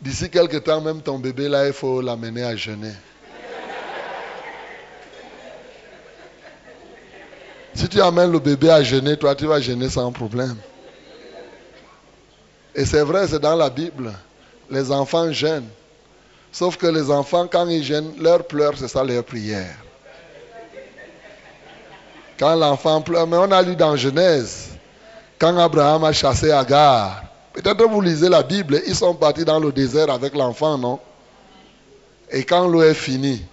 D'ici 0.00 0.30
quelques 0.30 0.62
temps, 0.62 0.80
même 0.80 1.02
ton 1.02 1.18
bébé 1.18 1.48
là, 1.48 1.66
il 1.66 1.72
faut 1.72 2.00
l'amener 2.00 2.44
à 2.44 2.54
jeûner. 2.54 2.94
Si 7.74 7.88
tu 7.88 8.00
amènes 8.00 8.30
le 8.30 8.38
bébé 8.38 8.70
à 8.70 8.80
jeûner, 8.84 9.16
toi, 9.16 9.34
tu 9.34 9.46
vas 9.46 9.60
jeûner 9.60 9.88
sans 9.88 10.12
problème. 10.12 10.56
Et 12.74 12.84
c'est 12.84 13.02
vrai, 13.02 13.26
c'est 13.28 13.38
dans 13.38 13.54
la 13.54 13.70
Bible. 13.70 14.12
Les 14.70 14.90
enfants 14.90 15.30
gênent. 15.30 15.68
Sauf 16.50 16.76
que 16.76 16.86
les 16.86 17.10
enfants, 17.10 17.46
quand 17.50 17.68
ils 17.68 17.82
gênent, 17.82 18.12
leur 18.20 18.44
pleurs, 18.44 18.74
c'est 18.76 18.88
ça 18.88 19.02
leur 19.04 19.24
prière. 19.24 19.76
Quand 22.38 22.54
l'enfant 22.54 23.00
pleure, 23.00 23.26
mais 23.26 23.36
on 23.36 23.50
a 23.52 23.62
lu 23.62 23.76
dans 23.76 23.96
Genèse, 23.96 24.70
quand 25.38 25.56
Abraham 25.56 26.04
a 26.04 26.12
chassé 26.12 26.50
Agar, 26.50 27.24
peut-être 27.52 27.88
vous 27.88 28.00
lisez 28.00 28.28
la 28.28 28.42
Bible, 28.42 28.80
ils 28.86 28.94
sont 28.96 29.14
partis 29.14 29.44
dans 29.44 29.60
le 29.60 29.70
désert 29.70 30.10
avec 30.10 30.34
l'enfant, 30.34 30.78
non? 30.78 30.98
Et 32.30 32.44
quand 32.44 32.66
l'eau 32.66 32.82
est 32.82 32.94
finie, 32.94 33.44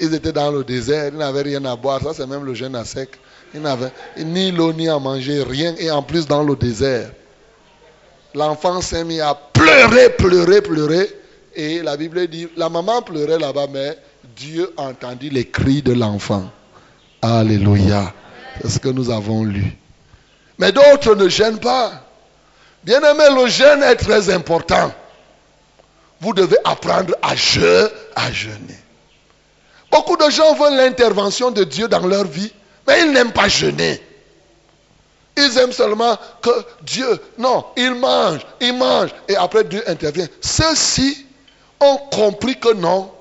Ils 0.00 0.14
étaient 0.14 0.32
dans 0.32 0.50
le 0.50 0.62
désert, 0.62 1.08
ils 1.12 1.18
n'avaient 1.18 1.42
rien 1.42 1.64
à 1.64 1.74
boire. 1.74 2.00
Ça, 2.00 2.12
c'est 2.14 2.26
même 2.26 2.44
le 2.44 2.54
jeûne 2.54 2.76
à 2.76 2.84
sec. 2.84 3.18
Ils 3.54 3.60
n'avaient 3.60 3.92
ni 4.18 4.52
l'eau 4.52 4.72
ni 4.72 4.88
à 4.88 4.98
manger, 4.98 5.42
rien. 5.42 5.74
Et 5.78 5.90
en 5.90 6.02
plus, 6.02 6.26
dans 6.26 6.42
le 6.42 6.54
désert. 6.54 7.10
L'enfant 8.34 8.80
s'est 8.80 9.04
mis 9.04 9.20
à 9.20 9.34
pleurer, 9.34 10.10
pleurer, 10.10 10.60
pleurer. 10.60 11.08
Et 11.54 11.82
la 11.82 11.96
Bible 11.96 12.26
dit, 12.28 12.48
la 12.56 12.68
maman 12.68 13.02
pleurait 13.02 13.38
là-bas, 13.38 13.66
mais 13.72 13.98
Dieu 14.36 14.72
entendit 14.76 15.30
les 15.30 15.48
cris 15.48 15.82
de 15.82 15.92
l'enfant. 15.92 16.50
Alléluia. 17.22 18.12
C'est 18.60 18.68
ce 18.68 18.78
que 18.78 18.88
nous 18.88 19.10
avons 19.10 19.44
lu. 19.44 19.76
Mais 20.58 20.72
d'autres 20.72 21.14
ne 21.14 21.28
gênent 21.28 21.60
pas. 21.60 22.04
Bien 22.84 23.00
aimé, 23.02 23.24
le 23.34 23.48
jeûne 23.48 23.82
est 23.82 23.96
très 23.96 24.30
important. 24.30 24.92
Vous 26.20 26.32
devez 26.32 26.56
apprendre 26.64 27.14
à 27.22 27.32
à 28.16 28.32
jeûner. 28.32 28.78
Beaucoup 29.90 30.16
de 30.16 30.28
gens 30.30 30.54
veulent 30.54 30.76
l'intervention 30.76 31.50
de 31.50 31.64
Dieu 31.64 31.88
dans 31.88 32.06
leur 32.06 32.24
vie, 32.24 32.52
mais 32.86 33.02
ils 33.02 33.12
n'aiment 33.12 33.32
pas 33.32 33.48
jeûner. 33.48 34.00
Ils 35.38 35.56
aiment 35.58 35.72
seulement 35.72 36.18
que 36.42 36.50
Dieu, 36.82 37.08
non, 37.38 37.64
ils 37.76 37.94
mangent, 37.94 38.44
ils 38.60 38.74
mangent, 38.74 39.14
et 39.28 39.36
après 39.36 39.62
Dieu 39.62 39.82
intervient. 39.88 40.26
Ceux-ci 40.40 41.26
ont 41.78 41.96
compris 42.10 42.58
que 42.58 42.74
non, 42.74 43.12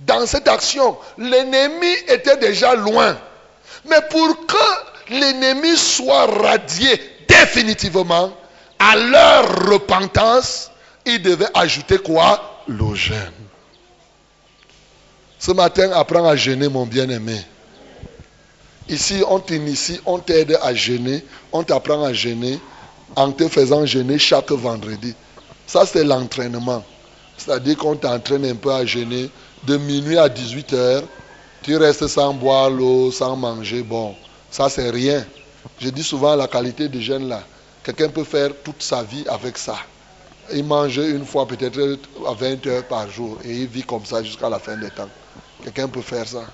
dans 0.00 0.26
cette 0.26 0.46
action, 0.46 0.98
l'ennemi 1.16 1.90
était 2.08 2.36
déjà 2.36 2.74
loin. 2.74 3.16
Mais 3.86 4.00
pour 4.10 4.46
que 4.46 5.14
l'ennemi 5.14 5.74
soit 5.76 6.26
radié 6.26 7.00
définitivement, 7.26 8.30
à 8.78 8.96
leur 8.96 9.70
repentance, 9.70 10.70
il 11.06 11.22
devait 11.22 11.48
ajouter 11.54 11.96
quoi? 11.96 12.62
Le 12.68 12.94
jeûne. 12.94 13.16
Ce 15.38 15.52
matin, 15.52 15.92
apprends 15.92 16.26
à 16.26 16.36
jeûner, 16.36 16.68
mon 16.68 16.84
bien-aimé. 16.84 17.40
Ici, 18.88 19.22
on 19.28 19.40
t'initie, 19.40 19.98
on 20.04 20.18
t'aide 20.18 20.58
à 20.60 20.74
jeûner, 20.74 21.24
on 21.52 21.62
t'apprend 21.62 22.04
à 22.04 22.12
jeûner 22.12 22.60
en 23.16 23.32
te 23.32 23.48
faisant 23.48 23.86
jeûner 23.86 24.18
chaque 24.18 24.50
vendredi. 24.50 25.14
Ça, 25.66 25.86
c'est 25.86 26.04
l'entraînement. 26.04 26.84
C'est-à-dire 27.36 27.78
qu'on 27.78 27.96
t'entraîne 27.96 28.44
un 28.44 28.54
peu 28.54 28.72
à 28.72 28.84
jeûner 28.84 29.30
de 29.64 29.76
minuit 29.78 30.18
à 30.18 30.28
18 30.28 30.72
heures. 30.74 31.02
Tu 31.62 31.76
restes 31.76 32.06
sans 32.06 32.34
boire 32.34 32.68
l'eau, 32.68 33.10
sans 33.10 33.36
manger. 33.36 33.82
Bon, 33.82 34.14
ça, 34.50 34.68
c'est 34.68 34.90
rien. 34.90 35.24
Je 35.80 35.88
dis 35.88 36.02
souvent 36.02 36.36
la 36.36 36.46
qualité 36.46 36.88
du 36.88 37.00
jeûne 37.00 37.28
là. 37.28 37.42
Quelqu'un 37.82 38.08
peut 38.10 38.24
faire 38.24 38.50
toute 38.62 38.82
sa 38.82 39.02
vie 39.02 39.24
avec 39.28 39.56
ça. 39.56 39.76
Il 40.52 40.64
mange 40.64 40.98
une 40.98 41.24
fois 41.24 41.46
peut-être 41.46 41.98
à 42.26 42.34
20 42.34 42.66
heures 42.66 42.84
par 42.84 43.10
jour 43.10 43.38
et 43.44 43.50
il 43.50 43.66
vit 43.66 43.82
comme 43.82 44.04
ça 44.04 44.22
jusqu'à 44.22 44.50
la 44.50 44.58
fin 44.58 44.76
des 44.76 44.90
temps. 44.90 45.08
Quelqu'un 45.62 45.88
peut 45.88 46.02
faire 46.02 46.28
ça. 46.28 46.44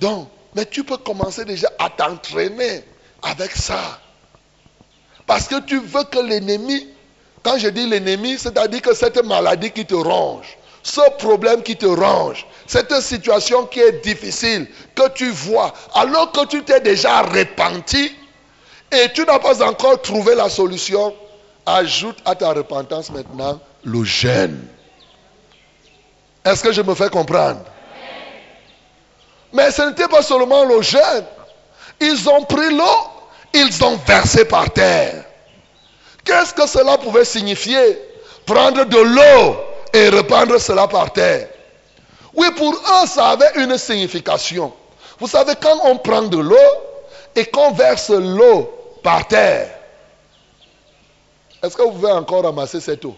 Donc, 0.00 0.28
mais 0.54 0.66
tu 0.66 0.84
peux 0.84 0.96
commencer 0.98 1.44
déjà 1.44 1.70
à 1.78 1.90
t'entraîner 1.90 2.84
avec 3.22 3.52
ça. 3.52 4.00
Parce 5.26 5.48
que 5.48 5.60
tu 5.60 5.78
veux 5.78 6.04
que 6.04 6.18
l'ennemi, 6.18 6.88
quand 7.42 7.58
je 7.58 7.68
dis 7.68 7.86
l'ennemi, 7.86 8.38
c'est-à-dire 8.38 8.82
que 8.82 8.94
cette 8.94 9.24
maladie 9.24 9.70
qui 9.70 9.86
te 9.86 9.94
ronge, 9.94 10.58
ce 10.82 11.00
problème 11.18 11.62
qui 11.62 11.76
te 11.76 11.86
ronge, 11.86 12.46
cette 12.66 12.92
situation 13.00 13.66
qui 13.66 13.80
est 13.80 14.02
difficile, 14.04 14.66
que 14.94 15.08
tu 15.10 15.30
vois, 15.30 15.72
alors 15.94 16.32
que 16.32 16.46
tu 16.46 16.62
t'es 16.64 16.80
déjà 16.80 17.22
repenti, 17.22 18.12
et 18.90 19.08
tu 19.14 19.24
n'as 19.24 19.38
pas 19.38 19.62
encore 19.66 20.02
trouvé 20.02 20.34
la 20.34 20.50
solution, 20.50 21.14
ajoute 21.64 22.18
à 22.24 22.34
ta 22.34 22.52
repentance 22.52 23.10
maintenant 23.10 23.60
le 23.84 24.04
jeûne. 24.04 24.66
Est-ce 26.44 26.62
que 26.62 26.72
je 26.72 26.82
me 26.82 26.94
fais 26.94 27.08
comprendre? 27.08 27.60
Mais 29.52 29.70
ce 29.70 29.82
n'était 29.82 30.08
pas 30.08 30.22
seulement 30.22 30.64
le 30.64 30.80
jeûne. 30.82 31.24
Ils 32.00 32.28
ont 32.28 32.42
pris 32.44 32.74
l'eau, 32.74 32.84
ils 33.52 33.84
ont 33.84 33.96
versé 34.06 34.44
par 34.44 34.70
terre. 34.70 35.24
Qu'est-ce 36.24 36.54
que 36.54 36.66
cela 36.66 36.98
pouvait 36.98 37.24
signifier? 37.24 37.98
Prendre 38.46 38.84
de 38.84 38.98
l'eau 38.98 39.56
et 39.92 40.08
répandre 40.08 40.60
cela 40.60 40.88
par 40.88 41.12
terre. 41.12 41.48
Oui, 42.34 42.50
pour 42.56 42.72
eux, 42.72 43.06
ça 43.06 43.30
avait 43.30 43.52
une 43.56 43.76
signification. 43.76 44.72
Vous 45.18 45.28
savez, 45.28 45.52
quand 45.60 45.78
on 45.84 45.98
prend 45.98 46.22
de 46.22 46.38
l'eau 46.38 46.56
et 47.36 47.44
qu'on 47.46 47.72
verse 47.72 48.10
l'eau 48.10 48.98
par 49.02 49.26
terre. 49.28 49.68
Est-ce 51.62 51.76
que 51.76 51.82
vous 51.82 51.92
pouvez 51.92 52.12
encore 52.12 52.42
ramasser 52.42 52.80
cette 52.80 53.04
eau? 53.04 53.16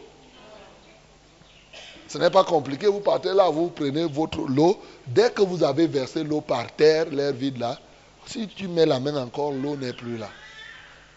Ce 2.15 2.19
n'est 2.21 2.31
pas 2.31 2.45
compliqué. 2.45 2.87
Vous 2.87 3.01
partez 3.01 3.31
là, 3.33 3.49
vous 3.51 3.71
prenez 3.71 4.05
votre 4.05 4.39
eau. 4.39 4.81
Dès 5.05 5.31
que 5.31 5.43
vous 5.43 5.65
avez 5.65 5.89
versé 5.89 6.23
l'eau 6.23 6.41
par 6.41 6.71
terre, 6.71 7.07
l'air 7.11 7.33
vide 7.33 7.59
là, 7.59 7.77
si 8.25 8.47
tu 8.47 8.69
mets 8.69 8.87
la 8.87 9.01
main 9.01 9.17
encore, 9.17 9.51
l'eau 9.51 9.75
n'est 9.75 9.93
plus 9.93 10.17
là. 10.17 10.29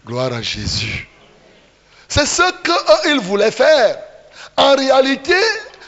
Gloire 0.07 0.33
à 0.33 0.41
Jésus. 0.41 1.07
C'est 2.07 2.25
ce 2.25 2.41
qu'ils 2.63 3.19
voulaient 3.19 3.51
faire. 3.51 3.95
En 4.57 4.75
réalité, 4.75 5.35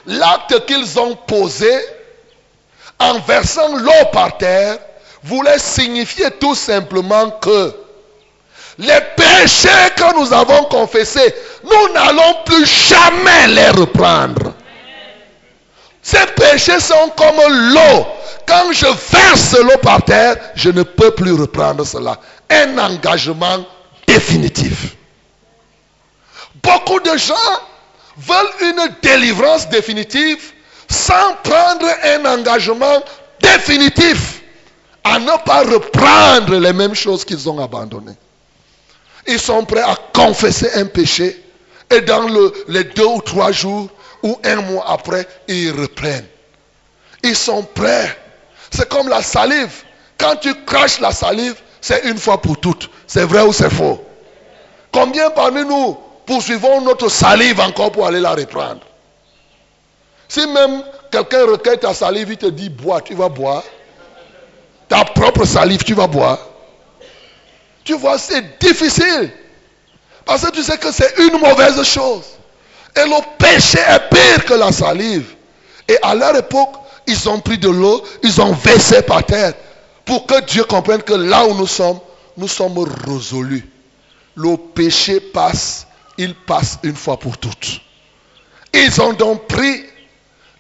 l'acte 0.06 0.64
qu'ils 0.68 1.00
ont 1.00 1.16
posé 1.16 1.72
en 3.00 3.18
versant 3.22 3.78
l'eau 3.78 4.06
par 4.14 4.38
terre 4.38 4.78
voulait 5.24 5.58
signifier 5.58 6.30
tout 6.40 6.54
simplement 6.54 7.32
que 7.32 7.74
les 8.78 9.02
péchés 9.18 9.70
que 9.98 10.20
nous 10.20 10.32
avons 10.32 10.66
confessés, 10.66 11.34
nous 11.64 11.94
n'allons 11.94 12.44
plus 12.46 12.68
jamais 12.68 13.48
les 13.48 13.70
reprendre. 13.72 14.54
Ces 16.10 16.26
péchés 16.36 16.80
sont 16.80 17.12
comme 17.16 17.38
l'eau. 17.72 18.08
Quand 18.48 18.72
je 18.74 18.88
verse 19.12 19.56
l'eau 19.60 19.78
par 19.80 20.02
terre, 20.04 20.38
je 20.56 20.72
ne 20.72 20.82
peux 20.82 21.12
plus 21.12 21.34
reprendre 21.34 21.86
cela. 21.86 22.18
Un 22.50 22.76
engagement 22.80 23.64
définitif. 24.08 24.96
Beaucoup 26.64 27.00
de 27.02 27.16
gens 27.16 27.36
veulent 28.18 28.72
une 28.72 28.90
délivrance 29.04 29.70
définitive 29.70 30.52
sans 30.90 31.36
prendre 31.44 31.86
un 32.04 32.26
engagement 32.26 33.04
définitif 33.40 34.42
à 35.04 35.20
ne 35.20 35.38
pas 35.46 35.60
reprendre 35.62 36.56
les 36.56 36.74
mêmes 36.74 36.96
choses 36.96 37.24
qu'ils 37.24 37.48
ont 37.48 37.64
abandonnées. 37.64 38.18
Ils 39.28 39.40
sont 39.40 39.64
prêts 39.64 39.84
à 39.84 39.96
confesser 40.12 40.72
un 40.74 40.86
péché 40.88 41.40
et 41.92 42.02
dans 42.02 42.28
le, 42.28 42.52
les 42.68 42.86
deux 42.86 43.06
ou 43.06 43.22
trois 43.22 43.52
jours 43.52 43.90
ou 44.24 44.38
un 44.44 44.56
mois 44.58 44.86
après, 44.90 45.28
ils 45.48 45.72
reprennent. 45.72 46.28
Ils 47.24 47.36
sont 47.36 47.64
prêts. 47.64 48.18
C'est 48.72 48.88
comme 48.88 49.10
la 49.10 49.22
salive. 49.22 49.84
Quand 50.18 50.36
tu 50.36 50.54
craches 50.66 51.00
la 51.00 51.12
salive, 51.12 51.56
c'est 51.82 52.04
une 52.06 52.18
fois 52.18 52.42
pour 52.42 52.60
toutes. 52.60 52.90
C'est 53.08 53.24
vrai 53.24 53.42
ou 53.42 53.54
c'est 53.54 53.70
faux? 53.70 54.04
Combien 54.92 55.30
parmi 55.30 55.64
nous 55.66 55.98
poursuivons 56.26 56.82
notre 56.82 57.10
salive 57.10 57.60
encore 57.60 57.92
pour 57.92 58.06
aller 58.06 58.20
la 58.20 58.34
reprendre? 58.34 58.82
Si 60.28 60.46
même 60.48 60.84
quelqu'un 61.12 61.46
recueille 61.46 61.80
ta 61.80 61.94
salive, 61.94 62.32
il 62.32 62.38
te 62.38 62.46
dit 62.46 62.70
bois, 62.70 63.02
tu 63.02 63.16
vas 63.16 63.30
boire. 63.30 63.64
Ta 64.88 65.06
propre 65.06 65.46
salive, 65.46 65.84
tu 65.84 65.94
vas 65.94 66.08
boire. 66.08 66.40
Tu 67.84 67.94
vois, 67.94 68.18
c'est 68.18 68.60
difficile. 68.60 69.32
Parce 70.26 70.46
que 70.46 70.52
tu 70.52 70.64
sais 70.64 70.78
que 70.78 70.92
c'est 70.92 71.18
une 71.20 71.40
mauvaise 71.40 71.82
chose. 71.84 72.39
Et 73.00 73.08
le 73.08 73.38
péché 73.38 73.80
est 73.80 74.10
pire 74.10 74.46
que 74.46 74.54
la 74.56 74.72
salive. 74.72 75.36
Et 75.88 75.98
à 76.02 76.16
leur 76.16 76.36
époque, 76.36 76.74
ils 77.08 77.30
ont 77.30 77.40
pris 77.40 77.58
de 77.58 77.70
l'eau, 77.70 78.04
ils 78.24 78.42
ont 78.42 78.52
versé 78.52 79.02
par 79.02 79.26
terre. 79.26 79.54
Pour 80.06 80.26
que 80.26 80.42
Dieu 80.46 80.64
comprenne 80.64 81.02
que 81.02 81.14
là 81.14 81.46
où 81.46 81.54
nous 81.56 81.68
sommes, 81.68 82.00
nous 82.36 82.48
sommes 82.48 82.78
résolus. 83.08 83.70
Le 84.36 84.58
péché 84.58 85.20
passe, 85.20 85.88
il 86.18 86.36
passe 86.36 86.80
une 86.84 86.96
fois 86.96 87.18
pour 87.18 87.38
toutes. 87.38 87.82
Ils 88.74 89.02
ont 89.02 89.14
donc 89.14 89.48
pris 89.48 89.84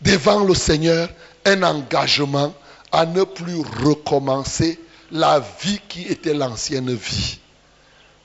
devant 0.01 0.43
le 0.43 0.53
Seigneur 0.53 1.09
un 1.45 1.61
engagement 1.63 2.53
à 2.91 3.05
ne 3.05 3.23
plus 3.23 3.61
recommencer 3.83 4.79
la 5.11 5.41
vie 5.61 5.79
qui 5.87 6.03
était 6.07 6.33
l'ancienne 6.33 6.93
vie. 6.93 7.39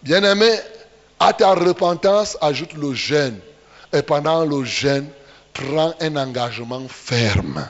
Bien-aimé, 0.02 0.50
à 1.18 1.32
ta 1.32 1.54
repentance, 1.54 2.36
ajoute 2.40 2.74
le 2.74 2.94
jeûne. 2.94 3.38
Et 3.94 4.02
pendant 4.02 4.44
le 4.44 4.64
jeûne, 4.64 5.08
prends 5.52 5.94
un 6.00 6.16
engagement 6.16 6.82
ferme. 6.88 7.66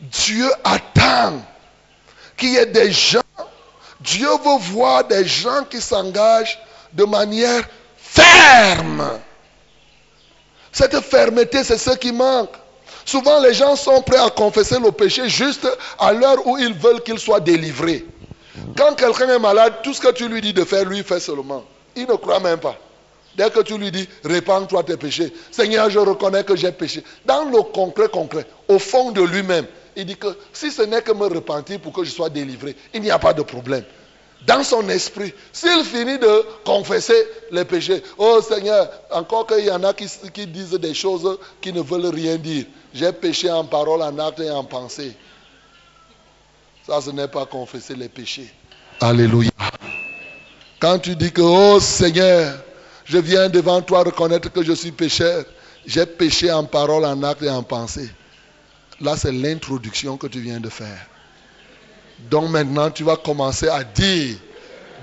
Dieu 0.00 0.48
attend 0.62 1.42
qu'il 2.36 2.50
y 2.50 2.56
ait 2.58 2.66
des 2.66 2.92
gens, 2.92 3.20
Dieu 4.00 4.28
veut 4.28 4.58
voir 4.60 5.04
des 5.04 5.24
gens 5.26 5.64
qui 5.70 5.80
s'engagent 5.80 6.58
de 6.92 7.04
manière 7.04 7.66
ferme. 7.96 9.18
Cette 10.70 11.00
fermeté, 11.00 11.64
c'est 11.64 11.78
ce 11.78 11.96
qui 11.96 12.12
manque. 12.12 12.52
Souvent, 13.06 13.40
les 13.40 13.54
gens 13.54 13.74
sont 13.74 14.02
prêts 14.02 14.18
à 14.18 14.28
confesser 14.28 14.78
le 14.78 14.92
péché 14.92 15.30
juste 15.30 15.66
à 15.98 16.12
l'heure 16.12 16.46
où 16.46 16.58
ils 16.58 16.74
veulent 16.74 17.02
qu'il 17.02 17.18
soit 17.18 17.40
délivré. 17.40 18.04
Quand 18.76 18.94
quelqu'un 18.94 19.30
est 19.30 19.38
malade, 19.38 19.76
tout 19.82 19.94
ce 19.94 20.00
que 20.00 20.12
tu 20.12 20.28
lui 20.28 20.42
dis 20.42 20.52
de 20.52 20.64
faire, 20.64 20.84
lui 20.84 21.02
fait 21.02 21.20
seulement. 21.20 21.64
Il 21.94 22.06
ne 22.06 22.16
croit 22.16 22.40
même 22.40 22.58
pas. 22.58 22.76
Dès 23.36 23.50
que 23.50 23.60
tu 23.60 23.76
lui 23.76 23.90
dis, 23.90 24.08
répands-toi 24.24 24.82
tes 24.84 24.96
péchés. 24.96 25.32
Seigneur, 25.50 25.90
je 25.90 25.98
reconnais 25.98 26.44
que 26.44 26.56
j'ai 26.56 26.72
péché. 26.72 27.02
Dans 27.24 27.44
le 27.44 27.62
concret, 27.62 28.08
concret, 28.08 28.46
au 28.68 28.78
fond 28.78 29.12
de 29.12 29.22
lui-même, 29.22 29.66
Il 29.96 30.04
dit 30.04 30.16
que 30.16 30.28
si 30.52 30.70
ce 30.70 30.82
n'est 30.82 31.00
que 31.00 31.12
me 31.12 31.24
repentir 31.24 31.80
pour 31.80 31.92
que 31.92 32.04
je 32.04 32.10
sois 32.10 32.28
délivré, 32.28 32.76
il 32.92 33.00
n'y 33.00 33.10
a 33.10 33.18
pas 33.18 33.32
de 33.32 33.42
problème. 33.42 33.84
Dans 34.46 34.62
son 34.62 34.86
esprit, 34.90 35.32
s'il 35.52 35.82
finit 35.84 36.18
de 36.18 36.44
confesser 36.64 37.16
les 37.50 37.64
péchés, 37.64 38.02
oh 38.18 38.40
Seigneur, 38.46 38.88
encore 39.10 39.46
qu'il 39.46 39.64
y 39.64 39.70
en 39.70 39.82
a 39.82 39.94
qui, 39.94 40.06
qui 40.32 40.46
disent 40.46 40.72
des 40.72 40.92
choses 40.92 41.38
qui 41.62 41.72
ne 41.72 41.80
veulent 41.80 42.14
rien 42.14 42.36
dire. 42.36 42.66
J'ai 42.92 43.10
péché 43.12 43.50
en 43.50 43.64
parole, 43.64 44.02
en 44.02 44.18
acte 44.18 44.40
et 44.40 44.50
en 44.50 44.64
pensée. 44.64 45.16
Ça, 46.86 47.00
ce 47.00 47.10
n'est 47.10 47.26
pas 47.26 47.46
confesser 47.46 47.96
les 47.96 48.08
péchés. 48.08 48.52
Alléluia. 49.00 49.50
Quand 50.78 50.98
tu 50.98 51.16
dis 51.16 51.32
que, 51.32 51.40
oh 51.40 51.80
Seigneur, 51.80 52.54
je 53.06 53.18
viens 53.18 53.48
devant 53.48 53.80
toi 53.82 54.02
reconnaître 54.02 54.52
que 54.52 54.62
je 54.62 54.72
suis 54.72 54.92
pécheur, 54.92 55.44
j'ai 55.86 56.06
péché 56.06 56.50
en 56.52 56.64
parole, 56.64 57.04
en 57.04 57.22
acte 57.22 57.42
et 57.42 57.50
en 57.50 57.62
pensée. 57.62 58.10
Là, 59.00 59.16
c'est 59.16 59.32
l'introduction 59.32 60.16
que 60.16 60.26
tu 60.26 60.40
viens 60.40 60.60
de 60.60 60.68
faire. 60.68 61.06
Donc 62.30 62.50
maintenant, 62.50 62.90
tu 62.90 63.04
vas 63.04 63.16
commencer 63.16 63.68
à 63.68 63.84
dire 63.84 64.36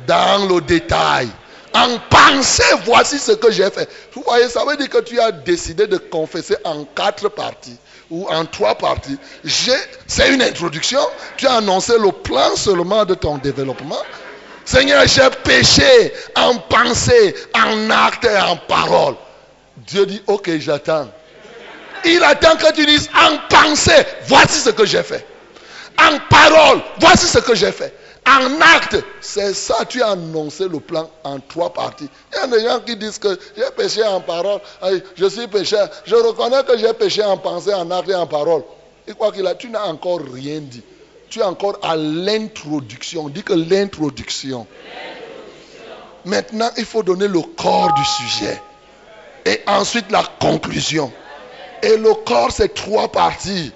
dans 0.08 0.48
le 0.50 0.62
détail, 0.62 1.30
en 1.74 1.98
pensée, 2.10 2.64
voici 2.86 3.18
ce 3.18 3.32
que 3.32 3.52
j'ai 3.52 3.70
fait. 3.70 3.90
Vous 4.14 4.24
voyez, 4.26 4.50
ça 4.50 4.66
veut 4.66 4.76
dire 4.78 4.90
que 4.90 5.02
tu 5.02 5.20
as 5.20 5.32
décidé 5.32 5.88
de 5.88 5.98
confesser 5.98 6.56
en 6.64 6.86
quatre 6.86 7.30
parties 7.30 7.78
ou 8.12 8.28
en 8.28 8.46
trois 8.46 8.76
parties. 8.76 9.18
C'est 9.46 10.34
une 10.34 10.42
introduction. 10.42 11.00
Tu 11.38 11.48
as 11.48 11.56
annoncé 11.56 11.94
le 11.98 12.12
plan 12.12 12.56
seulement 12.56 13.06
de 13.06 13.16
ton 13.16 13.38
développement. 13.38 14.02
Seigneur, 14.66 15.06
j'ai 15.08 15.30
péché 15.44 16.14
en 16.36 16.56
pensée, 16.58 17.36
en 17.54 17.90
acte 17.90 18.26
et 18.26 18.38
en 18.38 18.56
parole. 18.56 19.16
Dieu 19.78 20.06
dit, 20.06 20.22
ok, 20.28 20.52
j'attends. 20.60 21.10
Il 22.06 22.24
attend 22.24 22.56
que 22.56 22.72
tu 22.74 22.86
dises 22.86 23.10
en 23.14 23.38
pensée, 23.50 24.06
voici 24.28 24.60
ce 24.60 24.70
que 24.70 24.86
j'ai 24.86 25.04
fait. 25.04 25.26
En 26.00 26.18
parole, 26.30 26.82
voici 27.00 27.28
ce 27.28 27.40
que 27.40 27.56
j'ai 27.56 27.72
fait. 27.72 27.94
En 28.26 28.62
acte, 28.62 28.98
c'est 29.20 29.54
ça, 29.54 29.84
tu 29.88 30.02
as 30.02 30.12
annoncé 30.12 30.68
le 30.68 30.80
plan 30.80 31.10
en 31.26 31.40
trois 31.40 31.72
parties. 31.74 32.10
Il 32.32 32.36
y 32.38 32.40
a 32.40 32.48
des 32.48 32.64
gens 32.66 32.80
qui 32.80 32.96
disent 32.96 33.20
que 33.20 33.38
j'ai 33.56 33.70
péché 33.76 34.04
en 34.04 34.22
parole, 34.22 34.62
je 35.16 35.26
suis 35.26 35.48
pécheur. 35.48 35.90
Je 36.06 36.16
reconnais 36.16 36.64
que 36.64 36.78
j'ai 36.78 36.94
péché 36.94 37.22
en 37.24 37.38
pensée, 37.38 37.74
en 37.74 37.90
acte 37.92 38.10
et 38.10 38.16
en 38.16 38.26
parole. 38.28 38.64
Et 39.08 39.14
quoi 39.14 39.32
qu'il 39.32 39.46
a, 39.46 39.56
tu 39.56 39.70
n'as 39.70 39.84
encore 39.84 40.22
rien 40.34 40.60
dit. 40.62 40.84
Encore 41.42 41.80
à 41.82 41.96
l'introduction. 41.96 43.30
Dis 43.30 43.44
que 43.44 43.54
l'introduction. 43.54 44.68
Maintenant, 46.26 46.70
il 46.78 46.86
faut 46.86 47.04
donner 47.04 47.28
le 47.28 47.42
corps 47.42 47.94
du 47.94 48.06
sujet. 48.06 48.62
Et 49.46 49.62
ensuite 49.68 50.12
la 50.12 50.24
conclusion. 50.40 51.12
Et 51.82 51.98
le 51.98 52.14
corps, 52.26 52.52
c'est 52.52 52.74
trois 52.74 53.12
parties. 53.12 53.72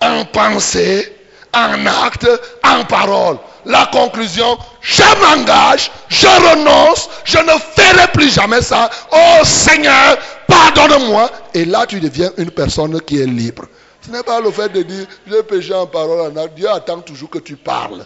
En 0.00 0.24
pensée, 0.24 1.14
en 1.52 1.86
acte, 1.86 2.28
en 2.62 2.84
parole. 2.84 3.38
La 3.66 3.86
conclusion, 3.86 4.58
je 4.80 5.02
m'engage, 5.02 5.90
je 6.08 6.26
renonce, 6.26 7.08
je 7.24 7.38
ne 7.38 7.52
ferai 7.74 8.06
plus 8.12 8.32
jamais 8.32 8.60
ça. 8.60 8.90
Oh 9.12 9.44
Seigneur, 9.44 10.18
pardonne-moi. 10.46 11.30
Et 11.54 11.64
là, 11.64 11.86
tu 11.86 12.00
deviens 12.00 12.30
une 12.36 12.50
personne 12.50 13.00
qui 13.02 13.20
est 13.20 13.26
libre. 13.26 13.64
Ce 14.04 14.10
n'est 14.10 14.22
pas 14.22 14.40
le 14.40 14.50
fait 14.50 14.68
de 14.68 14.82
dire, 14.82 15.06
j'ai 15.26 15.42
péché 15.42 15.72
en 15.72 15.86
parole, 15.86 16.20
en 16.20 16.36
acte. 16.36 16.54
Dieu 16.54 16.68
attend 16.68 17.00
toujours 17.00 17.30
que 17.30 17.38
tu 17.38 17.56
parles. 17.56 18.04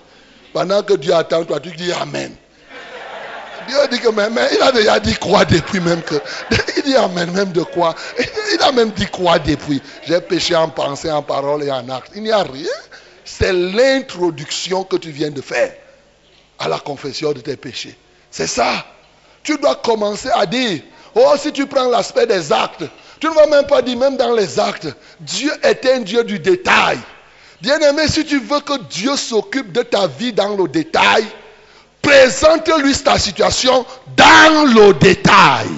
Pendant 0.53 0.83
que 0.83 0.95
Dieu 0.95 1.13
attend 1.13 1.45
toi, 1.45 1.59
tu 1.59 1.71
dis 1.71 1.93
Amen. 1.93 2.35
Dieu 3.67 3.77
dit 3.91 3.99
que 3.99 4.09
mais, 4.09 4.49
il 4.55 4.63
a 4.63 4.73
déjà 4.73 5.01
dit 5.01 5.15
quoi 5.17 5.45
depuis 5.45 5.81
même 5.81 6.03
que. 6.03 6.15
Il 6.77 6.83
dit 6.85 6.97
Amen 6.97 7.31
même 7.33 7.53
de 7.53 7.63
quoi? 7.63 7.95
Il 8.55 8.63
a 8.63 8.73
même 8.73 8.91
dit 8.91 9.07
quoi 9.07 9.39
depuis 9.39 9.83
J'ai 10.07 10.21
péché 10.21 10.55
en 10.55 10.69
pensée, 10.69 11.11
en 11.11 11.23
parole 11.23 11.65
et 11.65 11.71
en 11.71 11.89
acte. 11.89 12.13
Il 12.15 12.23
n'y 12.23 12.33
a 12.33 12.45
rien. 12.45 12.71
C'est 13.25 13.53
l'introduction 13.53 14.85
que 14.85 14.97
tu 14.97 15.11
viens 15.11 15.31
de 15.31 15.43
faire 15.43 15.75
à 16.59 16.69
la 16.69 16.79
confession 16.79 17.33
de 17.33 17.41
tes 17.41 17.57
péchés. 17.57 17.97
C'est 18.31 18.47
ça. 18.47 18.87
Tu 19.43 19.59
dois 19.59 19.75
commencer 19.77 20.31
à 20.33 20.47
dire, 20.47 20.81
oh 21.15 21.35
si 21.39 21.53
tu 21.53 21.67
prends 21.67 21.89
l'aspect 21.89 22.27
des 22.27 22.53
actes, 22.53 22.85
tu 23.21 23.29
ne 23.29 23.35
vas 23.35 23.47
même 23.47 23.66
pas 23.66 23.83
dire, 23.83 23.97
même 23.97 24.16
dans 24.16 24.33
les 24.33 24.59
actes, 24.59 24.89
Dieu 25.21 25.53
est 25.62 25.85
un 25.87 26.01
Dieu 26.01 26.25
du 26.25 26.39
détail. 26.39 26.99
Bien-aimé, 27.61 28.07
si 28.07 28.25
tu 28.25 28.39
veux 28.39 28.61
que 28.61 28.81
Dieu 28.85 29.16
s'occupe 29.16 29.73
de 29.73 29.83
ta 29.83 30.07
vie 30.07 30.33
dans 30.33 30.57
le 30.57 30.69
détail, 30.69 31.25
présente-lui 32.01 32.95
ta 32.95 33.19
situation 33.19 33.85
dans 34.16 34.73
le 34.73 34.95
détail. 34.95 35.69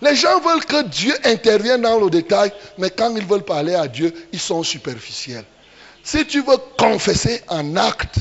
Les 0.00 0.14
gens 0.14 0.40
veulent 0.40 0.64
que 0.64 0.84
Dieu 0.84 1.14
intervienne 1.24 1.82
dans 1.82 1.98
le 1.98 2.08
détail, 2.08 2.52
mais 2.78 2.90
quand 2.90 3.14
ils 3.16 3.26
veulent 3.26 3.44
parler 3.44 3.74
à 3.74 3.88
Dieu, 3.88 4.14
ils 4.32 4.40
sont 4.40 4.62
superficiels. 4.62 5.44
Si 6.02 6.24
tu 6.26 6.40
veux 6.40 6.56
confesser 6.78 7.42
un 7.48 7.76
acte, 7.76 8.16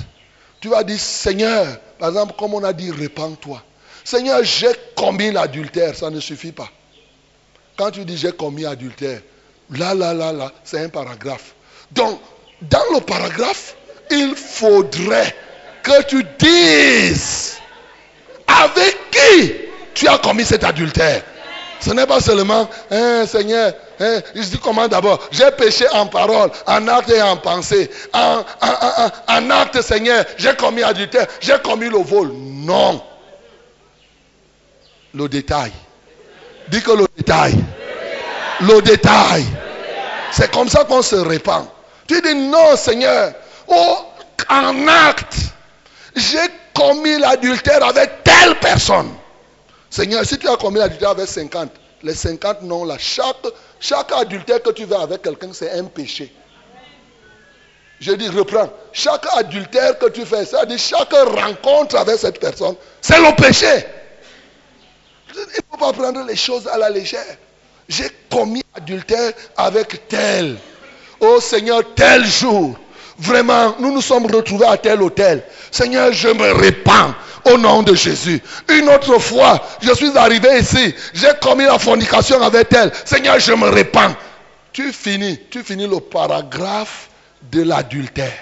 tu 0.59 0.69
vas 0.69 0.83
dire, 0.83 0.99
Seigneur, 0.99 1.65
par 1.99 2.09
exemple, 2.09 2.33
comme 2.37 2.53
on 2.55 2.63
a 2.63 2.73
dit, 2.73 2.91
répands-toi. 2.91 3.63
Seigneur, 4.03 4.43
j'ai 4.43 4.71
commis 4.95 5.31
l'adultère, 5.31 5.95
ça 5.95 6.09
ne 6.09 6.19
suffit 6.19 6.51
pas. 6.51 6.69
Quand 7.77 7.91
tu 7.91 8.03
dis 8.05 8.17
j'ai 8.17 8.31
commis 8.31 8.65
adultère, 8.65 9.21
là, 9.69 9.93
là, 9.93 10.13
là, 10.13 10.33
là, 10.33 10.51
c'est 10.63 10.83
un 10.83 10.89
paragraphe. 10.89 11.53
Donc, 11.91 12.19
dans 12.63 12.81
le 12.93 13.01
paragraphe, 13.01 13.75
il 14.09 14.35
faudrait 14.35 15.35
que 15.83 16.03
tu 16.05 16.25
dises 16.39 17.57
avec 18.47 18.97
qui 19.11 19.53
tu 19.93 20.07
as 20.07 20.17
commis 20.17 20.43
cet 20.43 20.63
adultère. 20.63 21.21
Ce 21.79 21.91
n'est 21.91 22.07
pas 22.07 22.19
seulement, 22.19 22.67
hein, 22.89 23.25
Seigneur, 23.27 23.71
hein, 23.99 24.21
je 24.33 24.41
dis 24.41 24.57
comment 24.57 24.87
d'abord 24.87 25.19
J'ai 25.31 25.51
péché 25.51 25.85
en 25.93 26.07
parole, 26.07 26.49
en 26.65 26.87
acte 26.87 27.11
et 27.11 27.21
en 27.21 27.37
pensée. 27.37 27.91
En, 28.11 28.43
en 29.27 29.49
acte, 29.51 29.83
Seigneur, 29.83 30.25
j'ai 30.37 30.55
commis 30.55 30.81
adultère, 30.81 31.27
j'ai 31.39 31.59
commis 31.63 31.89
le 31.89 31.99
vol. 31.99 32.31
Non. 32.33 33.03
Le 35.13 35.29
détail. 35.29 35.71
Dis 36.69 36.81
que 36.81 36.91
le 36.91 37.05
détail. 37.15 37.55
Le 38.61 38.81
détail. 38.81 39.45
C'est 40.31 40.51
comme 40.51 40.69
ça 40.69 40.83
qu'on 40.83 41.01
se 41.01 41.15
répand. 41.15 41.65
Tu 42.07 42.21
dis 42.21 42.35
non, 42.35 42.75
Seigneur. 42.75 43.33
Oh, 43.67 43.97
en 44.49 44.87
acte, 44.87 45.35
j'ai 46.15 46.47
commis 46.73 47.17
l'adultère 47.19 47.83
avec 47.85 48.23
telle 48.23 48.55
personne. 48.59 49.11
Seigneur, 49.89 50.25
si 50.25 50.37
tu 50.37 50.47
as 50.47 50.57
commis 50.57 50.79
l'adultère 50.79 51.09
avec 51.11 51.27
50, 51.27 51.69
les 52.03 52.13
50 52.13 52.63
non 52.63 52.85
là, 52.85 52.95
chaque, 52.97 53.35
chaque 53.79 54.11
adultère 54.13 54.61
que 54.61 54.71
tu 54.71 54.85
veux 54.85 54.95
avec 54.95 55.21
quelqu'un, 55.21 55.49
c'est 55.53 55.71
un 55.71 55.85
péché. 55.85 56.33
Je 57.99 58.11
dis, 58.11 58.29
reprends. 58.29 58.69
Chaque 58.93 59.25
adultère 59.35 59.97
que 59.97 60.09
tu 60.09 60.25
fais, 60.25 60.45
c'est-à-dire 60.45 60.77
chaque 60.77 61.13
rencontre 61.13 61.97
avec 61.97 62.19
cette 62.19 62.39
personne, 62.39 62.75
c'est 63.01 63.19
le 63.19 63.35
péché. 63.35 63.85
Il 65.37 65.41
ne 65.41 65.61
faut 65.71 65.77
pas 65.77 65.93
prendre 65.93 66.23
les 66.25 66.35
choses 66.35 66.67
à 66.67 66.77
la 66.77 66.89
légère. 66.89 67.37
J'ai 67.87 68.09
commis 68.29 68.63
adultère 68.75 69.31
avec 69.55 70.07
tel. 70.07 70.57
Oh 71.19 71.39
Seigneur, 71.39 71.81
tel 71.95 72.25
jour. 72.25 72.75
Vraiment, 73.19 73.75
nous 73.79 73.91
nous 73.93 74.01
sommes 74.01 74.27
retrouvés 74.27 74.67
à 74.67 74.77
tel 74.77 75.01
hôtel. 75.01 75.43
Seigneur, 75.71 76.11
je 76.13 76.27
me 76.27 76.51
répands 76.53 77.13
au 77.45 77.57
nom 77.57 77.81
de 77.81 77.95
Jésus. 77.95 78.41
Une 78.69 78.89
autre 78.89 79.17
fois, 79.19 79.59
je 79.81 79.91
suis 79.93 80.15
arrivé 80.17 80.59
ici. 80.59 80.93
J'ai 81.13 81.31
commis 81.41 81.63
la 81.63 81.79
fornication 81.79 82.41
avec 82.41 82.71
elle. 82.73 82.91
Seigneur, 83.05 83.39
je 83.39 83.53
me 83.53 83.69
répands. 83.69 84.15
Tu 84.71 84.91
finis, 84.93 85.39
tu 85.49 85.63
finis 85.63 85.87
le 85.87 85.99
paragraphe 85.99 87.09
de 87.51 87.63
l'adultère. 87.63 88.33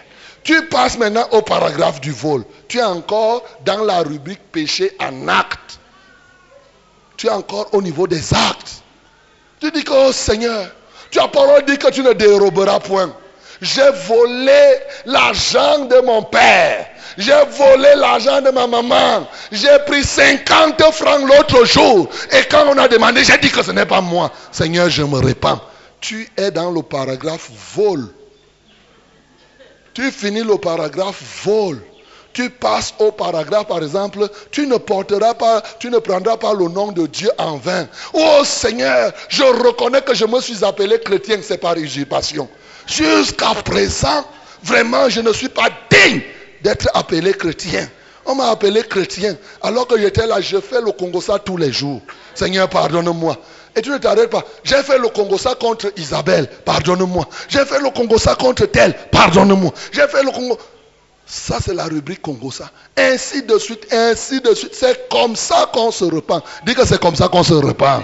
Tu 0.44 0.62
passes 0.68 0.98
maintenant 0.98 1.28
au 1.32 1.42
paragraphe 1.42 2.02
du 2.02 2.12
vol. 2.12 2.44
Tu 2.68 2.80
es 2.80 2.84
encore 2.84 3.44
dans 3.66 3.84
la 3.84 4.00
rubrique 4.00 4.52
péché 4.52 4.92
en 5.00 5.28
acte. 5.28 5.80
Tu 7.18 7.28
es 7.28 7.32
encore 7.32 7.70
au 7.74 7.82
niveau 7.82 8.08
des 8.08 8.34
actes. 8.34 8.84
Tu 9.60 9.72
dis 9.72 9.84
que, 9.84 9.92
oh 9.94 10.12
Seigneur, 10.12 10.68
tu 11.12 11.20
as 11.20 11.28
parole 11.28 11.64
dit 11.66 11.78
que 11.78 11.90
tu 11.90 12.02
ne 12.02 12.14
déroberas 12.14 12.80
point. 12.80 13.14
J'ai 13.62 13.90
volé 14.08 14.76
l'argent 15.06 15.86
de 15.86 16.02
mon 16.02 16.24
père. 16.24 16.88
J'ai 17.18 17.46
volé 17.58 17.94
l'argent 17.96 18.42
de 18.42 18.50
ma 18.50 18.68
maman. 18.68 19.28
J'ai 19.52 19.80
pris 19.88 20.04
50 20.04 20.82
francs 20.92 21.22
l'autre 21.22 21.64
jour. 21.66 22.10
Et 22.32 22.44
quand 22.50 22.66
on 22.68 22.78
a 22.78 22.88
demandé, 22.88 23.24
j'ai 23.24 23.38
dit 23.38 23.50
que 23.50 23.64
ce 23.64 23.72
n'est 23.72 23.86
pas 23.86 24.02
moi. 24.02 24.32
Seigneur, 24.52 24.90
je 24.90 25.04
me 25.04 25.20
répands. 25.20 25.62
Tu 26.02 26.30
es 26.36 26.52
dans 26.52 26.72
le 26.72 26.82
paragraphe 26.82 27.50
vol. 27.74 28.14
Tu 29.94 30.12
finis 30.12 30.44
le 30.44 30.58
paragraphe 30.58 31.22
vol 31.46 31.82
tu 32.36 32.50
passes 32.50 32.94
au 33.00 33.14
paragraphe, 33.14 33.68
par 33.68 33.82
exemple, 33.82 34.28
tu 34.52 34.68
ne 34.68 34.76
porteras 34.76 35.34
pas, 35.36 35.64
tu 35.80 35.90
ne 35.90 36.00
prendras 36.00 36.36
pas 36.36 36.54
le 36.54 36.68
nom 36.68 36.92
de 36.92 37.08
Dieu 37.08 37.32
en 37.38 37.56
vain. 37.56 37.88
Oh 38.14 38.42
Seigneur, 38.44 39.14
je 39.30 39.44
reconnais 39.44 40.02
que 40.02 40.14
je 40.14 40.26
me 40.26 40.42
suis 40.42 40.64
appelé 40.66 41.00
chrétien, 41.00 41.38
c'est 41.42 41.58
par 41.58 41.78
usurpation. 41.78 42.50
Jusqu'à 42.88 43.54
présent, 43.64 44.26
vraiment, 44.62 45.08
je 45.08 45.22
ne 45.22 45.32
suis 45.32 45.48
pas 45.48 45.70
digne 45.90 46.22
d'être 46.62 46.90
appelé 46.94 47.34
chrétien. 47.34 47.90
On 48.26 48.36
m'a 48.36 48.50
appelé 48.50 48.84
chrétien. 48.84 49.38
Alors 49.62 49.88
que 49.88 49.98
j'étais 49.98 50.28
là, 50.28 50.42
je 50.42 50.60
fais 50.60 50.82
le 50.82 50.92
Congo 50.92 51.22
ça 51.22 51.40
tous 51.40 51.56
les 51.56 51.72
jours. 51.72 52.02
Seigneur, 52.34 52.68
pardonne-moi. 52.68 53.38
Et 53.78 53.82
tu 53.82 53.92
ne 53.92 53.98
t'arrêtes 53.98 54.30
pas. 54.30 54.44
J'ai 54.66 54.84
fait 54.84 54.98
le 54.98 55.08
Congo 55.08 55.38
ça 55.38 55.56
contre 55.56 55.90
Isabelle, 55.96 56.48
pardonne-moi. 56.66 57.30
J'ai 57.48 57.64
fait 57.64 57.80
le 57.80 57.92
Congo 57.92 58.18
ça 58.18 58.36
contre 58.36 58.66
tel, 58.66 58.94
pardonne-moi. 59.10 59.72
J'ai 59.94 60.08
fait 60.10 60.24
le 60.24 60.32
Congo. 60.32 60.58
Ça, 61.26 61.58
c'est 61.60 61.74
la 61.74 61.86
rubrique 61.86 62.22
Congo 62.22 62.52
ça. 62.52 62.70
Ainsi 62.96 63.44
de 63.44 63.58
suite, 63.58 63.92
ainsi 63.92 64.42
de 64.42 64.54
suite. 64.54 64.76
C'est 64.76 65.10
comme 65.10 65.36
ça 65.36 65.70
qu'on 65.74 65.92
se 65.92 66.06
repent. 66.06 66.42
Dis 66.66 66.76
que 66.76 66.86
c'est 66.86 67.00
comme 67.00 67.16
ça 67.16 67.28
qu'on 67.28 67.44
se 67.44 67.54
repent. 67.54 68.04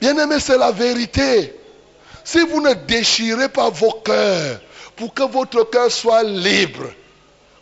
Bien 0.00 0.18
aimé, 0.18 0.36
c'est 0.40 0.58
la 0.58 0.72
vérité. 0.72 1.54
Si 2.24 2.40
vous 2.40 2.60
ne 2.60 2.74
déchirez 2.74 3.48
pas 3.48 3.70
vos 3.70 3.92
cœurs 4.04 4.60
pour 4.96 5.14
que 5.14 5.22
votre 5.22 5.62
cœur 5.70 5.90
soit 5.90 6.24
libre, 6.24 6.90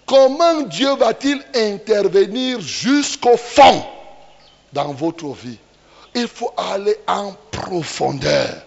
comment 0.06 0.62
Dieu 0.62 0.94
va-t-il 0.96 1.42
intervenir 1.54 2.60
jusqu'au 2.60 3.36
fond 3.36 3.84
dans 4.72 4.92
votre 4.92 5.28
vie? 5.34 5.58
Il 6.14 6.28
faut 6.28 6.52
aller 6.56 6.96
en 7.06 7.34
profondeur. 7.50 8.62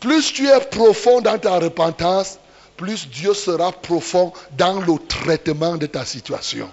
Plus 0.00 0.32
tu 0.32 0.48
es 0.48 0.60
profond 0.60 1.20
dans 1.20 1.38
ta 1.38 1.58
repentance, 1.58 2.38
plus 2.80 3.08
Dieu 3.08 3.34
sera 3.34 3.72
profond 3.72 4.32
dans 4.56 4.80
le 4.80 4.94
traitement 5.06 5.76
de 5.76 5.84
ta 5.84 6.06
situation. 6.06 6.70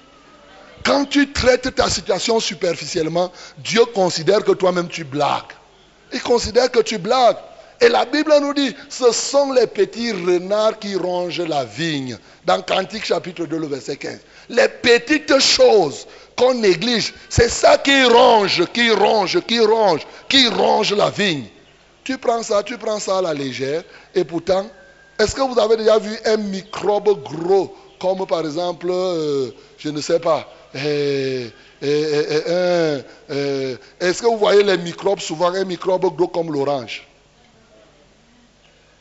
Quand 0.85 1.03
tu 1.03 1.33
traites 1.33 1.75
ta 1.75 1.89
situation 1.89 2.39
superficiellement, 2.39 3.29
Dieu 3.57 3.83
considère 3.93 4.41
que 4.45 4.53
toi-même 4.53 4.87
tu 4.87 5.03
blagues. 5.03 5.51
Il 6.13 6.21
considère 6.21 6.71
que 6.71 6.79
tu 6.79 6.97
blagues. 6.97 7.35
Et 7.81 7.89
la 7.89 8.05
Bible 8.05 8.33
nous 8.39 8.53
dit, 8.53 8.73
ce 8.87 9.11
sont 9.11 9.51
les 9.51 9.67
petits 9.67 10.13
renards 10.13 10.79
qui 10.79 10.95
rongent 10.95 11.41
la 11.41 11.65
vigne. 11.65 12.17
Dans 12.45 12.61
Cantique 12.61 13.05
chapitre 13.05 13.45
2, 13.45 13.57
le 13.57 13.67
verset 13.67 13.97
15. 13.97 14.19
Les 14.47 14.69
petites 14.69 15.37
choses 15.39 16.07
qu'on 16.37 16.53
néglige, 16.53 17.13
c'est 17.27 17.49
ça 17.49 17.77
qui 17.79 18.05
ronge, 18.05 18.63
qui 18.71 18.89
ronge, 18.91 19.41
qui 19.41 19.59
ronge, 19.59 20.07
qui 20.29 20.47
ronge 20.47 20.93
la 20.93 21.09
vigne. 21.09 21.47
Tu 22.05 22.17
prends 22.17 22.43
ça, 22.43 22.63
tu 22.63 22.77
prends 22.77 22.99
ça 22.99 23.17
à 23.17 23.21
la 23.21 23.33
légère, 23.33 23.83
et 24.15 24.23
pourtant, 24.23 24.69
est-ce 25.19 25.35
que 25.35 25.41
vous 25.41 25.59
avez 25.59 25.77
déjà 25.77 25.97
vu 25.97 26.15
un 26.25 26.37
microbe 26.37 27.23
gros, 27.23 27.75
comme 27.99 28.25
par 28.27 28.41
exemple, 28.41 28.87
euh, 28.89 29.51
je 29.77 29.89
ne 29.89 29.99
sais 30.01 30.19
pas, 30.19 30.51
euh, 30.75 31.49
euh, 31.83 33.77
est-ce 33.99 34.21
que 34.21 34.27
vous 34.27 34.37
voyez 34.37 34.63
les 34.63 34.77
microbes, 34.77 35.19
souvent 35.19 35.53
un 35.53 35.65
microbe 35.65 36.15
gros 36.15 36.27
comme 36.27 36.51
l'orange? 36.51 37.07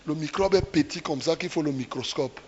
Le 0.06 0.14
microbe 0.14 0.54
est 0.54 0.62
petit 0.62 1.00
comme 1.00 1.20
ça 1.20 1.36
qu'il 1.36 1.48
faut 1.48 1.62
le 1.62 1.72
microscope. 1.72 2.38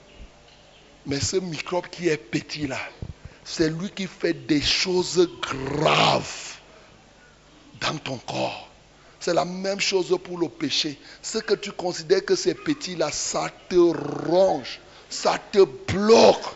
Mais 1.07 1.19
ce 1.21 1.37
microbe 1.37 1.89
qui 1.91 2.09
est 2.09 2.17
petit 2.17 2.67
là, 2.67 2.79
c'est 3.45 3.69
lui 3.71 3.91
qui 3.91 4.07
fait 4.07 4.35
des 4.35 4.61
choses 4.61 5.29
graves 5.43 6.57
dans 7.81 7.97
ton 7.99 8.17
corps. 8.19 8.68
C'est 9.29 9.35
la 9.35 9.45
même 9.45 9.79
chose 9.79 10.17
pour 10.25 10.39
le 10.39 10.49
péché. 10.49 10.99
Ce 11.21 11.37
que 11.37 11.53
tu 11.53 11.71
considères 11.71 12.25
que 12.25 12.35
c'est 12.35 12.55
petit 12.55 12.97
là, 12.97 13.11
ça 13.13 13.51
te 13.69 13.77
ronge, 14.27 14.81
ça 15.11 15.37
te 15.53 15.67
bloque. 15.93 16.47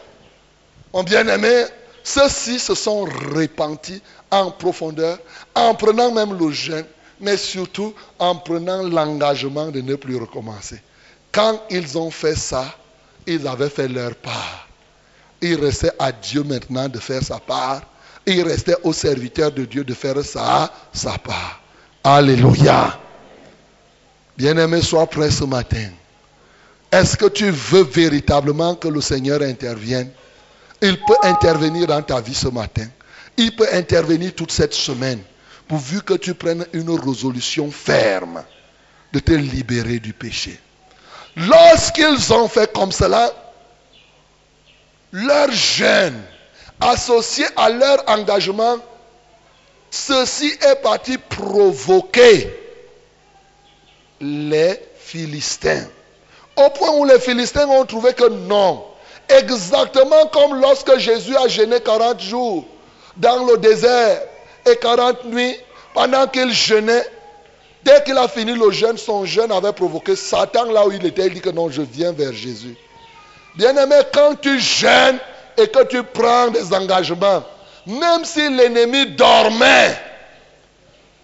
Mon 0.95 1.03
bien-aimé, 1.03 1.67
ceux-ci 2.03 2.59
se 2.59 2.75
sont 2.75 3.05
repentis 3.05 4.01
en 4.31 4.51
profondeur, 4.51 5.19
en 5.55 5.75
prenant 5.75 6.13
même 6.13 6.39
le 6.39 6.51
jeûne, 6.51 6.87
mais 7.21 7.37
surtout 7.37 7.93
en 8.19 8.37
prenant 8.37 8.83
l'engagement 8.85 9.67
de 9.67 9.83
ne 9.83 9.95
plus 9.95 10.17
recommencer. 10.17 10.81
Quand 11.31 11.61
ils 11.69 11.99
ont 11.99 12.11
fait 12.11 12.37
ça, 12.37 12.75
ils 13.27 13.47
avaient 13.47 13.69
fait 13.69 13.89
leur 13.89 14.15
part. 14.15 14.67
Il 15.43 15.63
restait 15.63 15.93
à 15.99 16.11
Dieu 16.11 16.43
maintenant 16.43 16.89
de 16.89 16.99
faire 16.99 17.23
sa 17.23 17.39
part. 17.39 17.83
Il 18.25 18.41
restait 18.45 18.77
au 18.83 18.95
serviteur 18.95 19.53
de 19.53 19.67
Dieu 19.67 19.85
de 19.85 19.93
faire 19.93 20.25
sa, 20.25 20.73
sa 20.95 21.19
part. 21.19 21.62
Alléluia. 22.05 22.99
Bien-aimé, 24.37 24.83
sois 24.83 25.07
prêt 25.07 25.31
ce 25.31 25.45
matin. 25.45 25.89
Est-ce 26.91 27.17
que 27.17 27.27
tu 27.27 27.51
veux 27.51 27.85
véritablement 27.85 28.75
que 28.75 28.89
le 28.89 29.01
Seigneur 29.01 29.41
intervienne? 29.43 30.11
Il 30.81 30.99
peut 30.99 31.17
intervenir 31.23 31.87
dans 31.87 32.03
ta 32.03 32.21
vie 32.21 32.35
ce 32.35 32.49
matin. 32.49 32.87
Il 33.37 33.55
peut 33.55 33.69
intervenir 33.73 34.35
toute 34.35 34.51
cette 34.51 34.75
semaine, 34.75 35.21
pourvu 35.69 36.03
que 36.03 36.15
tu 36.15 36.35
prennes 36.35 36.67
une 36.73 36.91
résolution 36.91 37.71
ferme 37.71 38.43
de 39.13 39.21
te 39.21 39.33
libérer 39.33 40.01
du 40.01 40.13
péché. 40.13 40.59
Lorsqu'ils 41.37 42.33
ont 42.33 42.49
fait 42.49 42.71
comme 42.73 42.93
cela, 42.93 43.31
leur 45.13 45.51
jeûne, 45.53 46.21
associé 46.81 47.47
à 47.57 47.71
leur 47.71 48.03
engagement, 48.09 48.79
ceci 49.93 50.53
est 50.69 50.83
parti 50.83 51.19
provoquer 51.19 52.51
les 54.21 54.81
Philistins. 54.99 55.87
Au 56.57 56.71
point 56.71 56.91
où 56.97 57.05
les 57.05 57.21
Philistins 57.21 57.69
ont 57.69 57.85
trouvé 57.85 58.13
que 58.15 58.29
non. 58.29 58.85
Exactement 59.29 60.27
comme 60.33 60.61
lorsque 60.61 60.99
Jésus 60.99 61.37
a 61.37 61.47
jeûné 61.47 61.81
40 61.81 62.21
jours 62.21 62.65
dans 63.17 63.45
le 63.45 63.59
désert 63.59 64.23
et 64.67 64.77
40 64.77 65.27
nuits, 65.27 65.57
pendant 65.95 66.27
qu'il 66.27 66.53
jeûnait, 66.53 67.07
Dès 67.85 68.03
qu'il 68.05 68.17
a 68.17 68.29
fini 68.29 68.55
le 68.55 68.71
jeûne, 68.71 68.97
son 68.97 69.25
jeûne 69.25 69.51
avait 69.51 69.73
provoqué 69.73 70.15
Satan 70.15 70.71
là 70.71 70.87
où 70.87 70.93
il 70.93 71.05
était. 71.05 71.27
Il 71.27 71.35
dit 71.35 71.41
que 71.41 71.51
non, 71.51 71.69
je 71.69 71.83
viens 71.83 72.13
vers 72.13 72.33
Jésus. 72.33 72.77
Bien-aimé, 73.57 73.97
quand 74.15 74.37
tu 74.41 74.61
jeûnes 74.61 75.19
et 75.57 75.67
que 75.67 75.85
tu 75.87 76.03
prends 76.05 76.49
des 76.49 76.73
engagements, 76.73 77.43
même 77.87 78.25
si 78.25 78.49
l'ennemi 78.49 79.07
dormait, 79.07 79.97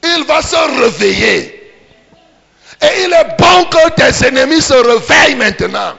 il 0.03 0.25
va 0.25 0.43
se 0.43 0.81
réveiller. 0.83 1.55
Et 2.81 3.05
il 3.05 3.13
est 3.13 3.37
bon 3.39 3.65
que 3.65 3.91
tes 3.91 4.27
ennemis 4.27 4.63
se 4.63 4.75
réveillent 4.75 5.37
maintenant. 5.37 5.95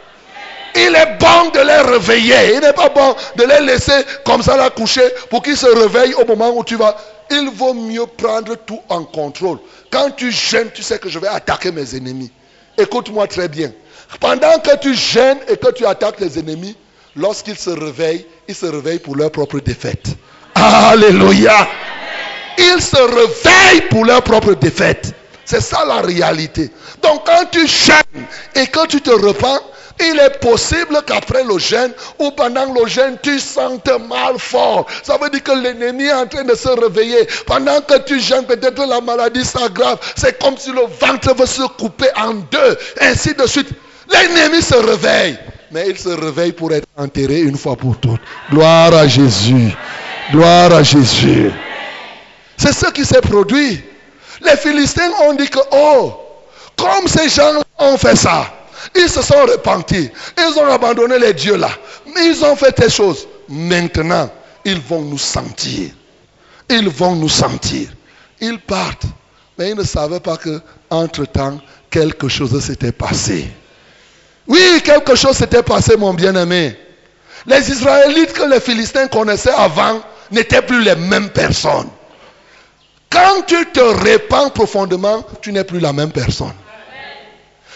Il 0.75 0.95
est 0.95 1.17
bon 1.19 1.49
de 1.53 1.59
les 1.59 1.91
réveiller. 1.91 2.55
Il 2.55 2.59
n'est 2.61 2.73
pas 2.73 2.89
bon 2.89 3.15
de 3.35 3.43
les 3.43 3.65
laisser 3.65 4.05
comme 4.23 4.41
ça 4.41 4.55
là 4.55 4.69
coucher 4.69 5.09
pour 5.29 5.41
qu'ils 5.41 5.57
se 5.57 5.65
réveillent 5.65 6.13
au 6.13 6.25
moment 6.25 6.51
où 6.55 6.63
tu 6.63 6.75
vas 6.75 6.95
il 7.31 7.49
vaut 7.49 7.73
mieux 7.73 8.05
prendre 8.05 8.55
tout 8.55 8.81
en 8.89 9.03
contrôle. 9.03 9.59
Quand 9.91 10.11
tu 10.11 10.31
gênes, 10.31 10.71
tu 10.73 10.81
sais 10.81 10.99
que 10.99 11.09
je 11.09 11.19
vais 11.19 11.27
attaquer 11.27 11.71
mes 11.71 11.95
ennemis. 11.95 12.31
Écoute-moi 12.77 13.27
très 13.27 13.47
bien. 13.47 13.71
Pendant 14.19 14.57
que 14.59 14.75
tu 14.77 14.95
gênes 14.95 15.37
et 15.47 15.57
que 15.57 15.71
tu 15.71 15.85
attaques 15.85 16.19
les 16.19 16.39
ennemis, 16.39 16.75
lorsqu'ils 17.15 17.57
se 17.57 17.69
réveillent, 17.69 18.25
ils 18.47 18.55
se 18.55 18.65
réveillent 18.65 18.99
pour 18.99 19.15
leur 19.15 19.31
propre 19.31 19.59
défaite. 19.59 20.07
Alléluia. 20.61 21.67
Ils 22.57 22.81
se 22.81 22.97
réveillent 22.97 23.87
pour 23.89 24.05
leur 24.05 24.21
propre 24.21 24.53
défaite. 24.53 25.13
C'est 25.45 25.61
ça 25.61 25.83
la 25.87 26.01
réalité. 26.01 26.69
Donc 27.01 27.25
quand 27.25 27.45
tu 27.51 27.65
gênes 27.65 28.25
et 28.55 28.67
que 28.67 28.85
tu 28.87 29.01
te 29.01 29.09
repens, 29.09 29.59
il 30.01 30.19
est 30.19 30.39
possible 30.39 31.01
qu'après 31.05 31.43
le 31.43 31.57
jeûne 31.59 31.91
ou 32.19 32.31
pendant 32.31 32.65
le 32.73 32.87
jeûne, 32.87 33.17
tu 33.21 33.39
sentes 33.39 33.89
mal 34.07 34.37
fort. 34.37 34.85
Ça 35.03 35.17
veut 35.21 35.29
dire 35.29 35.43
que 35.43 35.51
l'ennemi 35.51 36.05
est 36.05 36.13
en 36.13 36.27
train 36.27 36.43
de 36.43 36.55
se 36.55 36.69
réveiller. 36.69 37.27
Pendant 37.45 37.81
que 37.81 37.97
tu 37.99 38.19
jeûnes, 38.19 38.45
peut-être 38.45 38.85
la 38.85 39.01
maladie 39.01 39.43
s'aggrave. 39.43 39.99
C'est 40.15 40.41
comme 40.41 40.57
si 40.57 40.71
le 40.71 40.81
ventre 40.99 41.35
veut 41.35 41.45
se 41.45 41.63
couper 41.77 42.07
en 42.15 42.33
deux. 42.33 42.77
Ainsi 43.01 43.33
de 43.33 43.45
suite. 43.47 43.69
L'ennemi 44.11 44.61
se 44.61 44.75
réveille. 44.75 45.37
Mais 45.71 45.85
il 45.89 45.97
se 45.97 46.09
réveille 46.09 46.51
pour 46.51 46.71
être 46.73 46.87
enterré 46.97 47.41
une 47.41 47.57
fois 47.57 47.75
pour 47.75 47.97
toutes. 47.99 48.21
Gloire 48.51 48.93
à 48.93 49.07
Jésus. 49.07 49.75
Gloire 50.31 50.73
à 50.73 50.83
Jésus. 50.83 51.51
C'est 52.57 52.73
ce 52.73 52.87
qui 52.91 53.05
s'est 53.05 53.21
produit. 53.21 53.81
Les 54.41 54.57
Philistins 54.57 55.09
ont 55.23 55.33
dit 55.33 55.49
que, 55.49 55.59
oh, 55.71 56.19
comme 56.77 57.07
ces 57.07 57.29
gens 57.29 57.61
ont 57.79 57.97
fait 57.97 58.15
ça, 58.15 58.45
ils 58.95 59.09
se 59.09 59.21
sont 59.21 59.41
repentis. 59.41 60.09
Ils 60.37 60.59
ont 60.59 60.67
abandonné 60.71 61.19
les 61.19 61.33
dieux 61.33 61.57
là. 61.57 61.69
Mais 62.13 62.27
ils 62.27 62.43
ont 62.45 62.55
fait 62.55 62.77
des 62.79 62.89
choses. 62.89 63.27
Maintenant, 63.47 64.29
ils 64.65 64.79
vont 64.79 65.01
nous 65.01 65.17
sentir. 65.17 65.89
Ils 66.69 66.89
vont 66.89 67.15
nous 67.15 67.29
sentir. 67.29 67.89
Ils 68.39 68.59
partent. 68.59 69.05
Mais 69.57 69.71
ils 69.71 69.75
ne 69.75 69.83
savaient 69.83 70.19
pas 70.19 70.37
que, 70.37 70.61
entre-temps, 70.89 71.59
quelque 71.89 72.27
chose 72.29 72.57
s'était 72.63 72.91
passé. 72.91 73.49
Oui, 74.47 74.81
quelque 74.83 75.15
chose 75.15 75.37
s'était 75.37 75.63
passé, 75.63 75.97
mon 75.97 76.13
bien-aimé. 76.13 76.77
Les 77.45 77.69
Israélites 77.69 78.33
que 78.33 78.43
les 78.43 78.59
Philistins 78.59 79.07
connaissaient 79.07 79.53
avant 79.53 80.01
n'étaient 80.31 80.61
plus 80.61 80.81
les 80.83 80.95
mêmes 80.95 81.29
personnes. 81.29 81.89
Quand 83.09 83.41
tu 83.47 83.65
te 83.71 83.79
répands 83.79 84.49
profondément, 84.49 85.25
tu 85.41 85.51
n'es 85.51 85.63
plus 85.63 85.79
la 85.79 85.93
même 85.93 86.11
personne. 86.11 86.53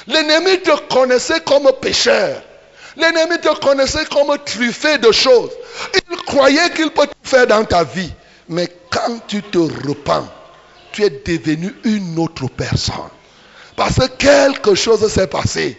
L'ennemi 0.08 0.60
te 0.62 0.94
connaissait 0.94 1.40
comme 1.42 1.72
pécheur. 1.82 2.42
L'ennemi 2.98 3.40
te 3.42 3.60
connaissait 3.60 4.06
comme 4.06 4.38
truffé 4.46 4.98
de 5.00 5.12
choses. 5.12 5.52
Il 6.12 6.18
croyait 6.18 6.70
qu'il 6.72 6.92
peut 6.92 7.08
tout 7.08 7.30
faire 7.30 7.48
dans 7.48 7.64
ta 7.64 7.84
vie. 7.84 8.12
Mais 8.50 8.70
quand 8.92 9.26
tu 9.28 9.42
te 9.42 9.58
repens, 9.58 10.28
tu 10.92 11.04
es 11.04 11.10
devenu 11.10 11.74
une 11.84 12.20
autre 12.20 12.48
personne. 12.48 13.10
Parce 13.76 13.96
que 13.96 14.06
quelque 14.18 14.76
chose 14.76 15.08
s'est 15.12 15.28
passé. 15.28 15.78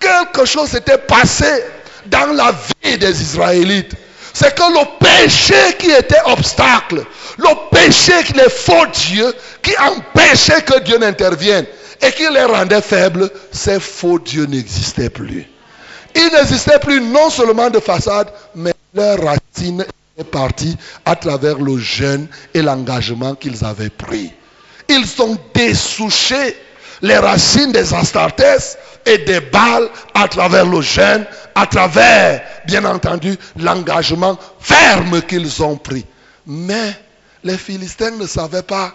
Quelque 0.00 0.44
chose 0.44 0.70
s'était 0.70 0.98
passé 0.98 1.62
dans 2.06 2.32
la 2.34 2.52
vie 2.82 2.98
des 2.98 3.22
Israélites. 3.22 3.92
C'est 4.38 4.54
que 4.54 4.60
le 4.64 4.84
péché 4.98 5.76
qui 5.78 5.90
était 5.90 6.20
obstacle, 6.26 7.02
le 7.38 7.70
péché, 7.70 8.12
les 8.34 8.50
faux 8.50 8.84
dieux, 8.92 9.32
qui 9.62 9.72
empêchait 9.78 10.60
que 10.60 10.78
Dieu 10.80 10.98
n'intervienne 10.98 11.64
et 12.02 12.12
qui 12.12 12.28
les 12.30 12.44
rendait 12.44 12.82
faibles, 12.82 13.30
ces 13.50 13.80
faux 13.80 14.18
dieux 14.18 14.44
n'existaient 14.44 15.08
plus. 15.08 15.46
Ils 16.14 16.30
n'existaient 16.34 16.78
plus 16.78 17.00
non 17.00 17.30
seulement 17.30 17.70
de 17.70 17.78
façade, 17.80 18.28
mais 18.54 18.74
leur 18.92 19.16
racine 19.24 19.86
est 20.18 20.24
partie 20.24 20.76
à 21.06 21.16
travers 21.16 21.56
le 21.58 21.78
jeûne 21.78 22.28
et 22.52 22.60
l'engagement 22.60 23.34
qu'ils 23.36 23.64
avaient 23.64 23.88
pris. 23.88 24.30
Ils 24.90 25.22
ont 25.22 25.38
dessouché 25.54 26.58
les 27.00 27.16
racines 27.16 27.72
des 27.72 27.94
Astartes 27.94 28.42
et 29.06 29.18
des 29.18 29.40
Bâles 29.40 29.88
à 30.14 30.28
travers 30.28 30.66
le 30.66 30.82
jeûne, 30.82 31.24
à 31.54 31.66
travers, 31.66 32.42
bien 32.66 32.84
entendu, 32.84 33.36
l'engagement 33.58 34.38
ferme 34.58 35.22
qu'ils 35.22 35.62
ont 35.62 35.76
pris. 35.76 36.04
Mais 36.46 36.92
les 37.44 37.56
Philistins 37.56 38.10
ne 38.10 38.26
savaient 38.26 38.62
pas 38.62 38.92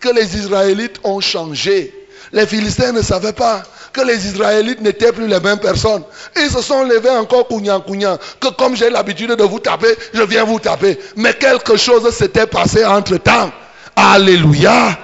que 0.00 0.08
les 0.08 0.36
Israélites 0.36 1.00
ont 1.04 1.20
changé. 1.20 1.92
Les 2.32 2.46
Philistins 2.46 2.92
ne 2.92 3.02
savaient 3.02 3.32
pas 3.32 3.62
que 3.92 4.00
les 4.02 4.26
Israélites 4.26 4.80
n'étaient 4.80 5.12
plus 5.12 5.26
les 5.26 5.40
mêmes 5.40 5.58
personnes. 5.58 6.04
Ils 6.36 6.50
se 6.50 6.62
sont 6.62 6.84
levés 6.84 7.10
encore 7.10 7.48
cougnant 7.48 7.80
cougnant. 7.80 8.18
Que 8.40 8.48
comme 8.48 8.76
j'ai 8.76 8.90
l'habitude 8.90 9.30
de 9.32 9.42
vous 9.44 9.58
taper, 9.58 9.94
je 10.12 10.22
viens 10.22 10.44
vous 10.44 10.60
taper. 10.60 10.98
Mais 11.16 11.34
quelque 11.34 11.76
chose 11.76 12.08
s'était 12.14 12.46
passé 12.46 12.84
entre 12.84 13.16
temps. 13.16 13.50
Alléluia. 13.96 14.96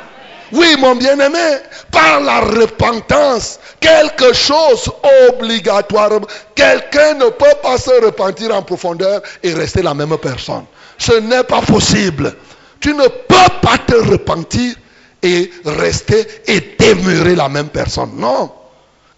Oui, 0.55 0.77
mon 0.79 0.95
bien-aimé, 0.95 1.59
par 1.91 2.21
la 2.21 2.41
repentance, 2.41 3.59
quelque 3.81 4.33
chose 4.33 4.89
obligatoirement, 5.29 6.27
quelqu'un 6.55 7.15
ne 7.15 7.29
peut 7.31 7.57
pas 7.61 7.77
se 7.77 7.91
repentir 8.05 8.55
en 8.55 8.63
profondeur 8.63 9.21
et 9.43 9.53
rester 9.53 9.83
la 9.83 9.95
même 9.95 10.17
personne. 10.19 10.65
Ce 10.97 11.13
n'est 11.15 11.43
pas 11.43 11.61
possible. 11.61 12.37
Tu 12.79 12.95
ne 12.95 13.03
peux 13.03 13.53
pas 13.63 13.79
te 13.79 13.97
repentir 13.97 14.77
et 15.25 15.51
rester 15.65 16.25
et 16.47 16.77
demeurer 16.79 17.35
la 17.35 17.49
même 17.49 17.69
personne. 17.69 18.13
Non. 18.15 18.53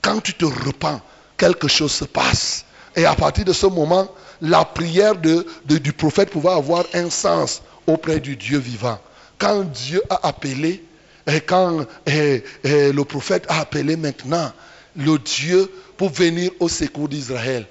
Quand 0.00 0.20
tu 0.22 0.32
te 0.32 0.46
repens, 0.46 1.02
quelque 1.36 1.68
chose 1.68 1.92
se 1.92 2.06
passe. 2.06 2.64
Et 2.94 3.04
à 3.04 3.14
partir 3.14 3.44
de 3.44 3.52
ce 3.52 3.66
moment, 3.66 4.08
la 4.40 4.64
prière 4.64 5.16
du 5.16 5.92
prophète 5.92 6.30
pouvait 6.30 6.52
avoir 6.52 6.84
un 6.94 7.10
sens 7.10 7.60
auprès 7.86 8.20
du 8.20 8.36
Dieu 8.36 8.58
vivant. 8.58 8.98
Quand 9.36 9.64
Dieu 9.64 10.02
a 10.08 10.28
appelé, 10.28 10.82
et 11.26 11.40
quand 11.40 11.86
le 12.04 13.02
prophète 13.02 13.44
a 13.48 13.60
appelé 13.60 13.96
maintenant 13.96 14.52
le 14.96 15.18
Dieu 15.18 15.70
pour 15.96 16.10
venir 16.10 16.50
au 16.60 16.68
secours 16.68 17.08
d'Israël, 17.08 17.66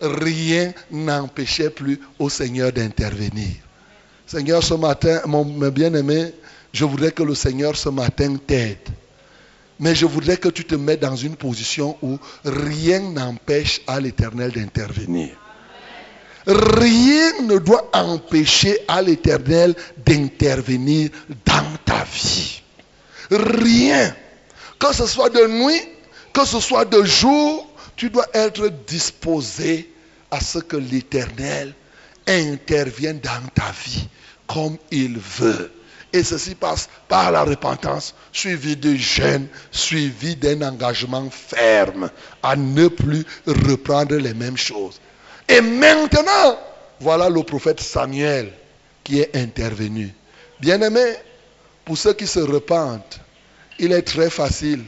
rien 0.00 0.72
n'empêchait 0.90 1.70
plus 1.70 2.00
au 2.18 2.28
Seigneur 2.28 2.72
d'intervenir. 2.72 3.48
Seigneur, 4.26 4.62
ce 4.62 4.74
matin, 4.74 5.20
mon 5.26 5.44
bien-aimé, 5.44 6.32
je 6.72 6.84
voudrais 6.84 7.10
que 7.10 7.22
le 7.22 7.34
Seigneur 7.34 7.76
ce 7.76 7.88
matin 7.88 8.36
t'aide. 8.46 8.78
Mais 9.80 9.94
je 9.94 10.06
voudrais 10.06 10.36
que 10.36 10.48
tu 10.48 10.64
te 10.64 10.74
mettes 10.74 11.00
dans 11.00 11.16
une 11.16 11.36
position 11.36 11.96
où 12.02 12.18
rien 12.44 13.00
n'empêche 13.00 13.80
à 13.86 13.98
l'Éternel 13.98 14.52
d'intervenir. 14.52 15.30
Rien 16.46 17.42
ne 17.42 17.58
doit 17.58 17.90
empêcher 17.92 18.78
à 18.88 19.02
l'Éternel 19.02 19.74
d'intervenir 20.06 21.10
dans 21.44 21.76
ta 21.84 22.04
vie. 22.04 22.62
Rien. 23.30 24.14
Que 24.78 24.92
ce 24.94 25.06
soit 25.06 25.30
de 25.30 25.46
nuit, 25.46 25.80
que 26.32 26.44
ce 26.44 26.60
soit 26.60 26.84
de 26.84 27.04
jour, 27.04 27.68
tu 27.96 28.10
dois 28.10 28.26
être 28.32 28.68
disposé 28.86 29.92
à 30.30 30.40
ce 30.40 30.58
que 30.58 30.76
l'Éternel 30.76 31.74
intervienne 32.26 33.20
dans 33.20 33.46
ta 33.54 33.72
vie 33.84 34.08
comme 34.46 34.76
il 34.90 35.18
veut. 35.18 35.70
Et 36.12 36.24
ceci 36.24 36.56
passe 36.56 36.88
par 37.08 37.30
la 37.30 37.44
repentance, 37.44 38.14
suivi 38.32 38.76
de 38.76 38.96
jeûne, 38.96 39.46
suivi 39.70 40.34
d'un 40.34 40.60
engagement 40.62 41.28
ferme 41.30 42.10
à 42.42 42.56
ne 42.56 42.88
plus 42.88 43.24
reprendre 43.46 44.16
les 44.16 44.34
mêmes 44.34 44.56
choses. 44.56 45.00
Et 45.48 45.60
maintenant, 45.60 46.58
voilà 46.98 47.28
le 47.28 47.42
prophète 47.44 47.80
Samuel 47.80 48.52
qui 49.04 49.20
est 49.20 49.36
intervenu. 49.36 50.12
Bien-aimé, 50.60 51.14
pour 51.90 51.98
ceux 51.98 52.12
qui 52.12 52.28
se 52.28 52.38
repentent, 52.38 53.18
il 53.80 53.90
est 53.90 54.02
très 54.02 54.30
facile 54.30 54.84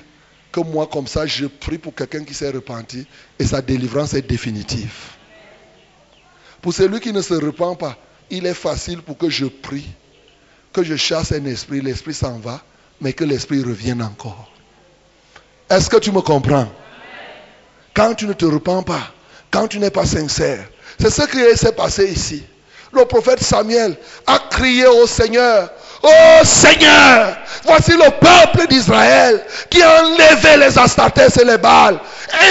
que 0.53 0.61
moi, 0.61 0.87
comme 0.87 1.09
ça, 1.09 1.27
je 1.27 1.47
prie 1.47 1.77
pour 1.77 1.97
quelqu'un 1.97 2.23
qui 2.23 2.33
s'est 2.33 2.51
repenti 2.51 3.05
et 3.41 3.45
sa 3.45 3.61
délivrance 3.61 4.15
est 4.15 4.23
définitive. 4.23 4.95
Pour 6.61 6.73
celui 6.73 7.01
qui 7.01 7.13
ne 7.13 7.21
se 7.21 7.35
repent 7.35 7.77
pas, 7.77 7.99
il 8.31 8.47
est 8.47 8.55
facile 8.55 9.03
pour 9.03 9.19
que 9.19 9.29
je 9.29 9.47
prie 9.47 9.91
que 10.73 10.85
je 10.85 10.95
chasse 10.95 11.33
un 11.33 11.45
esprit, 11.47 11.81
l'esprit 11.81 12.15
s'en 12.15 12.39
va, 12.39 12.63
mais 13.01 13.13
que 13.13 13.25
l'esprit 13.25 13.65
revienne 13.65 14.01
encore. 14.01 14.53
Est-ce 15.71 15.91
que 15.91 15.97
tu 15.97 16.13
me 16.13 16.21
comprends? 16.21 16.71
Quand 17.95 18.15
tu 18.15 18.29
ne 18.29 18.33
te 18.33 18.45
repens 18.45 18.85
pas, 18.85 19.13
quand 19.51 19.67
tu 19.67 19.81
n'es 19.81 19.91
pas 19.91 20.07
sincère, 20.07 20.69
c'est 21.01 21.11
ce 21.11 21.23
qui 21.23 21.59
s'est 21.59 21.73
passé 21.73 22.13
ici. 22.13 22.45
Le 22.93 23.05
prophète 23.07 23.43
Samuel 23.43 23.97
a 24.27 24.39
crié 24.51 24.87
au 24.87 25.07
Seigneur, 25.07 25.71
Oh 26.05 26.45
Seigneur, 26.45 27.37
voici 27.65 27.93
le 27.93 28.11
peuple 28.11 28.67
d'Israël 28.69 29.41
qui 29.71 29.81
a 29.83 30.03
enlevé 30.03 30.57
les 30.59 30.77
Astartes 30.77 31.39
et 31.41 31.45
les 31.45 31.59
Baals. 31.59 31.99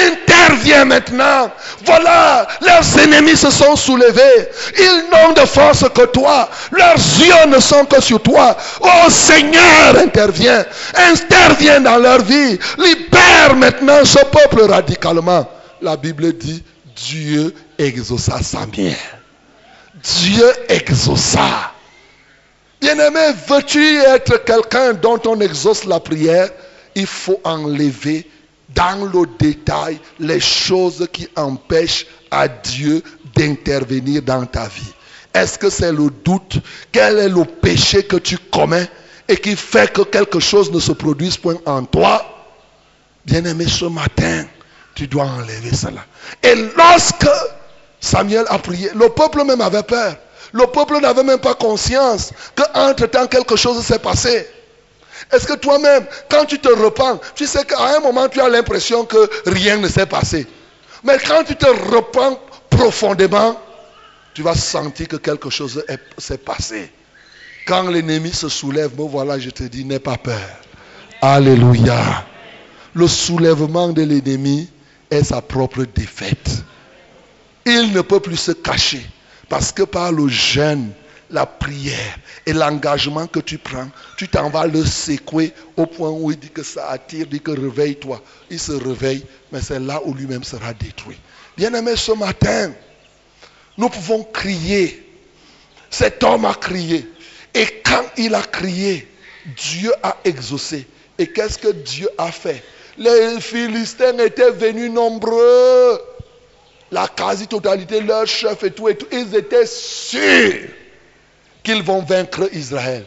Interviens 0.07 0.85
maintenant. 0.85 1.51
Voilà, 1.85 2.47
leurs 2.61 2.97
ennemis 2.99 3.35
se 3.35 3.51
sont 3.51 3.75
soulevés. 3.75 4.47
Ils 4.77 5.03
n'ont 5.11 5.33
de 5.33 5.45
force 5.45 5.83
que 5.89 6.05
toi. 6.05 6.49
Leurs 6.71 6.95
yeux 6.95 7.47
ne 7.49 7.59
sont 7.59 7.85
que 7.85 8.01
sur 8.01 8.21
toi. 8.21 8.55
Oh 8.79 9.09
Seigneur, 9.09 9.97
interviens. 10.01 10.63
Interviens 11.11 11.81
dans 11.81 11.97
leur 11.97 12.21
vie. 12.21 12.57
Libère 12.77 13.55
maintenant 13.55 14.05
ce 14.05 14.19
peuple 14.19 14.61
radicalement. 14.69 15.45
La 15.81 15.97
Bible 15.97 16.33
dit, 16.37 16.63
Dieu 16.95 17.53
exauça 17.77 18.41
Samuel. 18.41 18.95
Dieu 20.03 20.51
exauça. 20.69 21.70
Bien-aimé, 22.81 23.33
veux-tu 23.47 23.97
être 23.99 24.43
quelqu'un 24.43 24.93
dont 24.93 25.21
on 25.27 25.39
exauce 25.39 25.85
la 25.85 25.99
prière? 25.99 26.49
Il 26.95 27.05
faut 27.05 27.39
enlever 27.43 28.27
dans 28.69 29.05
le 29.05 29.27
détail 29.37 29.99
les 30.19 30.39
choses 30.39 31.07
qui 31.13 31.27
empêchent 31.35 32.07
à 32.31 32.47
Dieu 32.47 33.03
d'intervenir 33.35 34.23
dans 34.23 34.45
ta 34.47 34.67
vie. 34.67 34.93
Est-ce 35.33 35.59
que 35.59 35.69
c'est 35.69 35.91
le 35.91 36.09
doute? 36.25 36.57
Quel 36.91 37.19
est 37.19 37.29
le 37.29 37.45
péché 37.45 38.03
que 38.03 38.17
tu 38.17 38.37
commets 38.37 38.89
et 39.27 39.37
qui 39.37 39.55
fait 39.55 39.93
que 39.93 40.01
quelque 40.01 40.39
chose 40.39 40.71
ne 40.71 40.79
se 40.79 40.91
produise 40.91 41.37
point 41.37 41.57
en 41.67 41.85
toi? 41.85 42.25
Bien-aimé, 43.25 43.67
ce 43.67 43.85
matin, 43.85 44.45
tu 44.95 45.07
dois 45.07 45.25
enlever 45.25 45.73
cela. 45.73 46.03
Et 46.41 46.55
lorsque 46.75 47.29
Samuel 47.99 48.45
a 48.49 48.57
prié, 48.57 48.89
le 48.95 49.09
peuple 49.09 49.43
même 49.43 49.61
avait 49.61 49.83
peur. 49.83 50.15
Le 50.53 50.67
peuple 50.67 50.99
n'avait 50.99 51.23
même 51.23 51.39
pas 51.39 51.53
conscience 51.53 52.31
qu'entre-temps 52.55 53.27
quelque 53.27 53.55
chose 53.55 53.83
s'est 53.85 53.99
passé. 53.99 54.47
Est-ce 55.31 55.47
que 55.47 55.53
toi-même, 55.53 56.05
quand 56.29 56.45
tu 56.45 56.59
te 56.59 56.67
repens, 56.67 57.19
tu 57.35 57.45
sais 57.45 57.63
qu'à 57.63 57.95
un 57.95 57.99
moment 57.99 58.27
tu 58.27 58.41
as 58.41 58.49
l'impression 58.49 59.05
que 59.05 59.29
rien 59.45 59.77
ne 59.77 59.87
s'est 59.87 60.05
passé. 60.05 60.47
Mais 61.03 61.17
quand 61.19 61.43
tu 61.43 61.55
te 61.55 61.67
repens 61.95 62.37
profondément, 62.69 63.59
tu 64.33 64.43
vas 64.43 64.55
sentir 64.55 65.07
que 65.07 65.17
quelque 65.17 65.49
chose 65.49 65.83
s'est 66.17 66.37
passé. 66.37 66.91
Quand 67.65 67.83
l'ennemi 67.89 68.33
se 68.33 68.49
soulève, 68.49 68.91
me 68.97 69.07
voilà, 69.07 69.39
je 69.39 69.49
te 69.49 69.63
dis, 69.63 69.85
n'aie 69.85 69.99
pas 69.99 70.17
peur. 70.17 70.39
Alléluia. 71.21 72.25
Le 72.93 73.07
soulèvement 73.07 73.89
de 73.89 74.01
l'ennemi 74.01 74.69
est 75.09 75.23
sa 75.23 75.41
propre 75.41 75.83
défaite. 75.83 76.63
Il 77.65 77.93
ne 77.93 78.01
peut 78.01 78.19
plus 78.19 78.37
se 78.37 78.51
cacher. 78.51 79.05
Parce 79.51 79.73
que 79.73 79.83
par 79.83 80.13
le 80.13 80.29
jeûne, 80.29 80.93
la 81.29 81.45
prière 81.45 82.17
et 82.45 82.53
l'engagement 82.53 83.27
que 83.27 83.41
tu 83.41 83.57
prends, 83.57 83.89
tu 84.17 84.29
t'en 84.29 84.49
vas 84.49 84.65
le 84.65 84.85
secouer 84.85 85.51
au 85.75 85.85
point 85.87 86.09
où 86.09 86.31
il 86.31 86.39
dit 86.39 86.51
que 86.51 86.63
ça 86.63 86.87
attire, 86.87 87.27
dit 87.27 87.41
que 87.41 87.51
réveille-toi. 87.51 88.21
Il 88.49 88.57
se 88.57 88.71
réveille, 88.71 89.25
mais 89.51 89.59
c'est 89.59 89.81
là 89.81 89.99
où 90.05 90.13
lui-même 90.13 90.45
sera 90.45 90.73
détruit. 90.73 91.19
Bien-aimé, 91.57 91.97
ce 91.97 92.13
matin, 92.13 92.71
nous 93.77 93.89
pouvons 93.89 94.23
crier. 94.23 95.05
Cet 95.89 96.23
homme 96.23 96.45
a 96.45 96.53
crié. 96.53 97.05
Et 97.53 97.65
quand 97.83 98.05
il 98.15 98.33
a 98.35 98.43
crié, 98.43 99.05
Dieu 99.57 99.91
a 100.01 100.15
exaucé. 100.23 100.87
Et 101.17 101.27
qu'est-ce 101.27 101.57
que 101.57 101.73
Dieu 101.73 102.07
a 102.17 102.31
fait? 102.31 102.63
Les 102.97 103.41
Philistins 103.41 104.17
étaient 104.19 104.51
venus 104.51 104.89
nombreux 104.89 105.99
la 106.91 107.07
quasi-totalité, 107.07 108.01
leurs 108.01 108.27
chefs 108.27 108.63
et 108.63 108.71
tout, 108.71 108.89
et 108.89 108.95
tout, 108.95 109.07
ils 109.11 109.33
étaient 109.35 109.65
sûrs 109.65 110.67
qu'ils 111.63 111.83
vont 111.83 112.01
vaincre 112.01 112.49
Israël. 112.53 113.05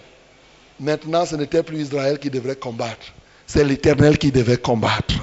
Maintenant, 0.81 1.27
ce 1.27 1.37
n'était 1.37 1.63
plus 1.63 1.83
Israël 1.83 2.19
qui 2.19 2.31
devrait 2.31 2.57
combattre. 2.57 3.13
C'est 3.47 3.63
l'Éternel 3.65 4.19
qui 4.19 4.33
devait 4.33 4.57
combattre. 4.57 5.15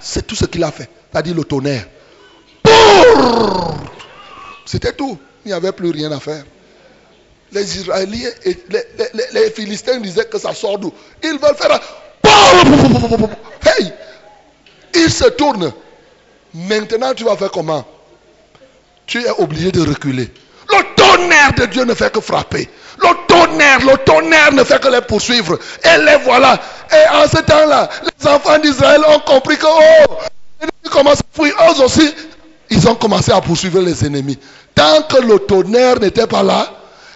C'est 0.00 0.26
tout 0.26 0.34
ce 0.34 0.44
qu'il 0.44 0.62
a 0.62 0.70
fait. 0.70 0.88
C'est-à-dire 1.10 1.34
le 1.34 1.44
tonnerre. 1.44 1.86
C'était 4.66 4.92
tout. 4.92 5.18
Il 5.44 5.48
n'y 5.48 5.54
avait 5.54 5.72
plus 5.72 5.90
rien 5.90 6.12
à 6.12 6.20
faire. 6.20 6.44
Les 7.52 7.78
Israéliens 7.78 8.30
les, 8.44 9.50
Philistins 9.50 9.98
disaient 9.98 10.24
que 10.24 10.38
ça 10.38 10.54
sort 10.54 10.78
d'où 10.78 10.92
Ils 11.22 11.38
veulent 11.38 11.56
faire. 11.56 11.80
Hey 13.64 13.92
Ils 14.94 15.10
se 15.10 15.28
tournent. 15.30 15.72
Maintenant, 16.54 17.14
tu 17.14 17.24
vas 17.24 17.36
faire 17.36 17.50
comment? 17.50 17.86
Tu 19.06 19.22
es 19.22 19.30
obligé 19.38 19.72
de 19.72 19.80
reculer. 19.80 20.30
Le 20.70 20.94
tonnerre 20.96 21.52
de 21.54 21.66
Dieu 21.66 21.84
ne 21.84 21.94
fait 21.94 22.12
que 22.12 22.20
frapper. 22.20 22.68
Le 22.98 23.08
tonnerre, 23.26 23.80
le 23.80 23.96
tonnerre 24.04 24.52
ne 24.52 24.64
fait 24.64 24.80
que 24.80 24.88
les 24.88 25.00
poursuivre. 25.00 25.58
Et 25.84 25.98
les 25.98 26.16
voilà. 26.24 26.60
Et 26.90 27.16
en 27.16 27.28
ce 27.28 27.42
temps-là, 27.42 27.88
les 28.04 28.28
enfants 28.28 28.58
d'Israël 28.58 29.00
ont 29.08 29.20
compris 29.20 29.56
que, 29.56 29.66
oh, 29.66 30.14
ennemis 30.60 30.90
commencent 30.90 31.20
à 31.20 31.42
fuir. 31.42 31.54
Eux 31.68 31.82
aussi, 31.82 32.14
ils 32.70 32.88
ont 32.88 32.94
commencé 32.94 33.32
à 33.32 33.40
poursuivre 33.40 33.80
les 33.80 34.04
ennemis. 34.04 34.38
Tant 34.74 35.02
que 35.02 35.20
le 35.20 35.38
tonnerre 35.40 36.00
n'était 36.00 36.26
pas 36.26 36.42
là, 36.42 36.70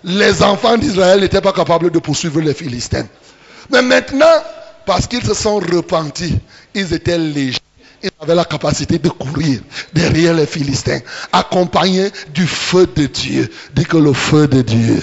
les 0.05 0.43
enfants 0.43 0.77
d'Israël 0.77 1.20
n'étaient 1.20 1.41
pas 1.41 1.53
capables 1.53 1.91
de 1.91 1.99
poursuivre 1.99 2.41
les 2.41 2.55
Philistins. 2.55 3.07
Mais 3.70 3.83
maintenant, 3.83 4.27
parce 4.85 5.07
qu'ils 5.07 5.24
se 5.24 5.35
sont 5.35 5.59
repentis, 5.59 6.39
ils 6.74 6.93
étaient 6.93 7.18
légers. 7.18 7.59
Ils 8.03 8.11
avaient 8.20 8.34
la 8.34 8.44
capacité 8.44 8.99
de 8.99 9.09
courir 9.09 9.61
derrière 9.92 10.34
les 10.34 10.47
Philistins, 10.47 11.01
accompagnés 11.32 12.11
du 12.34 12.47
feu 12.47 12.86
de 12.94 13.07
Dieu. 13.07 13.51
Dis 13.74 13.84
que 13.84 13.97
le 13.97 14.12
feu 14.12 14.47
de 14.47 14.62
Dieu. 14.62 15.01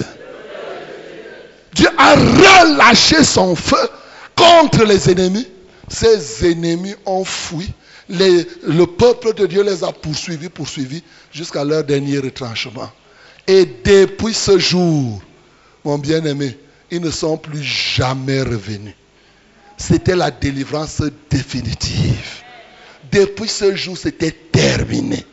Dieu 1.74 1.88
a 1.98 2.14
relâché 2.14 3.24
son 3.24 3.56
feu 3.56 3.88
contre 4.36 4.84
les 4.84 5.10
ennemis. 5.10 5.46
Ces 5.88 6.48
ennemis 6.50 6.94
ont 7.04 7.24
fui. 7.24 7.72
Le 8.08 8.84
peuple 8.84 9.34
de 9.34 9.46
Dieu 9.46 9.62
les 9.62 9.82
a 9.82 9.92
poursuivis, 9.92 10.48
poursuivis 10.48 11.02
jusqu'à 11.32 11.64
leur 11.64 11.84
dernier 11.84 12.18
retranchement. 12.18 12.90
Et 13.46 13.66
depuis 13.84 14.34
ce 14.34 14.58
jour, 14.58 15.20
mon 15.84 15.98
bien-aimé, 15.98 16.56
ils 16.90 17.00
ne 17.00 17.10
sont 17.10 17.36
plus 17.36 17.62
jamais 17.62 18.40
revenus. 18.42 18.94
C'était 19.76 20.14
la 20.14 20.30
délivrance 20.30 21.02
définitive. 21.28 22.43
Depuis 23.14 23.48
ce 23.48 23.76
jour, 23.76 23.96
c'était 23.96 24.32
terminé. 24.32 25.24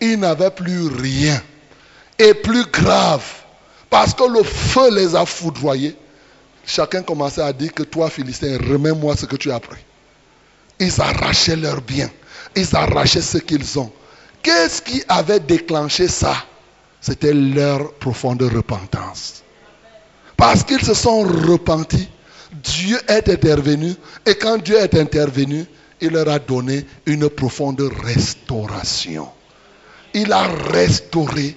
Ils 0.00 0.16
n'avaient 0.16 0.52
plus 0.52 0.86
rien. 0.86 1.42
Et 2.20 2.34
plus 2.34 2.64
grave, 2.66 3.26
parce 3.90 4.14
que 4.14 4.22
le 4.24 4.44
feu 4.44 4.94
les 4.94 5.16
a 5.16 5.26
foudroyés, 5.26 5.96
chacun 6.64 7.02
commençait 7.02 7.42
à 7.42 7.52
dire 7.52 7.74
que 7.74 7.82
toi, 7.82 8.08
Philistin, 8.08 8.56
remets-moi 8.58 9.16
ce 9.16 9.26
que 9.26 9.34
tu 9.34 9.50
as 9.50 9.58
pris. 9.58 9.80
Ils 10.78 11.00
arrachaient 11.00 11.56
leurs 11.56 11.82
biens. 11.82 12.10
Ils 12.54 12.76
arrachaient 12.76 13.20
ce 13.20 13.38
qu'ils 13.38 13.78
ont. 13.78 13.92
Qu'est-ce 14.42 14.80
qui 14.80 15.02
avait 15.08 15.40
déclenché 15.40 16.06
ça? 16.06 16.36
C'était 17.00 17.34
leur 17.34 17.92
profonde 17.94 18.42
repentance. 18.42 19.42
Parce 20.36 20.62
qu'ils 20.62 20.84
se 20.84 20.94
sont 20.94 21.22
repentis, 21.22 22.08
Dieu 22.52 22.98
est 23.08 23.28
intervenu. 23.28 23.94
Et 24.24 24.36
quand 24.36 24.58
Dieu 24.58 24.76
est 24.76 24.94
intervenu, 24.94 25.66
il 26.00 26.10
leur 26.10 26.28
a 26.28 26.38
donné 26.38 26.84
une 27.06 27.28
profonde 27.28 27.80
restauration. 28.02 29.28
Il 30.14 30.32
a 30.32 30.42
restauré 30.70 31.56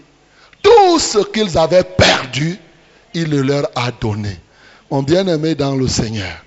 tout 0.61 0.99
ce 0.99 1.19
qu'ils 1.19 1.57
avaient 1.57 1.83
perdu, 1.83 2.57
il 3.13 3.29
le 3.29 3.41
leur 3.41 3.69
a 3.75 3.91
donné. 3.91 4.37
Mon 4.91 5.03
bien-aimé 5.03 5.55
dans 5.55 5.75
le 5.75 5.87
Seigneur, 5.87 6.43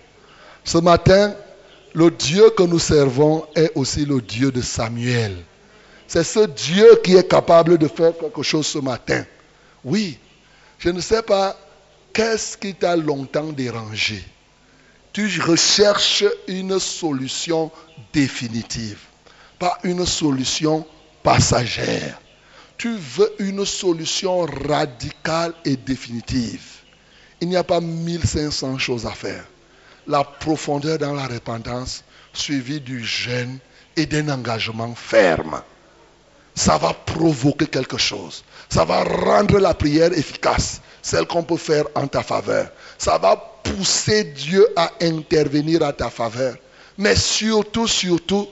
ce 0.64 0.78
matin, 0.78 1.34
le 1.94 2.10
Dieu 2.10 2.50
que 2.50 2.62
nous 2.62 2.78
servons 2.78 3.46
est 3.54 3.72
aussi 3.74 4.04
le 4.04 4.20
Dieu 4.20 4.50
de 4.50 4.60
Samuel. 4.62 5.36
C'est 6.06 6.24
ce 6.24 6.46
Dieu 6.46 7.00
qui 7.02 7.16
est 7.16 7.28
capable 7.28 7.78
de 7.78 7.88
faire 7.88 8.12
quelque 8.18 8.42
chose 8.42 8.66
ce 8.66 8.78
matin. 8.78 9.24
Oui, 9.84 10.18
je 10.78 10.90
ne 10.90 11.00
sais 11.00 11.22
pas 11.22 11.56
qu'est-ce 12.12 12.56
qui 12.56 12.74
t'a 12.74 12.96
longtemps 12.96 13.52
dérangé. 13.52 14.22
Tu 15.12 15.40
recherches 15.42 16.24
une 16.48 16.78
solution 16.78 17.70
définitive, 18.14 19.00
pas 19.58 19.78
une 19.84 20.06
solution 20.06 20.86
passagère. 21.22 22.18
Tu 22.78 22.96
veux 22.96 23.30
une 23.38 23.66
solution 23.66 24.40
radicale 24.40 25.52
et 25.66 25.76
définitive. 25.76 26.82
Il 27.42 27.48
n'y 27.48 27.56
a 27.56 27.64
pas 27.64 27.80
1500 27.80 28.78
choses 28.78 29.04
à 29.04 29.12
faire. 29.12 29.44
La 30.06 30.24
profondeur 30.24 30.98
dans 30.98 31.12
la 31.12 31.26
repentance, 31.26 32.04
suivie 32.32 32.80
du 32.80 33.04
jeûne 33.04 33.58
et 33.96 34.06
d'un 34.06 34.28
engagement 34.30 34.94
ferme. 34.94 35.62
Ça 36.54 36.76
va 36.78 36.92
provoquer 36.92 37.66
quelque 37.66 37.98
chose. 37.98 38.44
Ça 38.68 38.84
va 38.84 39.04
rendre 39.04 39.58
la 39.58 39.74
prière 39.74 40.12
efficace, 40.12 40.80
celle 41.00 41.26
qu'on 41.26 41.42
peut 41.42 41.56
faire 41.56 41.84
en 41.94 42.06
ta 42.06 42.22
faveur. 42.22 42.70
Ça 42.98 43.18
va 43.18 43.36
pousser 43.36 44.24
Dieu 44.24 44.66
à 44.76 44.90
intervenir 45.00 45.82
à 45.82 45.92
ta 45.92 46.10
faveur. 46.10 46.56
Mais 46.98 47.16
surtout, 47.16 47.86
surtout, 47.88 48.46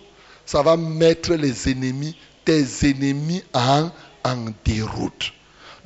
ça 0.47 0.63
va 0.63 0.77
mettre 0.77 1.35
les 1.35 1.69
ennemis, 1.71 2.17
tes 2.45 2.65
ennemis 2.83 3.45
en, 3.53 3.91
en 4.25 4.37
déroute. 4.65 5.33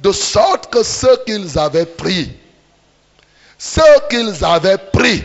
De 0.01 0.13
sorte 0.13 0.73
que 0.73 0.83
ce 0.83 1.25
qu'ils 1.25 1.59
avaient 1.59 1.87
pris, 1.87 2.31
ce 3.59 3.81
qu'ils 4.09 4.45
avaient 4.45 4.79
pris, 4.93 5.25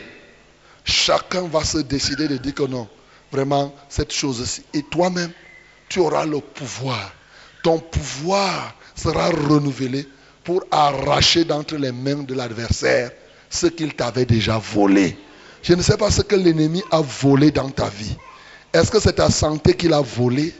chacun 0.84 1.48
va 1.48 1.64
se 1.64 1.80
décider 1.80 2.28
de 2.28 2.38
dire 2.38 2.54
que 2.56 2.64
non, 2.64 2.88
vraiment, 3.32 3.74
cette 3.90 4.12
chose-ci. 4.14 4.64
Et 4.74 4.84
toi-même, 4.84 5.32
tu 5.90 6.00
auras 6.00 6.26
le 6.26 6.40
pouvoir. 6.40 7.14
Ton 7.62 7.80
pouvoir 7.80 8.76
sera 8.96 9.30
renouvelé 9.30 10.08
pour 10.44 10.64
arracher 10.72 11.44
d'entre 11.44 11.76
les 11.76 11.92
mains 11.92 12.24
de 12.24 12.34
l'adversaire 12.34 13.12
ce 13.50 13.68
qu'il 13.68 13.94
t'avait 13.94 14.26
déjà 14.26 14.58
volé. 14.58 15.18
Je 15.62 15.74
ne 15.74 15.82
sais 15.82 15.98
pas 15.98 16.12
ce 16.12 16.22
que 16.22 16.36
l'ennemi 16.36 16.84
a 16.92 17.02
volé 17.02 17.52
dans 17.52 17.70
ta 17.70 17.90
vie. 17.90 18.16
Est-ce 18.72 18.92
que 18.92 19.00
c'est 19.00 19.14
ta 19.14 19.30
santé 19.30 19.74
qu'il 19.76 19.94
a 19.94 20.02
volé? 20.02 20.54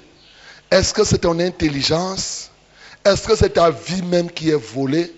Est-ce 0.72 0.94
que 0.94 1.04
c'est 1.04 1.20
ton 1.20 1.40
intelligence? 1.40 2.50
Est-ce 3.06 3.28
que 3.28 3.36
c'est 3.36 3.52
ta 3.52 3.72
vie 3.72 4.02
même 4.02 4.30
qui 4.30 4.50
est 4.50 4.74
volée? 4.74 5.14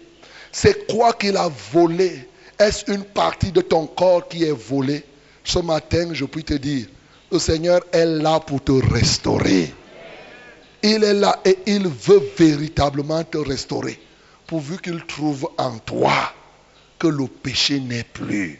C'est 0.52 0.88
quoi 0.88 1.14
qu'il 1.14 1.38
a 1.38 1.50
volé? 1.72 2.30
Est-ce 2.60 2.92
une 2.92 3.04
partie 3.04 3.52
de 3.52 3.62
ton 3.62 3.88
corps 3.88 4.28
qui 4.28 4.44
est 4.44 4.52
volée? 4.52 5.04
Ce 5.44 5.60
matin, 5.60 6.10
je 6.14 6.26
puis 6.26 6.44
te 6.44 6.54
dire, 6.54 6.86
le 7.32 7.40
Seigneur 7.40 7.82
est 7.92 8.06
là 8.06 8.40
pour 8.40 8.64
te 8.64 8.72
restaurer. 8.72 9.74
Il 10.84 11.04
est 11.04 11.14
là 11.14 11.40
et 11.46 11.58
il 11.68 11.88
veut 11.88 12.22
véritablement 12.38 13.24
te 13.24 13.38
restaurer. 13.38 14.00
Pourvu 14.48 14.78
qu'il 14.80 15.06
trouve 15.06 15.50
en 15.58 15.78
toi 15.80 16.34
que 16.98 17.08
le 17.08 17.28
péché 17.28 17.80
n'est 17.80 18.04
plus. 18.04 18.60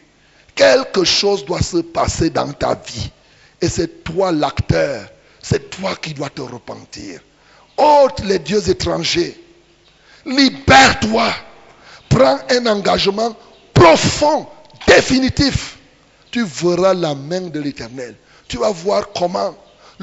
Quelque 0.56 1.04
chose 1.04 1.46
doit 1.46 1.62
se 1.62 1.78
passer 1.78 2.30
dans 2.30 2.52
ta 2.54 2.76
vie. 2.76 3.12
Et 3.62 3.70
c'est 3.70 4.04
toi 4.04 4.32
l'acteur. 4.32 5.08
C'est 5.42 5.70
toi 5.70 5.96
qui 5.96 6.14
dois 6.14 6.30
te 6.30 6.42
repentir. 6.42 7.22
Ôte 7.78 8.22
les 8.26 8.40
dieux 8.40 8.70
étrangers. 8.70 9.40
Libère-toi. 10.26 11.34
Prends 12.10 12.40
un 12.50 12.66
engagement 12.68 13.36
profond, 13.74 14.48
définitif. 14.88 15.78
Tu 16.30 16.46
verras 16.46 16.94
la 16.94 17.16
main 17.16 17.42
de 17.42 17.60
l'éternel. 17.60 18.16
Tu 18.48 18.58
vas 18.58 18.72
voir 18.72 19.10
comment, 19.16 19.56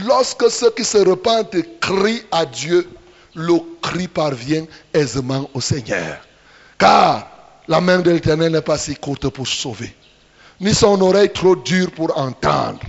lorsque 0.07 0.51
ceux 0.51 0.70
qui 0.70 0.85
se 0.85 0.99
repentent 0.99 1.57
crient 1.81 2.23
à 2.31 2.47
Dieu, 2.47 2.89
le 3.35 3.55
cri 3.83 4.09
parvient 4.09 4.65
aisément 4.93 5.49
au 5.55 5.61
Seigneur. 5.61 6.19
Car 6.79 7.29
la 7.66 7.81
main 7.81 7.99
de 7.99 8.11
l'éternel 8.11 8.53
n'est 8.53 8.62
pas 8.62 8.79
si 8.79 8.95
courte 8.97 9.29
pour 9.29 9.47
sauver, 9.47 9.95
ni 10.61 10.75
son 10.75 11.01
oreille 11.01 11.33
trop 11.33 11.57
dure 11.57 11.91
pour 11.93 12.16
entendre. 12.19 12.81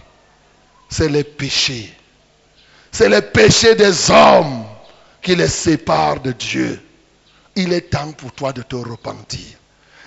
C'est 0.89 1.09
les 1.09 1.23
péchés. 1.23 1.93
C'est 2.91 3.09
les 3.09 3.21
péchés 3.21 3.75
des 3.75 4.09
hommes 4.09 4.65
qui 5.21 5.35
les 5.35 5.47
séparent 5.47 6.21
de 6.21 6.31
Dieu. 6.31 6.81
Il 7.55 7.73
est 7.73 7.89
temps 7.91 8.11
pour 8.13 8.31
toi 8.31 8.53
de 8.53 8.61
te 8.61 8.75
repentir. 8.75 9.57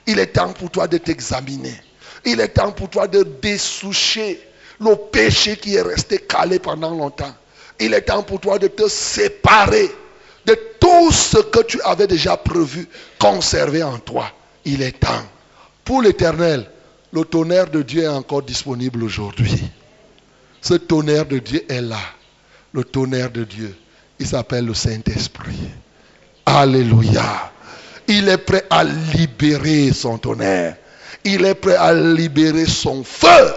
Il 0.06 0.18
est 0.18 0.28
temps 0.28 0.52
pour 0.52 0.70
toi 0.70 0.88
de 0.88 0.98
t'examiner. 0.98 1.80
Il 2.24 2.40
est 2.40 2.48
temps 2.48 2.72
pour 2.72 2.88
toi 2.88 3.06
de 3.06 3.22
dessoucher 3.22 4.40
le 4.82 4.96
péché 4.96 5.56
qui 5.56 5.76
est 5.76 5.82
resté 5.82 6.18
calé 6.18 6.58
pendant 6.58 6.90
longtemps. 6.90 7.34
Il 7.80 7.94
est 7.94 8.02
temps 8.02 8.22
pour 8.22 8.40
toi 8.40 8.58
de 8.58 8.68
te 8.68 8.88
séparer 8.88 9.90
de 10.46 10.56
tout 10.80 11.12
ce 11.12 11.38
que 11.38 11.62
tu 11.62 11.80
avais 11.82 12.06
déjà 12.06 12.36
prévu 12.36 12.88
conserver 13.18 13.82
en 13.82 13.98
toi. 13.98 14.30
Il 14.64 14.82
est 14.82 15.00
temps. 15.00 15.24
Pour 15.84 16.02
l'éternel, 16.02 16.68
le 17.12 17.24
tonnerre 17.24 17.70
de 17.70 17.82
Dieu 17.82 18.04
est 18.04 18.08
encore 18.08 18.42
disponible 18.42 19.02
aujourd'hui. 19.02 19.62
Ce 20.60 20.74
tonnerre 20.74 21.26
de 21.26 21.38
Dieu 21.38 21.64
est 21.68 21.80
là. 21.80 22.00
Le 22.72 22.84
tonnerre 22.84 23.30
de 23.30 23.44
Dieu, 23.44 23.76
il 24.18 24.26
s'appelle 24.26 24.66
le 24.66 24.74
Saint-Esprit. 24.74 25.58
Alléluia. 26.46 27.52
Il 28.08 28.28
est 28.28 28.38
prêt 28.38 28.64
à 28.70 28.84
libérer 28.84 29.92
son 29.92 30.18
tonnerre. 30.18 30.76
Il 31.24 31.44
est 31.44 31.54
prêt 31.54 31.76
à 31.76 31.92
libérer 31.92 32.66
son 32.66 33.04
feu 33.04 33.52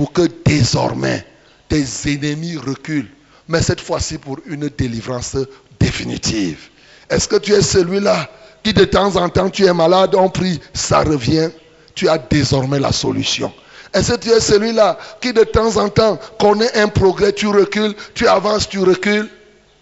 pour 0.00 0.14
que 0.14 0.22
désormais 0.46 1.26
tes 1.68 1.84
ennemis 2.06 2.56
reculent. 2.56 3.10
Mais 3.48 3.60
cette 3.60 3.82
fois-ci 3.82 4.16
pour 4.16 4.38
une 4.46 4.70
délivrance 4.70 5.36
définitive. 5.78 6.70
Est-ce 7.10 7.28
que 7.28 7.36
tu 7.36 7.52
es 7.52 7.60
celui-là 7.60 8.30
qui 8.62 8.72
de 8.72 8.86
temps 8.86 9.14
en 9.16 9.28
temps 9.28 9.50
tu 9.50 9.66
es 9.66 9.74
malade, 9.74 10.14
on 10.14 10.30
prie, 10.30 10.58
ça 10.72 11.00
revient, 11.00 11.50
tu 11.94 12.08
as 12.08 12.16
désormais 12.16 12.80
la 12.80 12.92
solution. 12.92 13.52
Est-ce 13.92 14.12
que 14.12 14.20
tu 14.20 14.30
es 14.30 14.40
celui-là 14.40 14.96
qui 15.20 15.34
de 15.34 15.44
temps 15.44 15.76
en 15.76 15.90
temps 15.90 16.18
connaît 16.38 16.74
un 16.78 16.88
progrès, 16.88 17.34
tu 17.34 17.48
recules, 17.48 17.94
tu 18.14 18.26
avances, 18.26 18.70
tu 18.70 18.78
recules? 18.78 19.28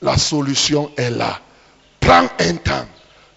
La 0.03 0.19
solution 0.19 0.91
est 0.97 1.11
là. 1.11 1.39
Prends 2.01 2.27
un 2.41 2.55
temps. 2.57 2.89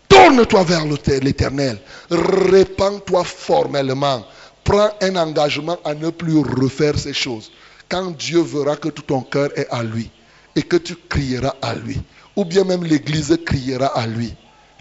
Tourne-toi 0.10 0.64
vers 0.64 0.86
l'éternel. 1.22 1.78
Répands-toi 2.10 3.24
formellement. 3.24 4.26
Prends 4.64 4.90
un 5.02 5.16
engagement 5.16 5.78
à 5.84 5.94
ne 5.94 6.10
plus 6.10 6.38
refaire 6.38 6.98
ces 6.98 7.14
choses. 7.14 7.52
Quand 7.90 8.12
Dieu 8.12 8.42
verra 8.42 8.76
que 8.78 8.90
tout 8.90 9.02
ton 9.02 9.22
cœur 9.22 9.50
est 9.58 9.68
à 9.70 9.84
lui 9.84 10.10
et 10.56 10.62
que 10.62 10.78
tu 10.78 10.96
crieras 10.96 11.56
à 11.62 11.76
lui, 11.76 12.00
ou 12.36 12.46
bien 12.46 12.64
même 12.64 12.84
l'Église 12.84 13.38
criera 13.46 13.88
à 13.88 14.08
lui, 14.08 14.34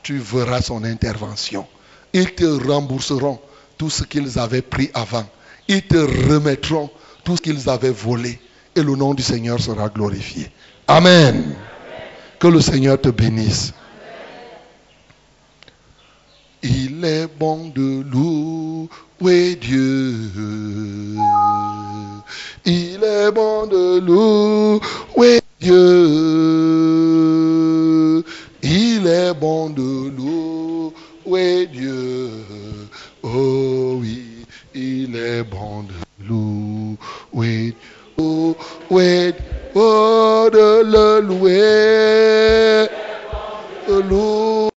tu 0.03 0.19
verras 0.19 0.63
son 0.63 0.85
intervention. 0.85 1.67
Ils 2.13 2.35
te 2.35 2.45
rembourseront 2.45 3.41
tout 3.79 3.91
ce 3.91 4.05
qu'ils 4.05 4.39
avaient 4.39 4.63
pris 4.63 4.91
avant. 4.95 5.27
Ils 5.69 5.83
te 5.83 5.97
remettront 5.97 6.91
tout 7.25 7.37
ce 7.37 7.43
qu'ils 7.43 7.69
avaient 7.69 7.91
volé. 7.91 8.41
Et 8.77 8.83
le 8.83 8.95
nom 8.95 9.15
du 9.15 9.23
Seigneur 9.23 9.61
sera 9.61 9.89
glorifié. 9.89 10.51
Amen. 10.87 11.55
Que 12.39 12.49
le 12.49 12.61
Seigneur 12.61 13.01
te 13.01 13.09
bénisse. 13.09 13.73
Il 16.63 17.05
est 17.05 17.29
bon 17.39 17.73
de 17.75 18.03
louer 18.11 19.57
Dieu. 19.57 20.15
Il 22.67 23.03
est 23.03 23.33
bon 23.33 23.67
de 23.67 23.99
louer 24.01 25.41
Dieu. 25.61 25.77
Il 28.63 29.07
est 29.07 29.35
bon 29.35 29.71
de 29.71 30.11
louer 30.17 31.67
Dieu. 31.67 32.31
Oh 33.23 33.97
oui, 34.01 34.45
il 34.75 35.17
est 35.17 35.45
bon 35.45 35.85
de 35.85 35.95
louer 36.29 37.75
Dieu. 37.75 37.77
Louer 38.91 39.35
Oh, 39.75 40.49
de 40.53 40.83
le 40.83 41.21
louer. 41.21 42.89
Louer. 43.89 44.61